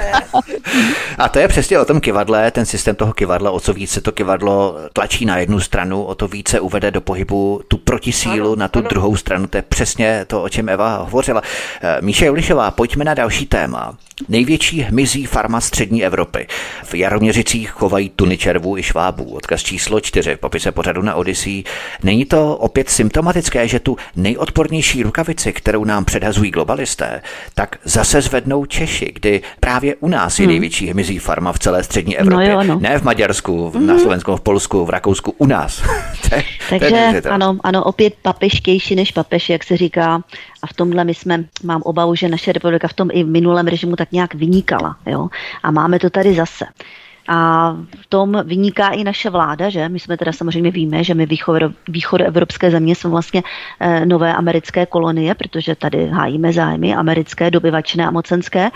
[1.18, 4.12] A to je přesně o tom kivadle, ten systém toho kivadla, o co více to
[4.12, 8.68] kivadlo tlačí na jednu stranu, o to více uvede do pohybu tu protisílu ano, na
[8.68, 8.88] tu ano.
[8.88, 9.46] druhou stranu.
[9.46, 11.42] To je přesně to, o čem Eva hovořila.
[11.82, 13.96] Eh, Míše Julišová, pojďme na další téma.
[14.28, 16.46] Největší hmyzí farma střední Evropy.
[16.84, 19.34] V Jaroměřicích chovají tuny červů i švábů.
[19.34, 21.64] Odkaz číslo čtyři v popise pořadu na Odyssey.
[22.02, 27.22] Není to opět symptomatické, že tu nej nejodpornější rukavici, kterou nám předhazují globalisté,
[27.54, 30.50] tak zase zvednou Češi, kdy právě u nás je hmm.
[30.50, 32.54] největší hmyzí farma v celé střední Evropě.
[32.54, 32.80] No jo, no.
[32.80, 33.86] Ne v Maďarsku, hmm.
[33.86, 35.82] na Slovensku, v Polsku, v Rakousku, u nás.
[36.28, 36.44] to je,
[36.80, 40.22] Takže to ano, ano, opět papeštější než papež, jak se říká.
[40.62, 43.66] A v tomhle my jsme, mám obavu, že naše republika v tom i v minulém
[43.66, 44.96] režimu tak nějak vynikala.
[45.06, 45.28] Jo?
[45.62, 46.64] A máme to tady zase.
[47.32, 51.26] A v tom vyniká i naše vláda, že my jsme teda samozřejmě víme, že my
[51.88, 53.42] východ, evropské země jsou vlastně
[53.80, 58.70] e, nové americké kolonie, protože tady hájíme zájmy americké, dobyvačné a mocenské.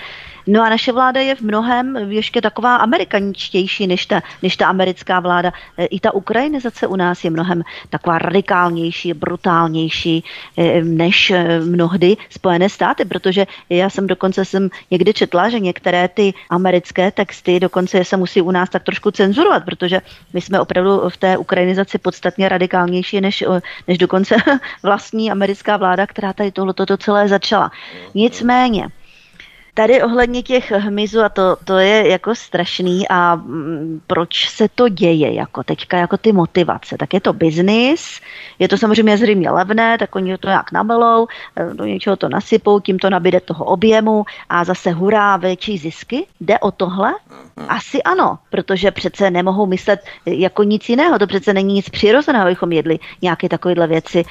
[0.46, 5.20] No a naše vláda je v mnohem ještě taková amerikaničtější než ta, než ta americká
[5.20, 5.52] vláda.
[5.78, 10.24] E, I ta ukrajinizace u nás je mnohem taková radikálnější, brutálnější
[10.56, 16.08] e, než e, mnohdy Spojené státy, protože já jsem dokonce jsem někdy četla, že některé
[16.08, 20.00] ty americké texty dokonce se musí u nás tak trošku cenzurovat, protože
[20.32, 23.44] my jsme opravdu v té ukrajinizaci podstatně radikálnější než,
[23.88, 24.36] než dokonce
[24.82, 27.70] vlastní americká vláda, která tady tohle toto celé začala.
[28.14, 28.88] Nicméně,
[29.74, 34.88] Tady ohledně těch hmyzů, a to, to je jako strašný a mm, proč se to
[34.88, 38.20] děje jako teďka, jako ty motivace, tak je to biznis,
[38.58, 41.26] je to samozřejmě zřejmě levné, tak oni to nějak nabalou,
[41.56, 46.26] eh, do něčeho to nasypou, tím to nabíde toho objemu a zase hurá, větší zisky.
[46.40, 47.14] Jde o tohle?
[47.68, 52.72] Asi ano, protože přece nemohou myslet jako nic jiného, to přece není nic přirozeného, abychom
[52.72, 54.24] jedli nějaké takovéhle věci.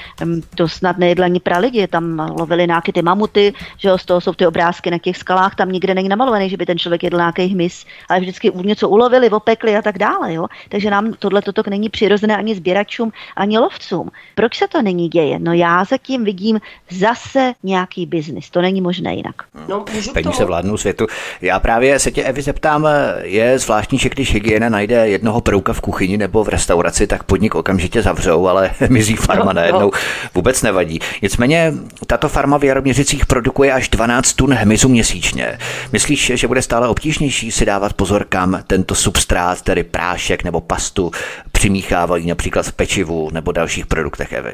[0.55, 4.21] To snad nejedla ani pra lidi, tam lovili nějaké ty mamuty, že jo, z toho
[4.21, 7.17] jsou ty obrázky na těch skalách, tam nikde není namalovaný, že by ten člověk jedl
[7.17, 10.47] nějaký hmyz, ale vždycky něco ulovili, opekli a tak dále, jo.
[10.69, 14.11] Takže nám tohle toto není přirozené ani sběračům, ani lovcům.
[14.35, 15.39] Proč se to není děje?
[15.39, 16.59] No já zatím vidím
[16.89, 19.35] zase nějaký biznis, to není možné jinak.
[19.67, 21.07] No, Peníze vládnou světu.
[21.41, 22.87] Já právě se tě, Evi, zeptám,
[23.21, 27.55] je zvláštní, že když hygiena najde jednoho prouka v kuchyni nebo v restauraci, tak podnik
[27.55, 29.99] okamžitě zavřou, ale mizí farma no, najednou no.
[30.33, 30.99] vůbec nevadí.
[31.21, 31.73] Nicméně
[32.07, 35.57] tato farma v Jaroměřicích produkuje až 12 tun hmyzu měsíčně.
[35.91, 41.11] Myslíš, že bude stále obtížnější si dávat pozor, kam tento substrát, tedy prášek nebo pastu,
[41.51, 44.53] přimíchávají například v pečivu nebo dalších produktech Evy?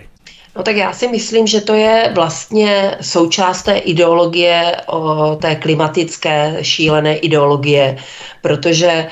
[0.59, 6.57] No tak já si myslím, že to je vlastně součást té ideologie, o té klimatické
[6.61, 7.97] šílené ideologie,
[8.41, 9.07] protože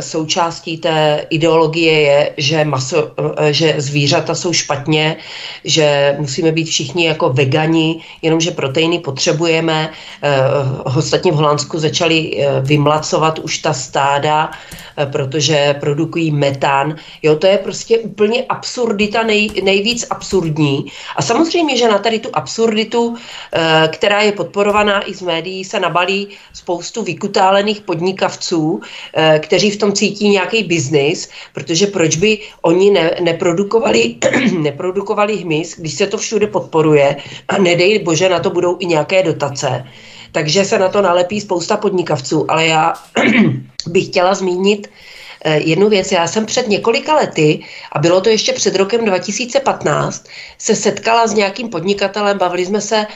[0.00, 5.16] součástí té ideologie je, že, maso, e, že zvířata jsou špatně,
[5.64, 9.90] že musíme být všichni jako vegani, jenomže proteiny potřebujeme.
[10.22, 10.36] E,
[10.96, 14.50] ostatně v Holandsku začali vymlacovat už ta stáda,
[15.12, 16.96] protože produkují metan.
[17.22, 20.86] Jo, to je prostě úplně absurdita, nej, nejvíc absurdní.
[21.16, 23.16] A samozřejmě, že na tady tu absurditu,
[23.88, 28.80] která je podporovaná i z médií, se nabalí spoustu vykutálených podnikavců,
[29.18, 34.16] Eh, kteří v tom cítí nějaký biznis, protože proč by oni ne, neprodukovali,
[34.58, 37.16] neprodukovali hmyz, když se to všude podporuje
[37.48, 39.84] a nedej bože, na to budou i nějaké dotace.
[40.32, 42.94] Takže se na to nalepí spousta podnikavců, ale já
[43.86, 44.86] bych chtěla zmínit
[45.44, 46.12] eh, jednu věc.
[46.12, 50.26] Já jsem před několika lety, a bylo to ještě před rokem 2015,
[50.58, 53.06] se setkala s nějakým podnikatelem, bavili jsme se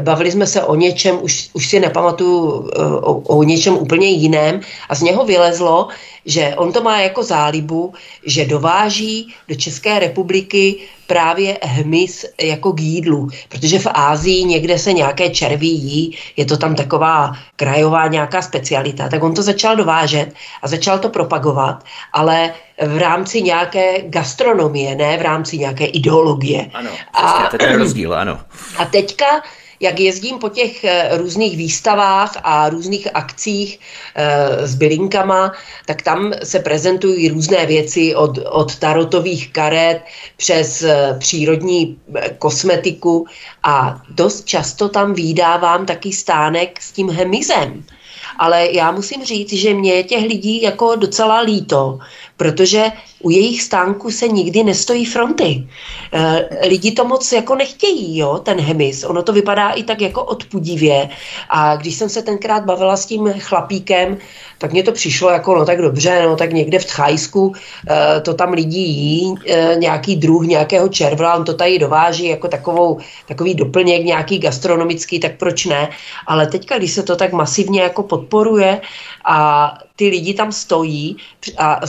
[0.00, 4.60] bavili jsme se o něčem, už, už si nepamatuju, eh, o, o něčem úplně jiném
[4.88, 5.88] a z něho vylezlo,
[6.26, 7.94] že on to má jako zálibu,
[8.26, 10.76] že dováží do České republiky
[11.06, 16.56] právě hmyz jako k jídlu, protože v Ázii někde se nějaké červí jí, je to
[16.56, 22.52] tam taková krajová nějaká specialita, tak on to začal dovážet a začal to propagovat, ale
[22.86, 26.70] v rámci nějaké gastronomie, ne v rámci nějaké ideologie.
[26.74, 28.38] Ano, a, to je rozdíl, ano.
[28.78, 29.26] A teďka
[29.80, 33.80] jak jezdím po těch eh, různých výstavách a různých akcích
[34.14, 35.52] eh, s bylinkama,
[35.86, 40.02] tak tam se prezentují různé věci od, od tarotových karet
[40.36, 41.98] přes eh, přírodní
[42.38, 43.26] kosmetiku
[43.62, 47.84] a dost často tam výdávám taky stánek s tím hemizem.
[48.38, 51.98] Ale já musím říct, že mě je těch lidí jako docela líto,
[52.36, 52.84] protože
[53.22, 55.66] u jejich stánku se nikdy nestojí fronty.
[56.12, 59.04] E, lidi to moc jako nechtějí, jo, ten hemis.
[59.04, 61.08] Ono to vypadá i tak jako odpudivě.
[61.50, 64.18] A když jsem se tenkrát bavila s tím chlapíkem,
[64.58, 67.52] tak mně to přišlo jako, no tak dobře, no tak někde v Tchajsku
[67.90, 72.48] e, to tam lidi jí, e, nějaký druh nějakého červla, on to tady dováží jako
[72.48, 75.88] takovou, takový doplněk nějaký gastronomický, tak proč ne?
[76.26, 78.80] Ale teďka, když se to tak masivně jako podporuje
[79.24, 81.16] a ty lidi tam stojí
[81.58, 81.80] a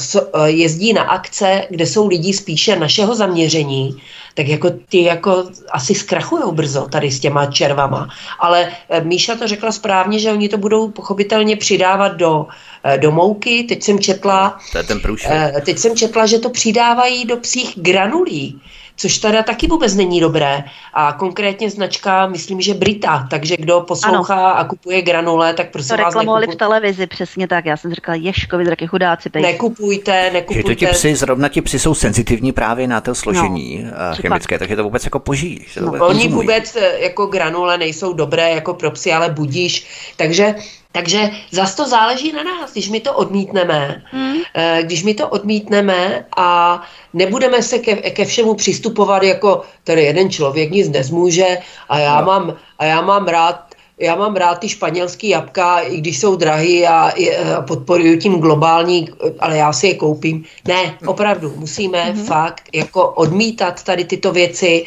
[0.45, 4.01] jezdí na akce, kde jsou lidi spíše našeho zaměření,
[4.33, 8.07] tak jako ty jako asi zkrachujou brzo tady s těma červama.
[8.39, 12.47] Ale eh, Míša to řekla správně, že oni to budou pochopitelně přidávat do,
[12.83, 13.63] eh, do mouky.
[13.63, 17.73] Teď jsem četla, to je ten eh, teď jsem četla, že to přidávají do psích
[17.75, 18.61] granulí.
[18.99, 20.63] Což teda taky vůbec není dobré.
[20.93, 24.57] A konkrétně značka, myslím, že Brita, takže kdo poslouchá ano.
[24.57, 27.65] a kupuje granule, tak prosím to vás reklamovali v televizi, přesně tak.
[27.65, 29.29] Já jsem říkala, Ješkovi, taky chudáci.
[29.29, 29.51] Pejsi.
[29.51, 30.69] Nekupujte, nekupujte.
[30.69, 34.15] Že to ti psy, zrovna ti psy jsou senzitivní právě na to složení no, eh,
[34.21, 35.65] chemické, takže to vůbec jako požíjí.
[35.81, 39.87] No, oni vůbec eh, jako granule nejsou dobré jako pro psy, ale budíš.
[40.15, 40.55] Takže
[40.91, 44.37] takže zas to záleží na nás, když my to odmítneme, hmm.
[44.81, 46.81] když my to odmítneme a
[47.13, 51.57] nebudeme se ke, ke všemu přistupovat jako tady jeden člověk nic nezmůže
[51.89, 52.27] a já, no.
[52.27, 56.87] mám, a já mám rád já mám rád ty španělský jabka, i když jsou drahý
[56.87, 57.11] a,
[57.57, 59.09] a podporuju tím globální,
[59.39, 60.43] ale já si je koupím.
[60.67, 62.25] Ne, opravdu, musíme mm-hmm.
[62.25, 64.85] fakt jako odmítat tady tyto věci,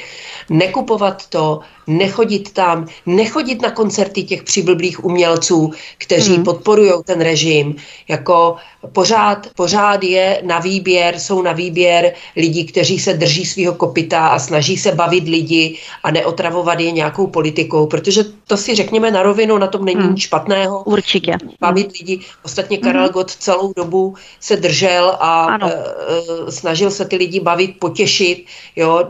[0.50, 6.44] nekupovat to, nechodit tam, nechodit na koncerty těch přiblblých umělců, kteří mm.
[6.44, 7.74] podporují ten režim.
[8.08, 8.56] Jako
[8.92, 14.38] pořád, pořád je na výběr, jsou na výběr lidi, kteří se drží svého kopita a
[14.38, 19.58] snaží se bavit lidi a neotravovat je nějakou politikou, protože to si řekněme na rovinu,
[19.58, 20.10] na tom není mm.
[20.10, 20.82] nic špatného.
[20.82, 21.36] Určitě.
[21.60, 21.92] Bavit mm.
[22.00, 22.20] lidi.
[22.44, 23.12] Ostatně Karel mm.
[23.12, 28.46] Gott celou dobu se držel a uh, snažil se ty lidi bavit, potěšit.
[28.76, 29.04] Jo,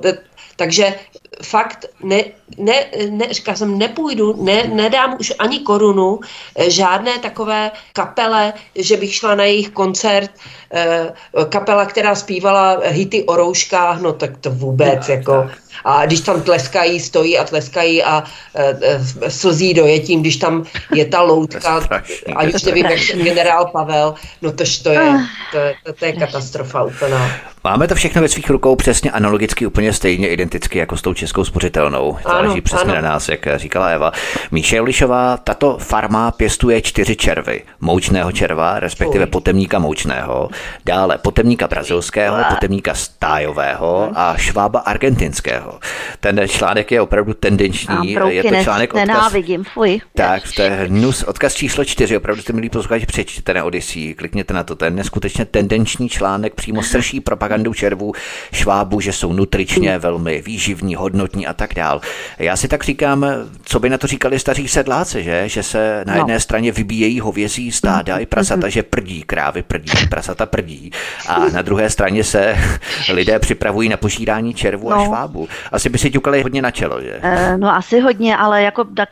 [0.57, 0.95] takže
[1.43, 2.25] fakt ne,
[2.59, 6.21] ne, ne, říkala jsem, nepůjdu, ne, nedám už ani korunu
[6.57, 10.31] eh, žádné takové kapele, že bych šla na jejich koncert,
[10.73, 11.13] eh,
[11.49, 15.59] kapela, která zpívala hity o rouškách, no tak to vůbec, no, jako, tak.
[15.85, 19.01] a když tam tleskají, stojí a tleskají a e,
[19.31, 20.65] slzí dojetím, když tam
[20.95, 21.89] je ta loutka,
[22.37, 25.21] a už nevím, jak generál Pavel, no tož to je, ah.
[25.53, 27.31] to, to, to je katastrofa úplná.
[27.65, 31.45] Máme to všechno ve svých rukou přesně analogicky úplně stejně identicky jako s tou českou
[31.45, 32.19] spořitelnou.
[32.25, 32.95] Záleží přesně ano.
[32.95, 34.13] na nás, jak říkala Eva.
[34.51, 37.63] Míše Julišová, tato farma pěstuje čtyři červy.
[37.81, 40.49] Moučného červa, respektive potemníka moučného,
[40.87, 45.79] dále potemníka brazilského, potemníka stájového a švába argentinského.
[46.21, 48.13] Ten článek je opravdu tendenční.
[48.29, 49.09] Je to článek odkaz...
[49.09, 50.01] Nenávidím, fuj.
[50.15, 52.17] Tak, to je hnus, odkaz číslo čtyři.
[52.17, 54.77] Opravdu jste milí posluchači, přečtěte na Odyssey, klikněte na to.
[54.77, 58.13] Ten neskutečně tendenční článek přímo srší propagandu červů
[58.53, 62.01] švábu, že jsou nutričně velmi výživní, hodnotní a tak dál.
[62.39, 63.27] Já si tak říkám,
[63.65, 65.49] co by na to říkali staří sedláci, že?
[65.49, 66.21] Že se na no.
[66.21, 70.91] jedné straně vybíjejí hovězí stáda i prasata, že prdí, krávy prdí, prasata prdí.
[71.29, 72.57] A na druhé straně se
[73.13, 74.97] lidé připravují na požírání červu no.
[74.97, 75.49] a švábu.
[75.73, 77.21] Asi by si ťukali hodně na čelo, že?
[77.23, 79.09] E, no asi hodně, ale jako tak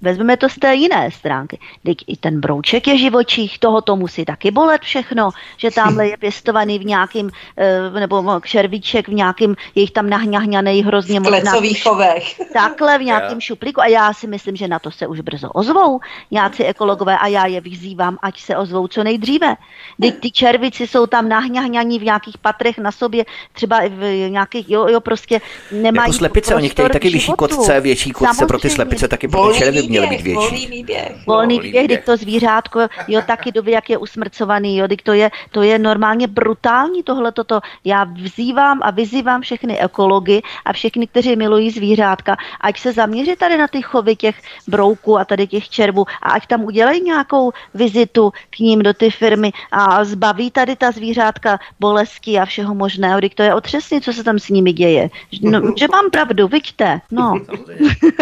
[0.00, 1.58] vezmeme to z té jiné stránky.
[1.84, 6.16] Teď i ten brouček je živočích, toho to musí taky bolet všechno, že tamhle je
[6.16, 11.34] pěstovaný v nějakým, e, nebo červíček v nějakým, je jich tam nahňahňanej hrozně moc.
[11.60, 12.40] V chovech.
[12.52, 13.42] Takhle v nějakém yeah.
[13.42, 17.26] šuplíku a já si myslím, že na to se už brzo ozvou nějací ekologové a
[17.26, 19.56] já je vyzývám, ať se ozvou co nejdříve.
[20.00, 24.86] Teď ty červici jsou tam nahňahňaní v nějakých patrech na sobě, třeba v nějakých, jo,
[24.88, 25.40] jo prostě
[25.72, 28.46] nemají Jako slepice, oni chtějí taky vyšší kotce, větší kotce Samozřejmě.
[28.46, 30.34] pro ty slepice, taky pro ty červy měly být větší.
[30.34, 31.26] Volný výběh.
[31.26, 35.62] Volný výběh, když to zvířátko, jo, taky doby, jak je usmrcovaný, jo, to je, to
[35.62, 37.60] je normálně brutální tohle toto.
[37.84, 43.58] Já vzývám a vyzývám všechny ekology a všechny, kteří milují zvířátka, ať se zaměří tady
[43.58, 44.36] na ty chovy těch
[44.68, 49.10] brouků a tady těch červů a ať tam udělají nějakou vizitu k ním do ty
[49.10, 54.12] firmy a zbaví tady ta zvířátka bolesti a všeho možného, když to je otřesný, co
[54.12, 55.08] se tam s nimi děje.
[55.42, 57.34] No, že mám pravdu, vidíte, no.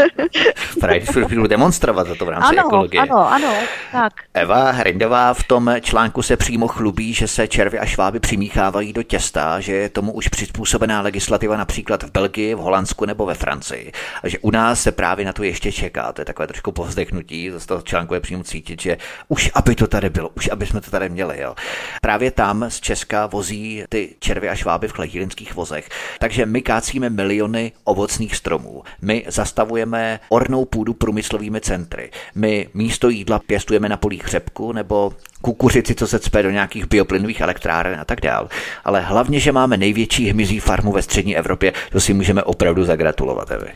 [0.81, 3.01] Právě chvíli demonstrovat za to v rámci ano, ekologie.
[3.03, 3.55] Ano, ano,
[3.93, 4.13] tak.
[4.35, 9.03] Eva Hrindová v tom článku se přímo chlubí, že se červy a šváby přimíchávají do
[9.03, 13.93] těsta, že je tomu už přizpůsobená legislativa například v Belgii, v Holandsku nebo ve Francii.
[14.23, 16.13] A že u nás se právě na to ještě čeká.
[16.13, 18.99] To je takové trošku povzdechnutí, z toho článku je přímo cítit, že
[19.29, 21.41] už aby to tady bylo, už aby jsme to tady měli.
[21.41, 21.55] Jo.
[22.03, 25.89] Právě tam z Česka vozí ty červy a šváby v chlejírenských vozech.
[26.19, 28.83] Takže my kácíme miliony ovocných stromů.
[29.03, 32.11] My zastavujeme ornou půdu průmyslovými centry.
[32.35, 35.13] My místo jídla pěstujeme na polích řepku nebo
[35.47, 38.49] kukuřici, co se cpe do nějakých bioplynových elektráren a tak dál.
[38.85, 43.51] Ale hlavně, že máme největší hmyzí farmu ve střední Evropě, to si můžeme opravdu zagratulovat,
[43.51, 43.71] Evi.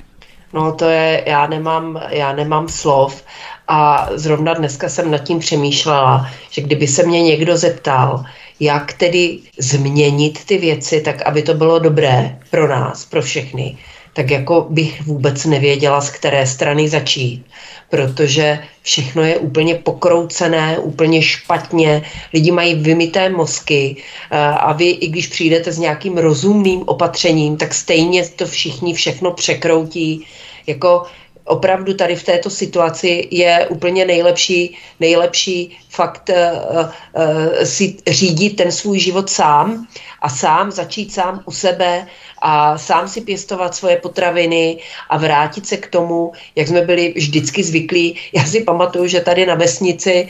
[0.52, 3.22] No to je, já nemám, já nemám slov
[3.68, 8.24] a zrovna dneska jsem nad tím přemýšlela, že kdyby se mě někdo zeptal,
[8.60, 13.78] jak tedy změnit ty věci, tak aby to bylo dobré pro nás, pro všechny,
[14.12, 17.44] tak jako bych vůbec nevěděla, z které strany začít,
[17.90, 23.96] protože všechno je úplně pokroucené, úplně špatně, lidi mají vymité mozky
[24.30, 29.30] eh, a vy, i když přijdete s nějakým rozumným opatřením, tak stejně to všichni všechno
[29.30, 30.26] překroutí.
[30.66, 31.02] Jako
[31.50, 38.72] opravdu tady v této situaci je úplně nejlepší, nejlepší fakt uh, uh, si řídit ten
[38.72, 39.86] svůj život sám
[40.22, 42.06] a sám začít sám u sebe
[42.42, 44.78] a sám si pěstovat svoje potraviny
[45.10, 48.16] a vrátit se k tomu, jak jsme byli vždycky zvyklí.
[48.32, 50.28] Já si pamatuju, že tady na vesnici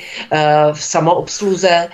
[0.72, 1.88] v samoobsluze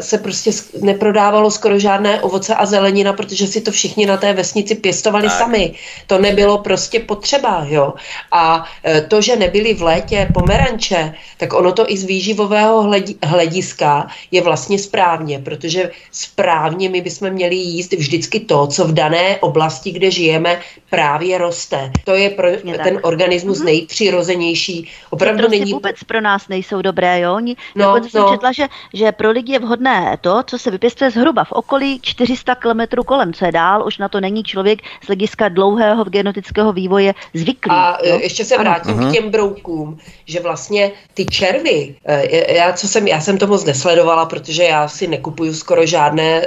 [0.00, 4.74] se prostě neprodávalo skoro žádné ovoce a zelenina, protože si to všichni na té vesnici
[4.74, 5.38] pěstovali tak.
[5.38, 5.74] sami.
[6.06, 7.94] To nebylo prostě potřeba, jo.
[8.32, 12.90] A eh, to, že nebyly v létě pomeranče, tak ono to i z výživového
[13.22, 19.36] hlediska je vlastně správně, protože správně my bychom měli jíst vždycky to, co v dané
[19.40, 20.60] oblasti, kde žijeme,
[20.90, 21.90] právě roste.
[22.04, 23.64] To je pro je ten organismus mm-hmm.
[23.64, 24.88] nejpřirozenější.
[25.10, 25.72] Opravdu prostě není...
[25.72, 27.34] vůbec pro nás nejsou dobré, jo?
[27.34, 28.08] Oni, no, no.
[28.08, 32.00] jsem četla, že, že pro lidi je vhodné to, co se vypěstuje zhruba v okolí
[32.02, 36.72] 400 km kolem, co je dál, už na to není člověk z hlediska dlouhého genetického
[36.72, 37.70] vývoje zvyklý.
[37.70, 38.16] A jo?
[38.16, 39.08] E, ještě se vrátím ano.
[39.08, 43.64] k těm broukům, že vlastně ty červy, e, já, co jsem, já jsem to moc
[43.64, 46.42] nesledovala, protože já si nekupuju skoro žádné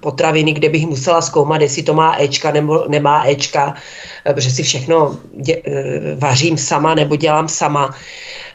[0.00, 3.74] potraviny, kde bych musela zkoumat, jestli to má Ečka nebo nemá Ečka,
[4.26, 5.62] e, protože si všechno dě,
[6.18, 7.94] vařím sama nebo dělám sama.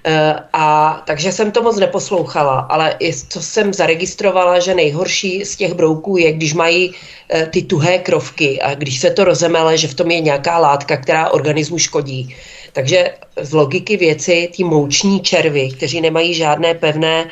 [0.03, 5.55] Eh, a takže jsem to moc neposlouchala, ale i co jsem zaregistrovala, že nejhorší z
[5.55, 6.93] těch brouků je, když mají
[7.30, 10.97] eh, ty tuhé krovky a když se to rozemele, že v tom je nějaká látka,
[10.97, 12.35] která organismu škodí.
[12.73, 17.30] Takže z logiky věci ty mouční červy, kteří nemají žádné pevné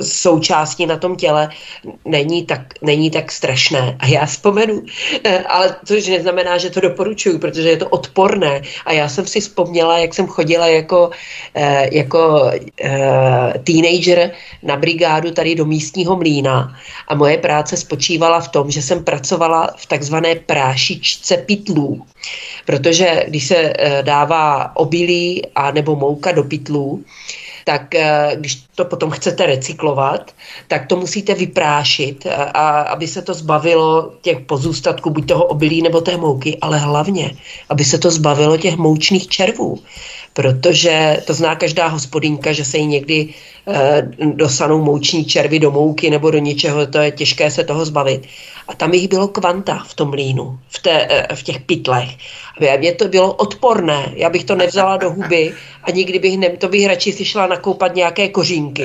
[0.00, 1.48] součástí na tom těle
[2.04, 3.96] není tak, není tak strašné.
[3.98, 4.82] A já vzpomenu,
[5.24, 8.62] eh, ale což neznamená, že to doporučuju, protože je to odporné.
[8.86, 11.10] A já jsem si vzpomněla, jak jsem chodila jako,
[11.54, 12.50] eh, jako
[12.82, 14.30] eh, teenager
[14.62, 16.76] na brigádu tady do místního mlína
[17.08, 22.02] a moje práce spočívala v tom, že jsem pracovala v takzvané prášičce pitlů.
[22.66, 23.72] Protože když se
[24.02, 27.04] dává obilí a nebo mouka do pitlů,
[27.64, 30.30] tak eh, když to potom chcete recyklovat,
[30.68, 35.82] tak to musíte vyprášit, a, a aby se to zbavilo těch pozůstatků, buď toho obilí
[35.82, 37.30] nebo té mouky, ale hlavně,
[37.68, 39.78] aby se to zbavilo těch moučných červů
[40.32, 43.28] protože to zná každá hospodinka, že se jí někdy
[43.68, 44.02] e,
[44.34, 48.26] dosanou mouční červy do mouky nebo do něčeho, to je těžké se toho zbavit.
[48.68, 52.08] A tam jich bylo kvanta v tom línu, v, té, e, v těch pytlech.
[52.74, 56.50] A mě to bylo odporné, já bych to nevzala do huby a nikdy bych, ne,
[56.50, 58.84] to bych radši si šla nakoupat nějaké kořínky.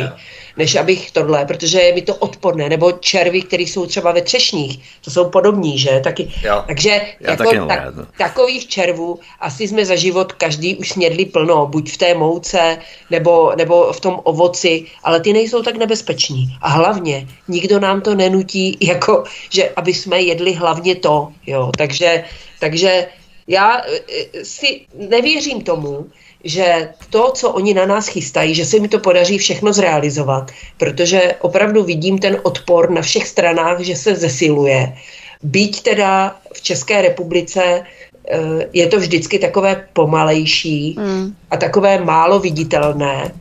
[0.57, 4.79] Než abych tohle, protože je mi to odporné, nebo červy, které jsou třeba ve třešních,
[5.01, 5.99] to jsou podobní, že?
[6.03, 7.79] Taky, jo, takže jako taky tak,
[8.17, 12.77] takových červů asi jsme za život každý už snědli plno, buď v té mouce,
[13.09, 16.57] nebo, nebo v tom ovoci, ale ty nejsou tak nebezpeční.
[16.61, 21.71] A hlavně nikdo nám to nenutí, jako, že aby jsme jedli hlavně to, jo.
[21.77, 22.23] Takže,
[22.59, 23.07] takže
[23.47, 26.05] já eh, si nevěřím tomu,
[26.43, 31.35] že to, co oni na nás chystají, že se mi to podaří všechno zrealizovat, protože
[31.41, 34.93] opravdu vidím ten odpor na všech stranách, že se zesiluje.
[35.43, 38.37] Byť teda v České republice eh,
[38.73, 41.35] je to vždycky takové pomalejší mm.
[41.51, 43.31] a takové málo viditelné,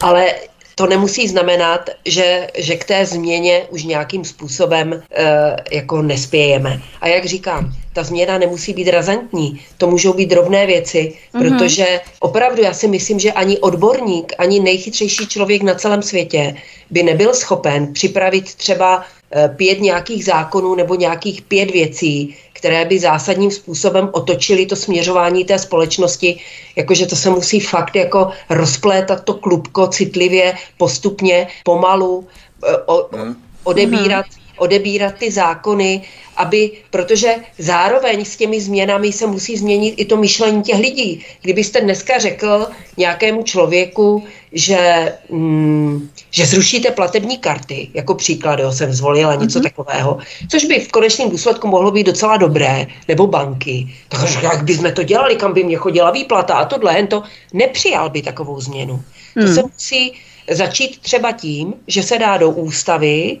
[0.00, 0.34] ale
[0.78, 6.82] to nemusí znamenat, že, že k té změně už nějakým způsobem e, jako nespějeme.
[7.00, 11.40] A jak říkám, ta změna nemusí být razantní, to můžou být drobné věci, mm-hmm.
[11.40, 16.54] protože opravdu já si myslím, že ani odborník, ani nejchytřejší člověk na celém světě
[16.90, 22.98] by nebyl schopen připravit třeba eh, pět nějakých zákonů nebo nějakých pět věcí, které by
[22.98, 26.40] zásadním způsobem otočily to směřování té společnosti,
[26.76, 32.26] jakože to se musí fakt jako rozplétat to klubko citlivě, postupně, pomalu,
[32.64, 33.36] eh, o, mhm.
[33.64, 34.26] odebírat,
[34.56, 36.02] odebírat ty zákony,
[36.36, 41.24] aby, protože zároveň s těmi změnami se musí změnit i to myšlení těch lidí.
[41.42, 42.66] Kdybyste dneska řekl
[42.96, 49.62] nějakému člověku, že, mm, že zrušíte platební karty, jako příklad, jo, jsem zvolila něco mm-hmm.
[49.62, 50.18] takového,
[50.50, 55.02] což by v konečném důsledku mohlo být docela dobré, nebo banky, takže jak bychom to
[55.02, 57.22] dělali, kam by mě chodila výplata a tohle, jen to
[57.52, 59.02] nepřijal by takovou změnu.
[59.34, 59.46] Mm.
[59.46, 60.12] To se musí
[60.50, 63.38] začít třeba tím, že se dá do ústavy,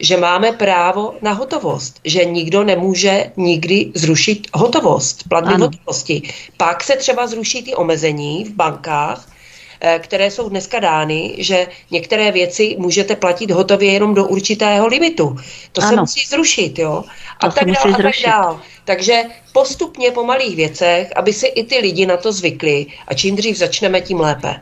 [0.00, 6.22] že máme právo na hotovost, že nikdo nemůže nikdy zrušit hotovost, platby hotovosti.
[6.56, 9.28] Pak se třeba zruší ty omezení v bankách,
[9.80, 15.36] eh, které jsou dneska dány, že některé věci můžete platit hotově jenom do určitého limitu.
[15.72, 15.90] To ano.
[15.90, 17.04] se musí zrušit, jo?
[17.40, 18.60] A to tak dál, a tak dál.
[18.84, 23.36] Takže postupně po malých věcech, aby si i ty lidi na to zvykli a čím
[23.36, 24.60] dřív začneme, tím lépe.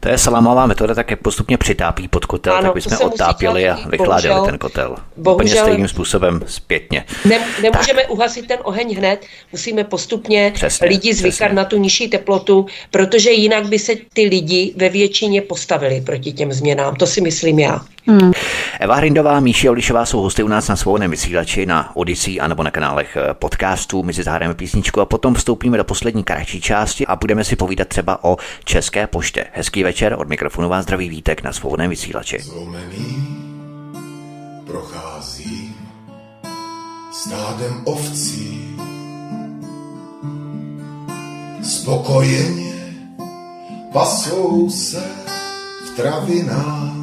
[0.00, 4.28] To je salamová metoda, také postupně přitápí pod kotel, ano, tak bychom otápěli a vykládali
[4.28, 4.96] bohužel, ten kotel.
[5.16, 7.04] Bohužel, Úplně stejným způsobem zpětně.
[7.24, 8.10] Ne, nemůžeme tak.
[8.10, 11.54] uhasit ten oheň hned, musíme postupně přesně, lidi zvykat přesně.
[11.54, 16.52] na tu nižší teplotu, protože jinak by se ty lidi ve většině postavili proti těm
[16.52, 16.96] změnám.
[16.96, 17.80] To si myslím já.
[18.10, 18.32] Hmm.
[18.80, 22.70] Eva Hrindová, Míši Olišová jsou hosty u nás na svobodném vysílači na Odyssey anebo na
[22.70, 24.02] kanálech eh, podcastů.
[24.02, 27.88] My si zahrajeme písničku a potom vstoupíme do poslední kratší části a budeme si povídat
[27.88, 29.46] třeba o České poště.
[29.52, 32.38] Hezký večer, od mikrofonu vás zdraví Vítek na svobodném vysílači.
[32.38, 33.26] Zlomený
[34.66, 35.74] procházím
[37.12, 38.76] stádem ovcí.
[41.62, 42.72] Spokojeně
[43.92, 45.02] pasou se
[45.86, 46.99] v travinách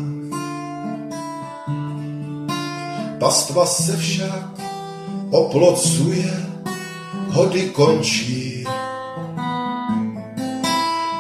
[3.19, 4.45] Pastva se však
[5.31, 6.45] oplocuje,
[7.30, 8.64] hody končí.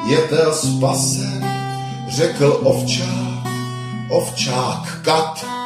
[0.07, 1.45] Jetel spasen,
[2.09, 3.47] řekl ovčák,
[4.09, 5.56] ovčák kat.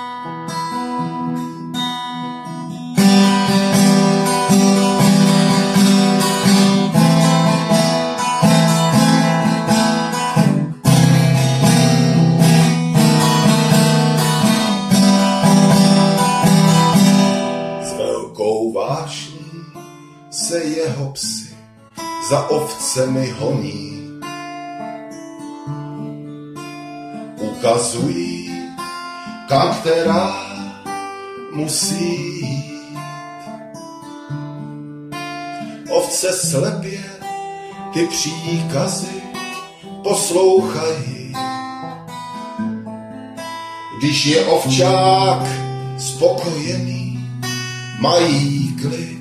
[22.31, 24.19] Za ovcemi honí.
[27.39, 28.51] Ukazují,
[29.47, 30.35] kam která
[31.53, 32.97] musí jít.
[35.89, 37.03] Ovce slepě
[37.93, 39.21] ty příkazy
[40.03, 41.35] poslouchají.
[43.99, 45.43] Když je ovčák
[45.97, 47.25] spokojený,
[47.99, 49.20] mají klid.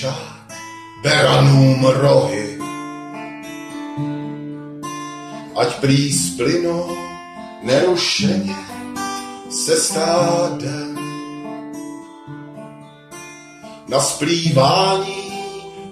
[0.00, 0.56] Ovčák
[1.02, 2.58] beranům rohy.
[5.56, 6.96] Ať prý splynou
[7.62, 8.54] nerušeně
[9.50, 10.98] se stádem.
[13.88, 15.32] Na splývání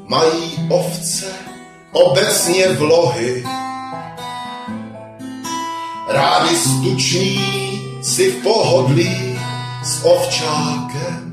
[0.09, 1.32] mají ovce
[1.93, 3.44] obecně vlohy.
[6.09, 7.40] Rádi stuční
[8.02, 9.39] si v pohodlí
[9.85, 11.27] s ovčákem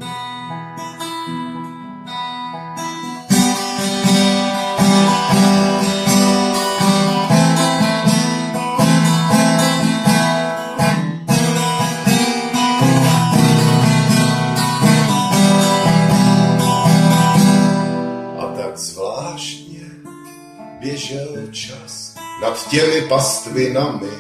[22.76, 24.12] těmi pastvinami.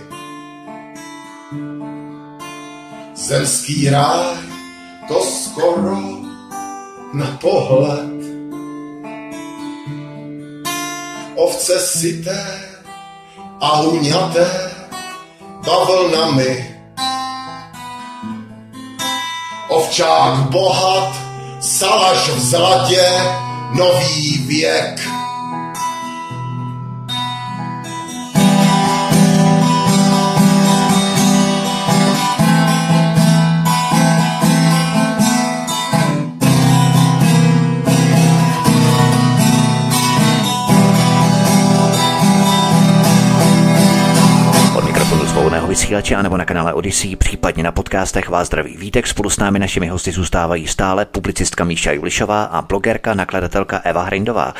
[3.15, 4.35] Zemský ráj,
[5.07, 5.97] to skoro
[7.13, 8.15] na pohled.
[11.35, 12.61] Ovce sité
[13.61, 14.71] a huňaté
[15.65, 16.79] bavlnami.
[19.67, 21.15] Ovčák bohat,
[21.59, 23.07] salaš v zlatě,
[23.73, 25.24] nový věk.
[45.85, 49.07] Vysílače nebo na kanále Odyssey, případně na podcastech vás zdraví Vítek.
[49.07, 54.53] Spolu s námi našimi hosty zůstávají stále publicistka Míša Julišová a blogerka, nakladatelka Eva Hrindová.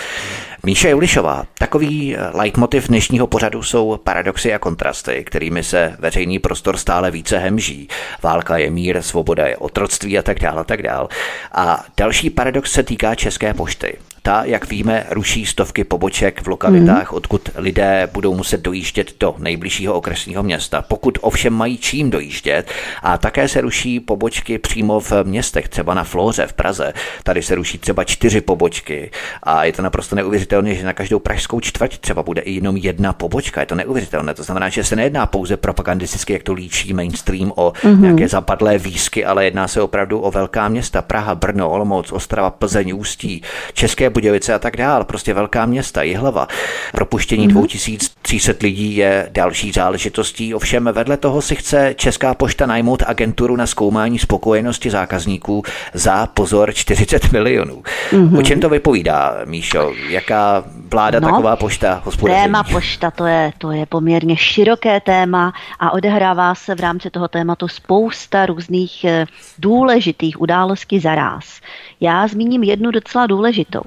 [0.63, 6.77] Míša Julišová, takový eh, leitmotiv dnešního pořadu jsou paradoxy a kontrasty, kterými se veřejný prostor
[6.77, 7.87] stále více hemží.
[8.23, 11.07] Válka je mír, svoboda je otroctví a tak dále a tak dále.
[11.51, 13.97] A další paradox se týká České pošty.
[14.25, 17.17] Ta, jak víme, ruší stovky poboček v lokalitách, mm.
[17.17, 22.71] odkud lidé budou muset dojíždět do nejbližšího okresního města, pokud ovšem mají čím dojíždět.
[23.03, 26.93] A také se ruší pobočky přímo v městech, třeba na Flóře v Praze.
[27.23, 29.11] Tady se ruší třeba čtyři pobočky
[29.43, 33.13] a je to naprosto neuvěřitelné, že na každou pražskou čtvrť třeba bude i jenom jedna
[33.13, 33.61] pobočka.
[33.61, 34.33] Je to neuvěřitelné.
[34.33, 37.99] To znamená, že se nejedná pouze propagandisticky, jak to líčí mainstream o mm-hmm.
[37.99, 41.01] nějaké zapadlé výsky, ale jedná se opravdu o velká města.
[41.01, 43.41] Praha, Brno, Olomouc, Ostrava, Plzeň, Ústí,
[43.73, 46.47] České Budějovice a tak dál, prostě velká města, Jihlava.
[46.91, 47.53] Propuštění mm-hmm.
[47.53, 53.67] 2300 lidí je další záležitostí, ovšem vedle toho si chce Česká pošta najmout agenturu na
[53.67, 55.63] zkoumání spokojenosti zákazníků
[55.93, 57.83] za pozor 40 milionů.
[58.11, 58.39] Mm-hmm.
[58.39, 59.93] O čem to vypovídá, Míšo?
[60.09, 62.41] Jaká vláda no, taková pošta hospodaří?
[62.41, 67.27] Téma pošta, to je, to je poměrně široké téma a odehrává se v rámci toho
[67.27, 69.25] tématu spousta různých eh,
[69.59, 71.59] důležitých událostí za ráz.
[72.01, 73.81] Já zmíním jednu docela důležitou.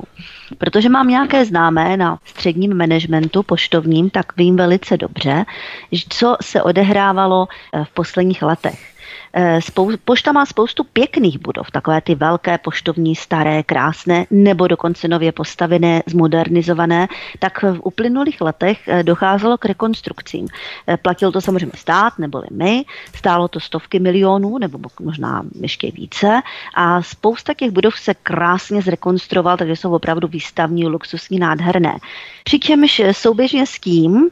[0.59, 5.45] Protože mám nějaké známé na středním managementu poštovním, tak vím velice dobře,
[6.09, 8.98] co se odehrávalo eh, v posledních letech.
[9.33, 15.09] Eh, spou- pošta má spoustu pěkných budov, takové ty velké poštovní, staré, krásné, nebo dokonce
[15.09, 20.49] nově postavené, zmodernizované, tak v uplynulých letech eh, docházelo k rekonstrukcím.
[20.87, 22.85] Eh, platil to samozřejmě stát, neboli my,
[23.15, 26.41] stálo to stovky milionů, nebo možná ještě více,
[26.75, 31.99] a spousta těch budov se krásně zrekonstruoval, takže jsou opravdu výstavní, luxusní, nádherné.
[32.45, 34.31] Přičemž souběžně s tím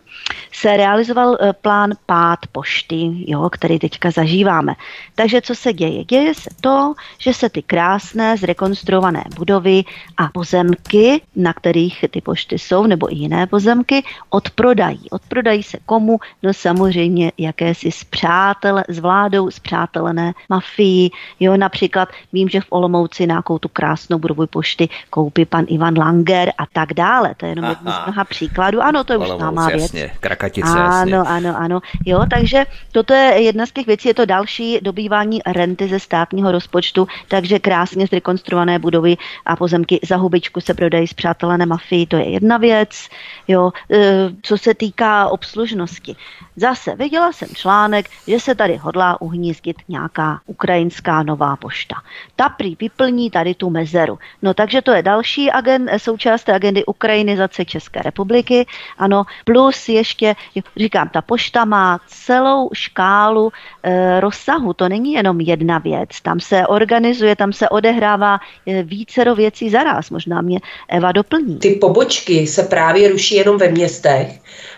[0.52, 4.74] se realizoval plán pád pošty, jo, který teďka zažíváme.
[5.14, 6.04] Takže co se děje?
[6.04, 9.84] Děje se to, že se ty krásné zrekonstruované budovy
[10.16, 15.10] a pozemky, na kterých ty pošty jsou, nebo i jiné pozemky, odprodají.
[15.10, 16.18] Odprodají se komu?
[16.42, 21.10] No samozřejmě jakési zpřátele, s vládou zpřátelené mafii.
[21.40, 26.52] Jo, například vím, že v Olomouci nějakou tu krásnou budovu pošty koupí pan Ivan Langer
[26.58, 27.34] a tak dále.
[27.36, 28.82] To je jenom jedno z mnoha příkladů.
[28.82, 29.82] Ano, to je už známá věc.
[29.82, 31.16] Jasně, Krakatice, ano, jasně.
[31.16, 31.80] ano, ano.
[32.06, 36.52] Jo, takže toto je jedna z těch věcí, je to další dobývání renty ze státního
[36.52, 39.16] rozpočtu, takže krásně zrekonstruované budovy
[39.46, 43.08] a pozemky za hubičku se prodají z přátelené mafii, to je jedna věc.
[43.48, 46.16] Jo, e, co se týká obslužnosti.
[46.56, 51.96] Zase viděla jsem článek, že se tady hodlá uhnízdit nějaká ukrajinská nová pošta.
[52.36, 54.18] Ta prý vyplní tady tu mezeru.
[54.42, 58.66] No takže to je další agent, součást agendy ukrajinizace České republiky.
[58.98, 60.34] Ano, plus ještě,
[60.76, 64.65] říkám, ta pošta má celou škálu e, rozsahu.
[64.74, 66.08] To není jenom jedna věc.
[66.22, 70.10] Tam se organizuje, tam se odehrává e, vícero věcí zaraz.
[70.10, 71.58] Možná mě Eva doplní.
[71.58, 74.28] Ty pobočky se právě ruší jenom ve městech,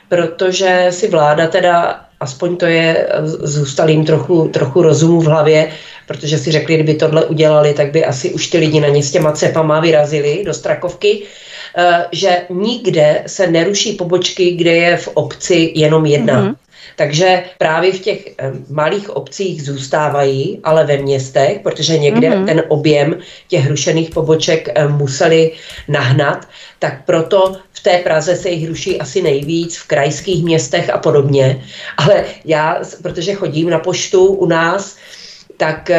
[0.09, 3.09] protože si vláda teda, aspoň to je,
[3.43, 5.71] zůstal jim trochu, trochu rozumu v hlavě,
[6.07, 9.11] protože si řekli, kdyby tohle udělali, tak by asi už ty lidi na ně s
[9.11, 11.23] těma cepama vyrazili do Strakovky,
[12.13, 16.43] že nikde se neruší pobočky, kde je v obci jenom jedna.
[16.43, 16.55] Mm-hmm.
[16.97, 18.29] Takže právě v těch
[18.71, 22.47] malých obcích zůstávají, ale ve městech, protože někde mm-hmm.
[22.47, 23.17] ten objem
[23.49, 25.53] těch rušených poboček museli
[25.89, 30.99] nahnat, tak proto v té Praze se jich ruší asi nejvíc, v krajských městech a
[30.99, 31.65] podobně.
[31.97, 34.97] Ale já, protože chodím na poštu u nás,
[35.59, 35.91] tak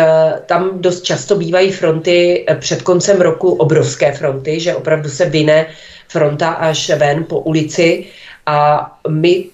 [0.46, 5.68] tam dost často bývají fronty před koncem roku obrovské fronty, že opravdu se vyne
[6.08, 8.06] fronta až ven po ulici.
[8.46, 9.46] A my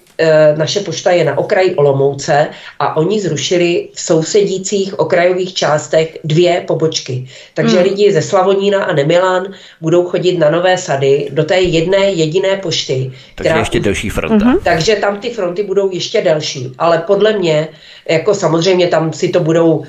[0.56, 2.48] naše pošta je na okraji Olomouce
[2.78, 7.28] a oni zrušili v sousedících okrajových částech dvě pobočky.
[7.54, 7.84] Takže hmm.
[7.84, 9.46] lidi ze Slavonína a Nemilan
[9.80, 13.12] budou chodit na Nové sady do té jedné jediné pošty.
[13.34, 13.58] Takže která...
[13.58, 14.46] ještě delší fronta.
[14.46, 14.60] Uh-huh.
[14.64, 16.72] Takže tam ty fronty budou ještě delší.
[16.78, 17.68] Ale podle mě,
[18.08, 19.84] jako samozřejmě tam si to budou, uh,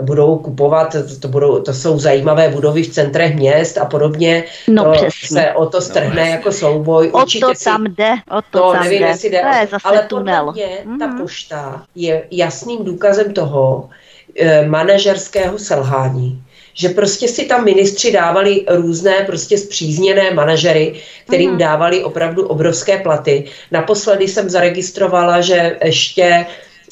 [0.00, 4.44] budou kupovat, to, budou, to jsou zajímavé budovy v centrech měst a podobně.
[4.68, 5.28] No to přesně.
[5.28, 7.10] se o to strhne no, jako souboj.
[7.12, 7.64] O Určitě to si...
[7.64, 9.06] tam jde, o to, to tam nevím, jde.
[9.06, 9.42] Jestli jde.
[9.62, 10.52] To je zase ale tunel.
[10.52, 10.98] mě mm-hmm.
[10.98, 13.90] ta pošta je jasným důkazem toho
[14.36, 16.42] e, manažerského selhání
[16.74, 20.94] že prostě si tam ministři dávali různé prostě zpřízněné manažery,
[21.26, 21.58] kterým mm.
[21.58, 23.44] dávali opravdu obrovské platy.
[23.70, 26.46] Naposledy jsem zaregistrovala, že ještě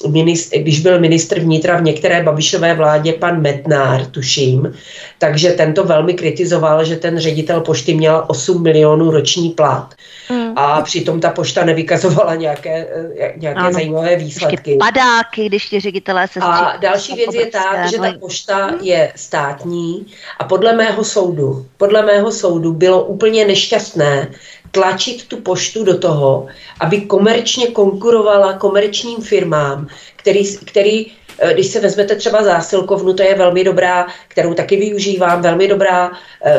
[0.09, 4.73] Ministr, když byl ministr vnitra v některé Babišové vládě, pan Metnár, tuším,
[5.19, 9.95] takže tento velmi kritizoval, že ten ředitel pošty měl 8 milionů roční plat.
[10.31, 10.40] Mm.
[10.57, 12.89] A přitom ta pošta nevykazovala nějaké,
[13.37, 13.73] nějaké ano.
[13.73, 14.77] zajímavé výsledky.
[14.79, 20.07] Padáky, když ti ředitelé se A další věc je ta, že ta pošta je státní
[20.39, 24.31] a podle mého soudu, podle mého soudu bylo úplně nešťastné
[24.71, 26.47] tlačit tu poštu do toho,
[26.81, 29.87] aby komerčně konkurovala komerčním firmám,
[30.17, 31.07] který, který
[31.53, 36.11] když se vezmete třeba zásilkovnu, to je velmi dobrá, kterou taky využívám, velmi dobrá,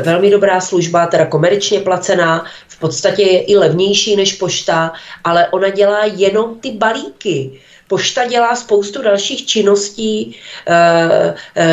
[0.02, 4.94] velmi dobrá služba, teda komerčně placená, v podstatě je i levnější než pošta,
[5.24, 7.60] ale ona dělá jenom ty balíky.
[7.92, 10.36] Pošta dělá spoustu dalších činností,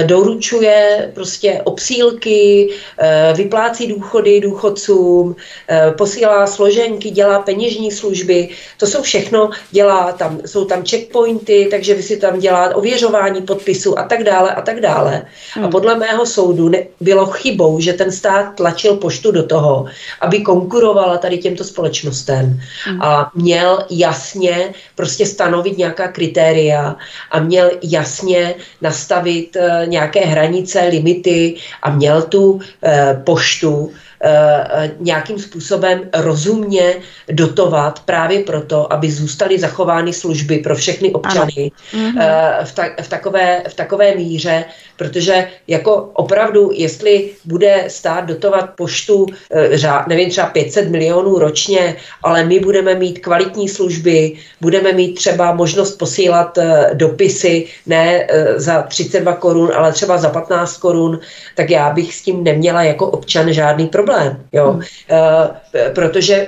[0.07, 2.71] doručuje prostě obsílky,
[3.35, 5.37] vyplácí důchody důchodcům,
[5.99, 8.49] posílá složenky, dělá peněžní služby.
[8.79, 13.99] To jsou všechno, dělá tam, jsou tam checkpointy, takže vy si tam dělá ověřování podpisu
[13.99, 15.27] a tak dále a tak dále.
[15.55, 15.65] Hmm.
[15.65, 19.87] A podle mého soudu ne, bylo chybou, že ten stát tlačil poštu do toho,
[20.21, 23.03] aby konkurovala tady těmto společnostem hmm.
[23.03, 26.97] a měl jasně prostě stanovit nějaká kritéria
[27.31, 32.61] a měl jasně nastavit uh, nějaké hranice, limity a měl tu uh,
[33.25, 36.95] poštu e, nějakým způsobem rozumně
[37.33, 43.63] dotovat právě proto, aby zůstaly zachovány služby pro všechny občany e, v, ta, v, takové,
[43.69, 44.65] v takové míře,
[44.99, 52.45] protože jako opravdu, jestli bude stát dotovat poštu, e, nevím, třeba 500 milionů ročně, ale
[52.45, 58.83] my budeme mít kvalitní služby, budeme mít třeba možnost posílat e, dopisy ne e, za
[58.83, 61.21] 32 korun, ale třeba za 15 korun,
[61.57, 64.43] tak já bych s tím neměla jako občan žádný problém.
[64.53, 64.73] Jo?
[64.73, 64.83] Hmm.
[65.95, 66.47] Protože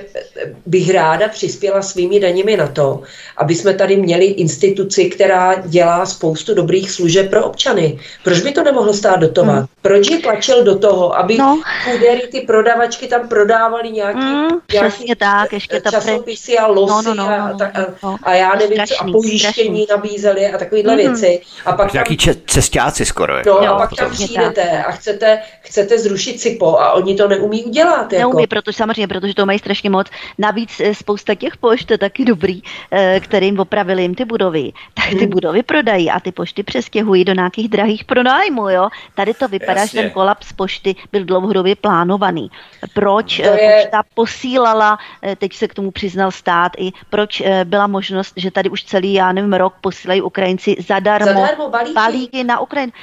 [0.65, 3.01] bych ráda přispěla svými daněmi na to,
[3.37, 7.99] aby jsme tady měli instituci, která dělá spoustu dobrých služeb pro občany.
[8.23, 9.57] Proč by to nemohlo stát dotovat?
[9.57, 9.65] Hmm.
[9.81, 11.61] Proč je tlačil do toho, aby no.
[11.83, 17.13] chudery, ty prodavačky tam prodávali nějaký, mm, nějaký tak, ještě časopisy a losy no, no,
[17.13, 19.87] no, a, no, a, no, a já nevím, strašný, co, a pojištění strašný.
[19.89, 20.97] nabízeli a takovéhle mm.
[20.97, 21.41] věci.
[21.65, 23.33] A pak Nějaký tam, cestáci skoro.
[23.45, 24.87] No, jo, a pak tam přijdete tak.
[24.87, 28.13] a chcete, chcete zrušit SIPO a oni to neumí udělat.
[28.13, 28.29] Jako.
[28.29, 30.07] Neumí, protože samozřejmě, protože to mají strašně moc.
[30.37, 32.61] Navíc eh, spousta těch pošt je taky dobrý,
[32.91, 34.71] eh, kterým opravili jim ty budovy.
[34.93, 35.29] Tak ty hmm.
[35.29, 38.30] budovy prodají a ty pošty přestěhují do nějakých drahých pronájmů.
[38.69, 38.89] Jo?
[39.15, 40.01] Tady to vypadá, Jasně.
[40.01, 42.51] že ten kolaps pošty byl dlouhodobě plánovaný.
[42.93, 43.81] Proč to eh, je...
[43.83, 44.97] pošta posílala,
[45.37, 49.31] teď se k tomu přiznal stát, i proč byla možnost, že tady už celý, já
[49.31, 51.93] nevím, rok posílají Ukrajinci zadarmo, zadarmo balíky.
[51.93, 52.93] balíky na Ukrajinu.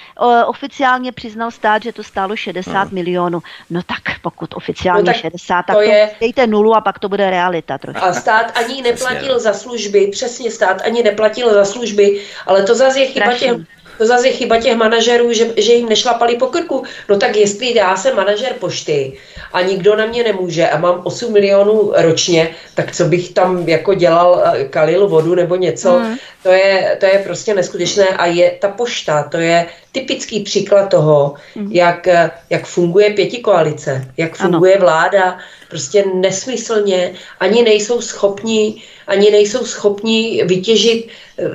[0.47, 2.95] Oficiálně přiznal stát, že to stálo 60 hmm.
[2.95, 3.43] milionů.
[3.71, 6.11] No tak pokud oficiálně no tak 60, tak to, je...
[6.21, 8.05] dejte nulu a pak to bude realita trošku.
[8.05, 13.01] A stát ani neplatil za služby, přesně stát ani neplatil za služby, ale to zase
[13.01, 13.57] je chyba těch
[13.99, 16.83] to zase je chyba těch manažerů, že, že jim nešlapali po krku.
[17.09, 19.13] No tak jestli já jsem manažer pošty
[19.53, 23.95] a nikdo na mě nemůže a mám 8 milionů ročně, tak co bych tam jako
[23.95, 26.17] dělal, eh, kalil vodu nebo něco, hmm.
[26.43, 31.35] to, je, to je prostě neskutečné a je ta pošta, to je typický příklad toho,
[31.57, 31.73] hmm.
[31.73, 32.09] jak,
[32.51, 34.85] jak funguje pěti koalice, jak funguje ano.
[34.85, 35.39] vláda,
[35.69, 41.09] prostě nesmyslně, ani nejsou schopni, ani nejsou schopni vytěžit,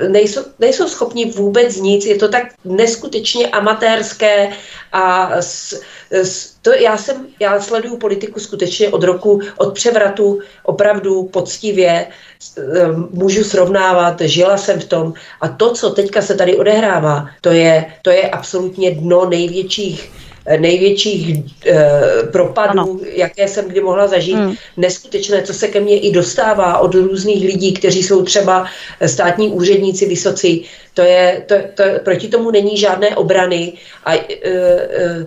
[0.08, 4.52] nejsou, nejsou schopni vůbec nic, je to tak neskutečně amatérské
[4.92, 5.80] a s,
[6.10, 12.06] s, to já jsem, já sleduju politiku skutečně od roku, od převratu opravdu poctivě,
[13.10, 15.14] můžu srovnávat, žila jsem v tom.
[15.40, 20.12] A to, co teďka se tady odehrává, to je, to je absolutně dno největších
[20.58, 22.00] největších eh,
[22.32, 22.98] propadů, ano.
[23.02, 24.36] jaké jsem kdy mohla zažít.
[24.36, 24.54] Hmm.
[24.76, 28.66] Neskutečné, co se ke mně i dostává od různých lidí, kteří jsou třeba
[29.06, 30.64] státní úředníci vysocí.
[30.94, 33.72] To je, to, to, proti tomu není žádné obrany
[34.04, 35.26] a eh, eh,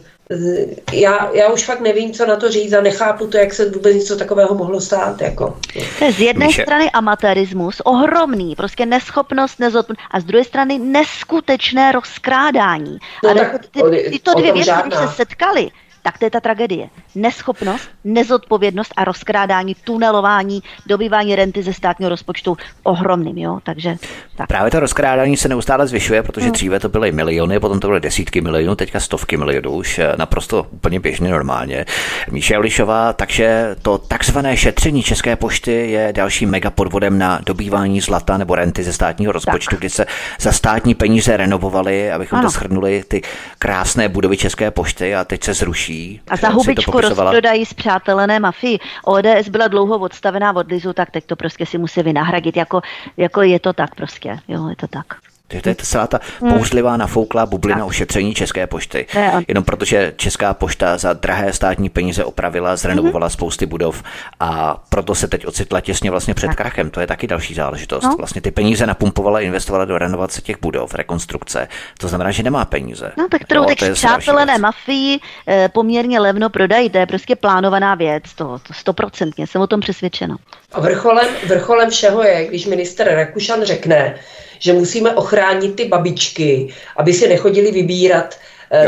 [0.94, 3.96] já, já už fakt nevím, co na to říct a nechápu to, jak se vůbec
[3.96, 5.22] něco takového mohlo stát.
[5.22, 5.58] Jako.
[6.00, 6.62] To je z jedné Míše.
[6.62, 12.98] strany amatérismus, ohromný, prostě neschopnost, nezodpovědnost, a z druhé strany neskutečné rozkrádání.
[13.24, 15.70] No, a tak, ty, tyto dvě věci, když se setkaly,
[16.08, 16.90] tak to je ta tragédie.
[17.16, 23.96] Neschopnost, nezodpovědnost a rozkrádání, tunelování, dobývání renty ze státního rozpočtu ohromným, jo, takže
[24.36, 24.48] tak.
[24.48, 26.52] Právě to rozkrádání se neustále zvyšuje, protože no.
[26.52, 30.68] dříve to byly miliony, potom to byly desítky milionů, teďka stovky milionů, už eh, naprosto
[30.72, 31.86] úplně běžně normálně.
[32.32, 38.56] Míša Jolišová, takže to takzvané šetření České pošty je dalším megapodvodem na dobývání zlata nebo
[38.56, 39.80] renty ze státního rozpočtu, tak.
[39.80, 40.06] kdy se
[40.40, 42.48] za státní peníze renovovaly, abychom ano.
[42.48, 43.22] to shrnuli, ty
[43.60, 45.97] krásné budovy České pošty a teď se zruší
[46.30, 48.80] a za hubičku rozprodají přátelené mafii.
[49.06, 52.58] ODS byla dlouho odstavená od Lizu, tak teď to prostě si musí vynahradit.
[52.58, 52.82] Jako,
[53.18, 54.40] jako je to tak prostě.
[54.48, 55.06] Jo, je to tak.
[55.48, 56.54] To je celá ta hmm.
[56.54, 57.88] pouřlivá nafouklá bublina tak.
[57.88, 59.06] ošetření České pošty.
[59.48, 63.32] Jenom protože Česká pošta za drahé státní peníze opravila, zrenovovala mm-hmm.
[63.32, 64.04] spousty budov
[64.40, 66.58] a proto se teď ocitla těsně vlastně před tak.
[66.58, 66.90] krachem.
[66.90, 68.04] To je taky další záležitost.
[68.04, 68.16] No.
[68.18, 71.68] Vlastně ty peníze napumpovala, investovala do renovace těch budov, rekonstrukce.
[72.00, 73.12] To znamená, že nemá peníze.
[73.18, 76.90] No tak kterou teď přátelené mafii eh, poměrně levno prodají.
[76.90, 78.24] To je prostě plánovaná věc.
[78.36, 80.38] To, to stoprocentně jsem o tom přesvědčena.
[80.72, 84.16] A vrcholem, vrcholem všeho je, když minister Rakušan řekne,
[84.60, 88.40] že musíme ochránit ty babičky, aby si nechodili vybírat.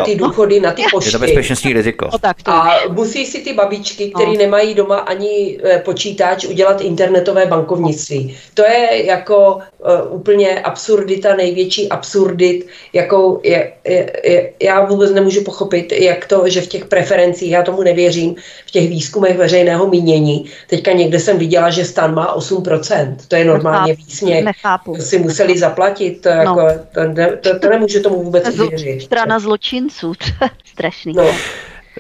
[0.05, 1.07] Ty důchody na ty pošty.
[1.07, 2.09] Je to bezpečnostní riziko.
[2.45, 4.37] A musí si ty babičky, které no.
[4.37, 8.37] nemají doma ani eh, počítač, udělat internetové bankovnictví.
[8.53, 15.43] To je jako uh, úplně absurdita, největší absurdit, jakou je, je, je, já vůbec nemůžu
[15.43, 18.35] pochopit, jak to, že v těch preferencích, já tomu nevěřím,
[18.67, 23.45] v těch výzkumech veřejného mínění, teďka někde jsem viděla, že stan má 8%, to je
[23.45, 24.45] normálně výsměch.
[24.45, 24.95] Nechápu.
[24.95, 26.65] To si museli zaplatit, to, jako, no.
[26.93, 29.01] to, to, to, nemůžu tomu vůbec věřit.
[29.01, 29.39] Strana
[29.69, 30.13] zločin zločinců.
[30.65, 31.13] Strašný.
[31.13, 31.23] No.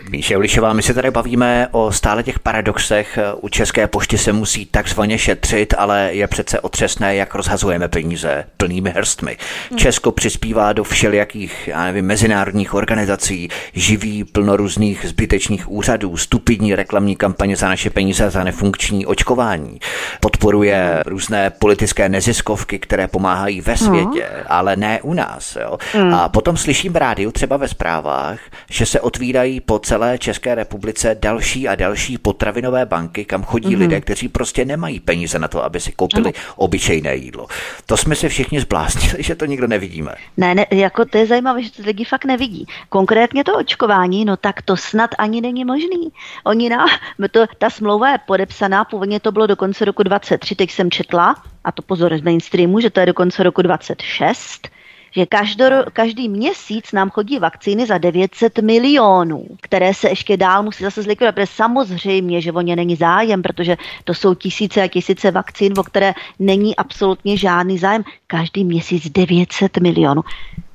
[0.09, 3.19] Míše Ulišová, my se tady bavíme o stále těch paradoxech.
[3.41, 8.89] U České pošty se musí takzvaně šetřit, ale je přece otřesné, jak rozhazujeme peníze plnými
[8.89, 9.37] hrstmi.
[9.69, 9.79] Hmm.
[9.79, 17.15] Česko přispívá do všelijakých, já nevím, mezinárodních organizací, živí plno různých zbytečných úřadů, stupidní reklamní
[17.15, 19.79] kampaně za naše peníze za nefunkční očkování.
[20.19, 24.43] Podporuje různé politické neziskovky, které pomáhají ve světě, hmm.
[24.47, 25.57] ale ne u nás.
[25.61, 25.77] Jo?
[25.93, 26.13] Hmm.
[26.13, 28.39] A potom slyším v rádiu, třeba ve zprávách,
[28.71, 33.79] že se otvírají po celé České republice další a další potravinové banky, kam chodí mm-hmm.
[33.79, 36.53] lidé, kteří prostě nemají peníze na to, aby si koupili ano.
[36.55, 37.47] obyčejné jídlo.
[37.85, 40.15] To jsme se všichni zbláznili, že to nikdo nevidíme.
[40.37, 42.65] Ne, ne, jako to je zajímavé, že to lidi fakt nevidí.
[42.89, 46.11] Konkrétně to očkování, no tak to snad ani není možný.
[46.43, 46.85] Oni na,
[47.31, 51.35] to, ta smlouva je podepsaná, původně to bylo do konce roku 23, teď jsem četla,
[51.63, 54.69] a to pozor z mainstreamu, že to je do konce roku 26,
[55.11, 60.83] že každor, každý měsíc nám chodí vakcíny za 900 milionů, které se ještě dál musí
[60.83, 65.31] zase zlikvidovat, protože samozřejmě, že o ně není zájem, protože to jsou tisíce a tisíce
[65.31, 68.03] vakcín, o které není absolutně žádný zájem.
[68.27, 70.21] Každý měsíc 900 milionů.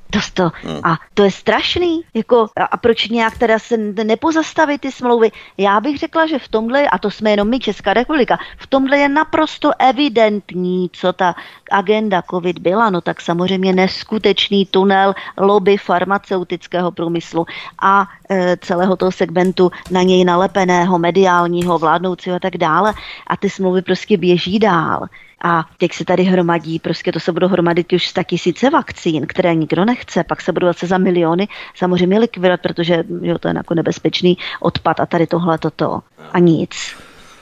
[0.09, 0.79] To, to, hmm.
[0.83, 2.01] a to je strašný.
[2.13, 5.31] Jako, a, a proč nějak teda se nepozastavit ty smlouvy?
[5.57, 8.97] Já bych řekla, že v tomhle, a to jsme jenom my, Česká republika, v tomhle
[8.97, 11.35] je naprosto evidentní, co ta
[11.71, 12.89] agenda COVID byla.
[12.89, 17.45] No tak samozřejmě neskutečný tunel lobby farmaceutického průmyslu
[17.81, 22.93] a e, celého toho segmentu na něj nalepeného, mediálního, vládnoucího a tak dále.
[23.27, 25.07] A ty smlouvy prostě běží dál.
[25.47, 29.55] A teď se tady hromadí, prostě to se budou hromadit už 100 tisíce vakcín, které
[29.55, 33.73] nikdo nechce, pak se budou zase za miliony samozřejmě likvidovat, protože jo, to je jako
[33.73, 35.99] nebezpečný odpad a tady tohle toto
[36.31, 36.71] a nic.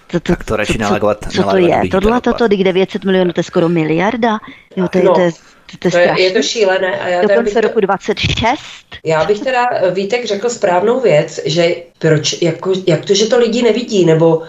[0.08, 1.82] To, to, tak to radši nalagovat, Co to je?
[1.92, 4.40] Tohle toto, kdy 900 milionů, to je skoro miliarda.
[4.76, 5.14] Jo, to, je, no.
[5.14, 5.32] to je
[5.80, 7.00] to, to je, je to šílené.
[7.00, 8.58] A já Do konce roku 26.
[9.06, 13.62] Já bych teda, Vítek, řekl správnou věc, že proč, jako, jak to, že to lidi
[13.62, 14.42] nevidí, nebo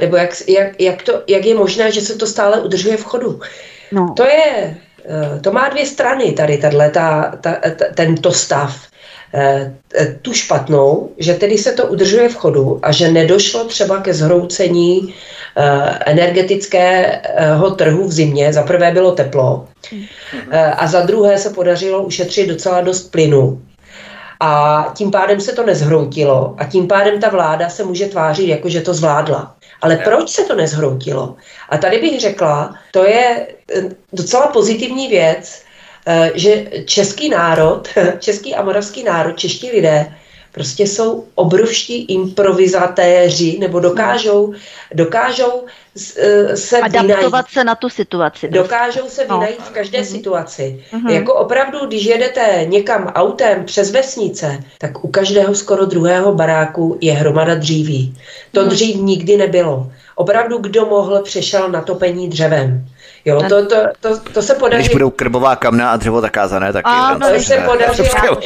[0.00, 3.40] nebo jak, jak, jak, to, jak je možné, že se to stále udržuje v chodu.
[3.92, 4.14] No.
[4.16, 7.60] To je, eh, to má dvě strany tady, tato, ta, ta,
[7.94, 8.76] tento stav.
[9.34, 9.72] Eh,
[10.22, 15.14] tu špatnou, že tedy se to udržuje v chodu a že nedošlo třeba ke zhroucení
[16.06, 18.52] energetického trhu v zimě.
[18.52, 19.68] Za prvé bylo teplo
[20.76, 23.62] a za druhé se podařilo ušetřit docela dost plynu.
[24.40, 28.68] A tím pádem se to nezhroutilo a tím pádem ta vláda se může tvářit, jako
[28.68, 29.56] že to zvládla.
[29.82, 31.36] Ale proč se to nezhroutilo?
[31.68, 33.82] A tady bych řekla, to je eh,
[34.12, 35.62] docela pozitivní věc,
[36.06, 37.88] eh, že český národ,
[38.18, 40.14] český a moravský národ, čeští lidé
[40.56, 44.54] prostě jsou obrovští improvizatéři nebo dokážou,
[44.94, 45.64] dokážou
[46.16, 47.46] eh, se Adaptovat vynajít.
[47.48, 48.48] se na tu situaci.
[48.48, 49.38] Dokážou se no.
[49.38, 50.12] vynajít v každé mm-hmm.
[50.12, 50.84] situaci.
[50.92, 51.10] Mm-hmm.
[51.10, 57.12] Jako opravdu, když jedete někam autem přes vesnice, tak u každého skoro druhého baráku je
[57.12, 58.16] hromada dříví.
[58.52, 58.68] To mm-hmm.
[58.68, 59.92] dřív nikdy nebylo.
[60.14, 62.88] Opravdu, kdo mohl, přešel na topení dřevem.
[63.26, 64.84] Jo, to, to, to, to se podařilo.
[64.84, 68.38] Když budou krbová kamna a dřevo zakázané, tak a, no, se podařilo,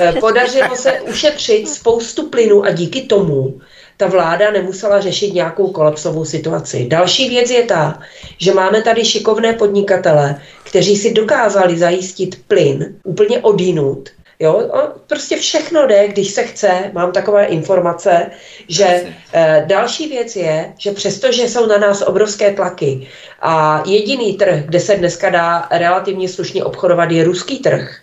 [0.00, 3.60] eh, podařilo se ušetřit spoustu plynu a díky tomu
[3.96, 6.86] ta vláda nemusela řešit nějakou kolapsovou situaci.
[6.88, 8.00] Další věc je ta,
[8.38, 14.08] že máme tady šikovné podnikatele, kteří si dokázali zajistit plyn úplně odinut
[14.40, 14.70] Jo,
[15.06, 16.90] prostě všechno jde, když se chce.
[16.92, 18.30] Mám takové informace,
[18.68, 23.08] že e, další věc je, že přestože jsou na nás obrovské tlaky
[23.40, 28.00] a jediný trh, kde se dneska dá relativně slušně obchodovat, je ruský trh,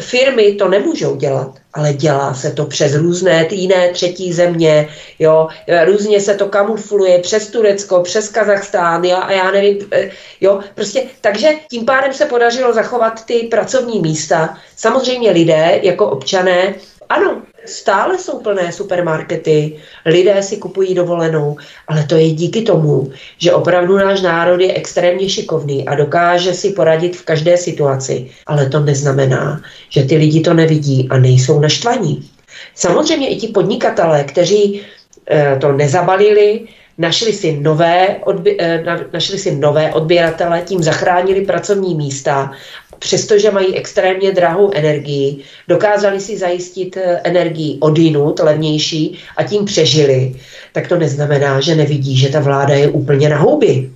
[0.00, 4.88] firmy to nemůžou dělat, ale dělá se to přes různé jiné třetí země,
[5.18, 5.48] jo,
[5.84, 10.10] různě se to kamufluje přes Turecko, přes Kazachstán, jo, a já nevím, eh,
[10.40, 14.58] jo, prostě, takže tím pádem se podařilo zachovat ty pracovní místa.
[14.76, 16.74] Samozřejmě lidé jako občané
[17.08, 19.76] ano, stále jsou plné supermarkety,
[20.06, 21.56] lidé si kupují dovolenou,
[21.88, 26.70] ale to je díky tomu, že opravdu náš národ je extrémně šikovný a dokáže si
[26.70, 28.30] poradit v každé situaci.
[28.46, 32.30] Ale to neznamená, že ty lidi to nevidí a nejsou naštvaní.
[32.74, 34.82] Samozřejmě i ti podnikatelé, kteří
[35.30, 36.60] e, to nezabalili,
[36.98, 42.52] našli si nové, odbě, e, našli si nové odběratele, tím zachránili pracovní místa
[42.98, 50.34] přestože mají extrémně drahou energii, dokázali si zajistit eh, energii odinut, levnější a tím přežili,
[50.72, 53.90] tak to neznamená, že nevidí, že ta vláda je úplně na houby.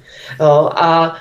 [0.74, 1.16] a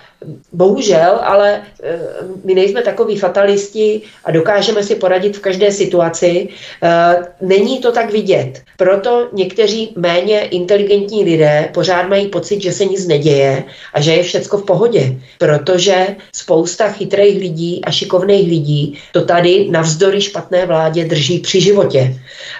[0.51, 1.99] bohužel, ale eh,
[2.43, 6.47] my nejsme takový fatalisti a dokážeme si poradit v každé situaci.
[6.83, 8.61] Eh, není to tak vidět.
[8.77, 13.63] Proto někteří méně inteligentní lidé pořád mají pocit, že se nic neděje
[13.93, 19.67] a že je všecko v pohodě, protože spousta chytrých lidí a šikovných lidí to tady
[19.71, 22.15] navzdory špatné vládě drží při životě.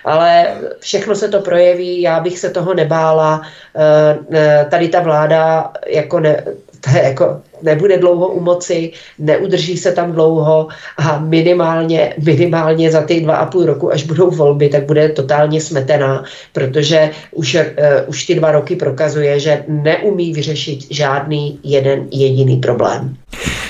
[0.06, 3.42] Ale všechno se to projeví, já bych se toho nebála.
[3.76, 6.44] Eh, tady ta vláda jako ne,
[6.80, 10.68] to je jako nebude dlouho u moci, neudrží se tam dlouho
[10.98, 15.62] a minimálně, minimálně za ty dva a půl roku, až budou volby, tak bude totálně
[15.62, 16.24] smetená,
[16.54, 17.62] protože už, uh,
[18.08, 23.16] už ty dva roky prokazuje, že neumí vyřešit žádný jeden jediný problém.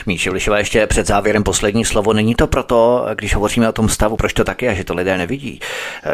[0.05, 2.13] Míše Vlišová, ještě před závěrem poslední slovo.
[2.13, 5.17] Není to proto, když hovoříme o tom stavu, proč to taky a že to lidé
[5.17, 5.59] nevidí,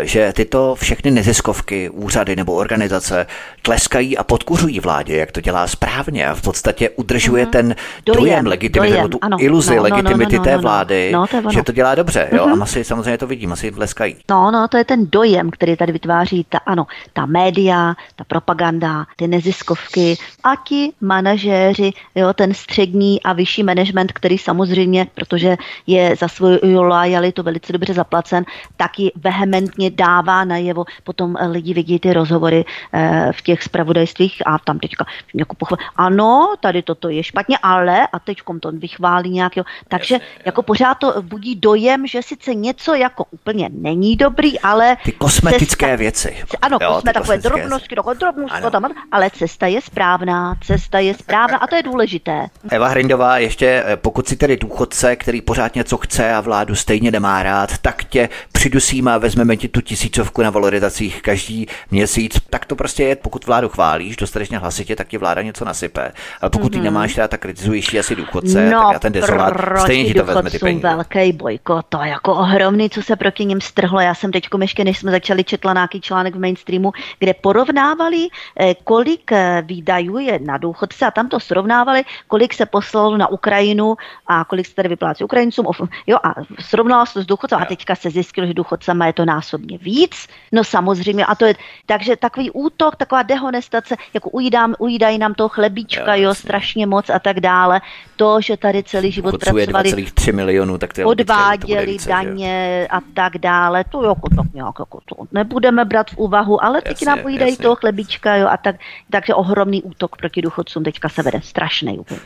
[0.02, 3.26] že tyto všechny neziskovky, úřady nebo organizace
[3.61, 7.49] tleskají a podkuřují vládě, jak to dělá správně a v podstatě udržuje mm-hmm.
[7.70, 7.76] Ten
[8.06, 9.38] dojem, dojem legitimity, dojem, tu ano.
[9.40, 11.96] iluzi no, no, no legitimity no, no, no, té vlády, no, to že to dělá
[11.96, 12.30] dobře.
[12.32, 12.46] Jo?
[12.46, 12.52] Mm-hmm.
[12.52, 14.16] A masy samozřejmě to vidí, masy tleskají.
[14.30, 19.06] No, no, to je ten dojem, který tady vytváří ta, ano, ta média, ta propaganda,
[19.16, 26.16] ty neziskovky a ti manažéři, jo, ten střední a vyšší management, který samozřejmě, protože je
[26.20, 28.46] za svou lojalitu velice dobře zaplacen,
[28.78, 30.86] taky vehementně dává najevo.
[31.04, 35.78] Potom eh, lidi vidí ty rozhovory eh, v těch spravodajstvích a tam teďka jako pochval.
[35.96, 39.53] Ano, tady toto je špatně, ale a teď to vychválí nějak.
[39.88, 44.98] Takže jako pořád to budí dojem, že sice něco jako úplně není dobrý, ale...
[45.03, 46.44] Ty kosmetické cesta, věci.
[46.61, 51.68] Ano, jo, jsme takové drobnosti, drobnosti, tam, ale cesta je správná, cesta je správná a
[51.68, 52.48] to je důležité.
[52.69, 57.11] Eva Hrindová, ještě eh, pokud si tedy důchodce, který pořád něco chce a vládu stejně
[57.11, 62.38] nemá rád, tak tě přidusíme a vezmeme ti tu tisícovku na valorizacích každý měsíc.
[62.49, 66.11] Tak to prostě je, pokud vládu chválíš dostatečně hlasitě, tak ti vláda něco nasype.
[66.41, 66.77] Ale pokud mm-hmm.
[66.77, 70.26] ty nemáš rád, tak kritizuješ asi důchodce, no, tak já ten dezolát stejně ti to
[70.26, 70.88] vezme ty peníze.
[70.88, 73.99] velký bojko, to je jako ohromný, co se proti ním strhlo.
[73.99, 78.27] Já jsem teď ještě, než jsme začali četla nějaký článek v mainstreamu, kde porovnávali,
[78.59, 83.27] eh, kolik eh, výdajů je na důchodce a tam to srovnávali, kolik se poslalo na
[83.27, 83.95] Ukrajinu
[84.27, 85.65] a kolik se tady vyplácí Ukrajincům.
[86.07, 89.26] Jo, a srovnalo se to s důchodcem a teďka se zjistilo, že důchodcema je to
[89.26, 90.27] násobně víc.
[90.51, 91.55] No samozřejmě, a to je,
[91.85, 97.19] takže takový útok, taková dehonestace, jako ujídám, ujídají nám toho chlebíčka, jo, strašně moc a
[97.19, 97.82] tak dále.
[98.16, 102.88] To, že tady celý život Chodcuje pracovali, 2,3 milionů, tak to odváděli více, daně že?
[102.88, 106.91] a tak dále, to jako tak nějak jako to nebudeme brát v úvahu, ale teď
[106.91, 108.76] jasně, nám ujídají toho chlebíčka, jo, a tak,
[109.10, 112.20] takže ohromný útok proti důchodcům teďka se vede, strašný úplně.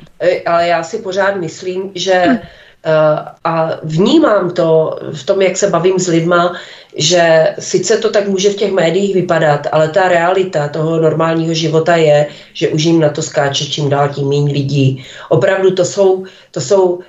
[0.46, 2.40] Ale já si pořád myslím, že hm.
[3.44, 6.56] a vnímám to v tom, jak se bavím s lidma,
[6.96, 11.96] že sice to tak může v těch médiích vypadat, ale ta realita toho normálního života
[11.96, 15.04] je, že už jim na to skáče čím dál tím méně lidí.
[15.30, 17.00] Opravdu to jsou, to jsou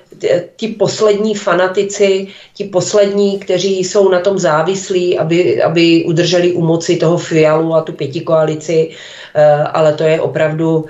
[0.55, 6.95] ti poslední fanatici, ti poslední, kteří jsou na tom závislí, aby, aby udrželi u moci
[6.95, 8.89] toho Fialu a tu pětikoalici,
[9.35, 10.85] eh, ale to je opravdu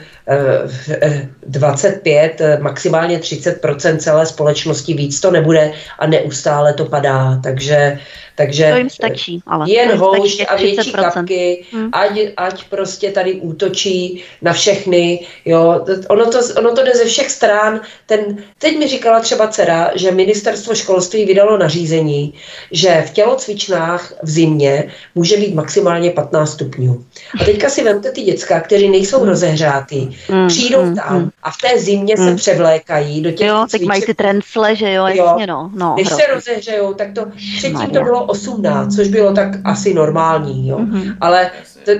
[1.48, 7.40] 25, eh, maximálně 30% celé společnosti, víc to nebude a neustále to padá.
[7.44, 8.00] Takže
[8.36, 11.90] takže to jim stačí, ale jen houšť a větší kapky, hmm.
[11.92, 15.20] ať, ať prostě tady útočí na všechny.
[15.46, 15.86] Jo.
[16.08, 17.82] Ono, to, ono to jde ze všech stran.
[18.06, 22.34] Ten, teď mi říkala třeba dcera, že ministerstvo školství vydalo nařízení,
[22.72, 27.06] že v tělocvičnách v zimě může být maximálně 15 stupňů.
[27.42, 29.30] A teďka si vemte ty děcka, kteří nejsou hmm.
[29.30, 30.48] rozehřátý, hmm.
[30.48, 30.96] přijdou hmm.
[30.96, 32.30] tam a v té zimě hmm.
[32.30, 35.72] se převlékají do těch Jo, teď mají ty trencle, že jo, jasně no.
[35.74, 37.26] no Když se rozehřejou, tak to
[37.58, 40.78] předtím to bylo 18, což bylo tak asi normální, jo.
[40.78, 41.16] Mm-hmm.
[41.22, 41.52] Ale
[41.86, 41.92] to,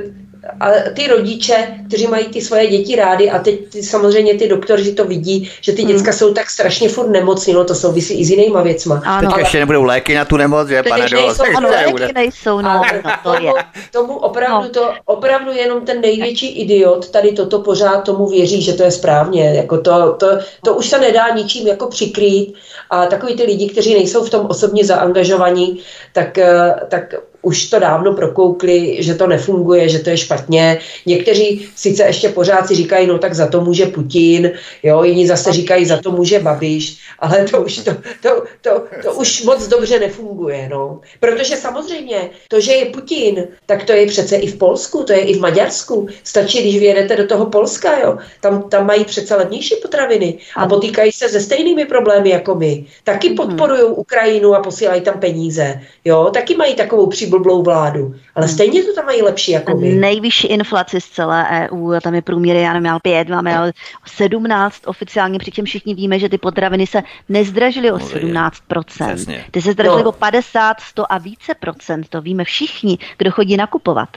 [0.60, 4.94] a ty rodiče, kteří mají ty svoje děti rády a teď ty, samozřejmě ty doktoři
[4.94, 5.92] to vidí, že ty hmm.
[5.92, 9.02] děcka jsou tak strašně furt nemocní, no to souvisí i s jinýma věcma.
[9.06, 9.30] Ano.
[9.30, 13.12] Teď ještě nebudou léky na tu nemoc, že pane nejsou, ano, léky nejsou, no, no
[13.24, 13.52] to je.
[13.92, 14.70] Tomu opravdu, no.
[14.70, 19.54] to, opravdu jenom ten největší idiot tady toto pořád tomu věří, že to je správně,
[19.56, 20.28] jako to, to,
[20.66, 22.54] to už se nedá ničím jako přikrýt
[22.90, 25.80] a takový ty lidi, kteří nejsou v tom osobně zaangažovaní,
[26.14, 30.80] tak, eh, tak už to dávno prokoukli, že to nefunguje, že to je špatně.
[31.06, 34.52] Někteří sice ještě pořád si říkají, no tak za to může Putin,
[34.84, 37.92] jo, jiní zase říkají, za to může Babiš, ale to už, to,
[38.22, 41.02] to, to, to už moc dobře nefunguje, no.
[41.20, 45.20] Protože samozřejmě to, že je Putin, tak to je přece i v Polsku, to je
[45.20, 46.08] i v Maďarsku.
[46.24, 48.18] Stačí, když vyjedete do toho Polska, jo.
[48.42, 52.86] Tam, tam mají přece levnější potraviny a potýkají se se stejnými problémy jako my.
[53.04, 53.36] Taky mhm.
[53.36, 56.30] podporují Ukrajinu a posílají tam peníze, jo.
[56.34, 58.54] Taky mají takovou při blblou vládu, ale Hmm.
[58.56, 59.90] stejně to tam mají lepší jako my.
[59.90, 63.74] Nejvyšší inflaci z celé EU, tam je průměr, já nevím, 5, máme ale
[64.08, 69.08] 17 oficiálně, přičem všichni víme, že ty potraviny se nezdražily o No, 17%.
[69.16, 69.46] přesně.
[69.52, 70.10] Ty se zdražily No.
[70.10, 74.10] o 50, 100 a více procent, to víme všichni, kdo chodí nakupovat.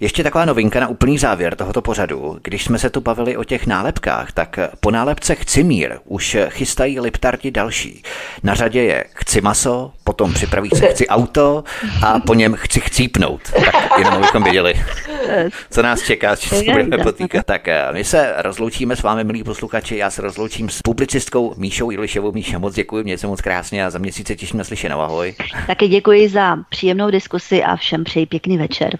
[0.00, 2.38] Ještě taková novinka na úplný závěr tohoto pořadu.
[2.42, 7.00] Když jsme se tu bavili o těch nálepkách, tak po nálepce Chci mír už chystají
[7.00, 8.02] liptardi další.
[8.42, 11.64] Na řadě je Chci maso, potom připraví se Chci auto
[12.06, 13.40] a po něm Chci chcípnout.
[13.64, 14.74] Tak jenom abychom věděli,
[15.70, 17.46] co nás čeká, s čím se budeme potýkat.
[17.46, 21.90] Tak eh, my se rozloučíme s vámi, milí posluchači, já se rozloučím s publicistkou Míšou
[21.90, 22.32] Jilišovou.
[22.32, 25.00] Míša, moc děkuji, mějte se moc krásně a za měsíc se těším na slyšenou.
[25.00, 25.34] Ahoj.
[25.66, 28.98] Taky děkuji za příjemnou diskusi a všem přeji pěkný večer.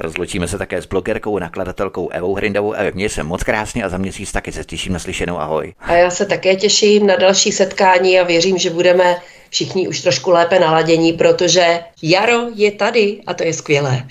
[0.00, 2.72] Rozloučíme se také s blogerkou a nakladatelkou Evou Hrindovou.
[2.72, 5.38] Evo, měj se moc krásně a za měsíc taky se těším na slyšenou.
[5.38, 5.74] Ahoj.
[5.80, 9.16] A já se také těším na další setkání a věřím, že budeme
[9.50, 14.06] všichni už trošku lépe naladění, protože jaro je tady a to je skvělé.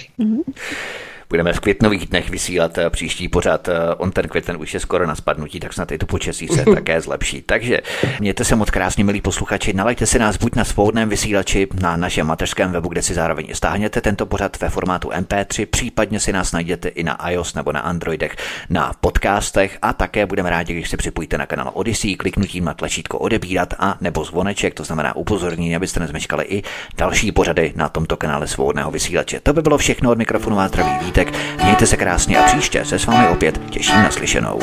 [1.29, 3.67] Budeme v květnových dnech vysílat eh, příští pořad.
[3.67, 6.65] eh, On ten květen už je skoro na spadnutí, tak snad i to počasí se
[6.75, 7.41] také zlepší.
[7.41, 7.81] Takže
[8.19, 9.73] mějte se moc krásně, milí posluchači.
[9.73, 14.01] Nalaďte si nás buď na svobodném vysílači na našem mateřském webu, kde si zároveň stáhněte
[14.01, 18.35] tento pořad ve formátu MP3, případně si nás najděte i na iOS nebo na Androidech
[18.69, 23.19] na podcastech a také budeme rádi, když se připojíte na kanál Odyssey kliknutím na tlačítko
[23.19, 26.63] odebírat a nebo zvoneček, to znamená upozornění, abyste nezmeškali i
[26.97, 29.39] další pořady na tomto kanále svobodného vysílače.
[29.39, 31.33] To by bylo všechno od mikrofonu vás zdraví Vítek.
[31.63, 34.59] Mějte se krásně a příště se s vámi opět těším na slyšenou.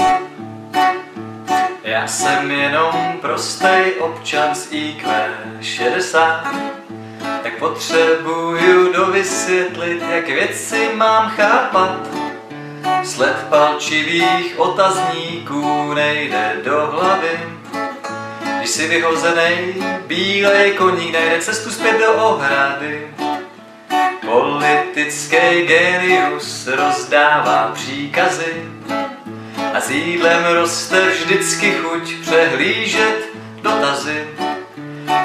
[1.85, 5.13] Já jsem jenom prostej občan z IQ
[5.61, 6.45] 60
[7.43, 12.09] Tak potřebuju dovysvětlit, jak věci mám chápat
[13.05, 17.41] Sled palčivých otazníků nejde do hlavy
[18.59, 19.75] Když si vyhozenej
[20.07, 23.09] bílej koník najde cestu zpět do ohrady
[24.21, 28.63] Politický genius rozdává příkazy
[29.75, 33.29] a s jídlem roste vždycky chuť přehlížet
[33.63, 34.29] dotazy.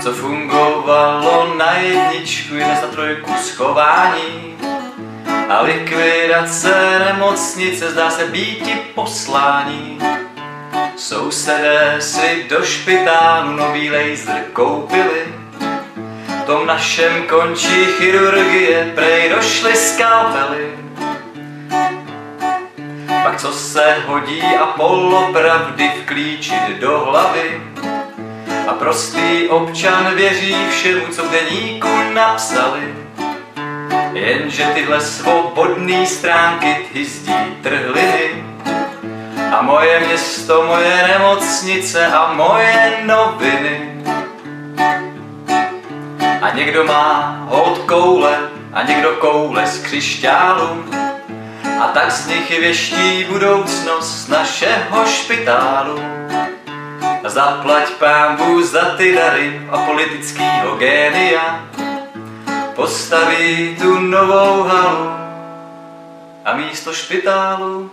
[0.02, 4.58] Co fungovalo na jedničku, je na trojku schování.
[5.50, 10.00] A likvidace nemocnice zdá se býti poslání.
[10.96, 15.39] Sousedé si do špitálu nový laser koupili.
[16.50, 20.74] Tom našem končí chirurgie, prej došly skalpely.
[23.24, 27.62] Pak co se hodí a polopravdy vklíčit do hlavy.
[28.68, 32.96] A prostý občan věří všemu, co v deníku napsali.
[34.14, 38.44] Jenže tyhle svobodný stránky hyzdí trhliny.
[39.58, 43.90] A moje město, moje nemocnice a moje noviny
[46.42, 48.40] A někdo má hod koule
[48.74, 50.86] a někdo koule z křišťálu
[51.82, 56.00] a tak z nich věští budoucnost našeho špitálu.
[57.28, 61.66] Zaplať pámbu za ty dary a politickýho génia,
[62.76, 65.12] postaví tu novou halu
[66.46, 67.92] a místo špitálu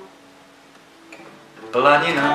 [1.71, 2.35] planina.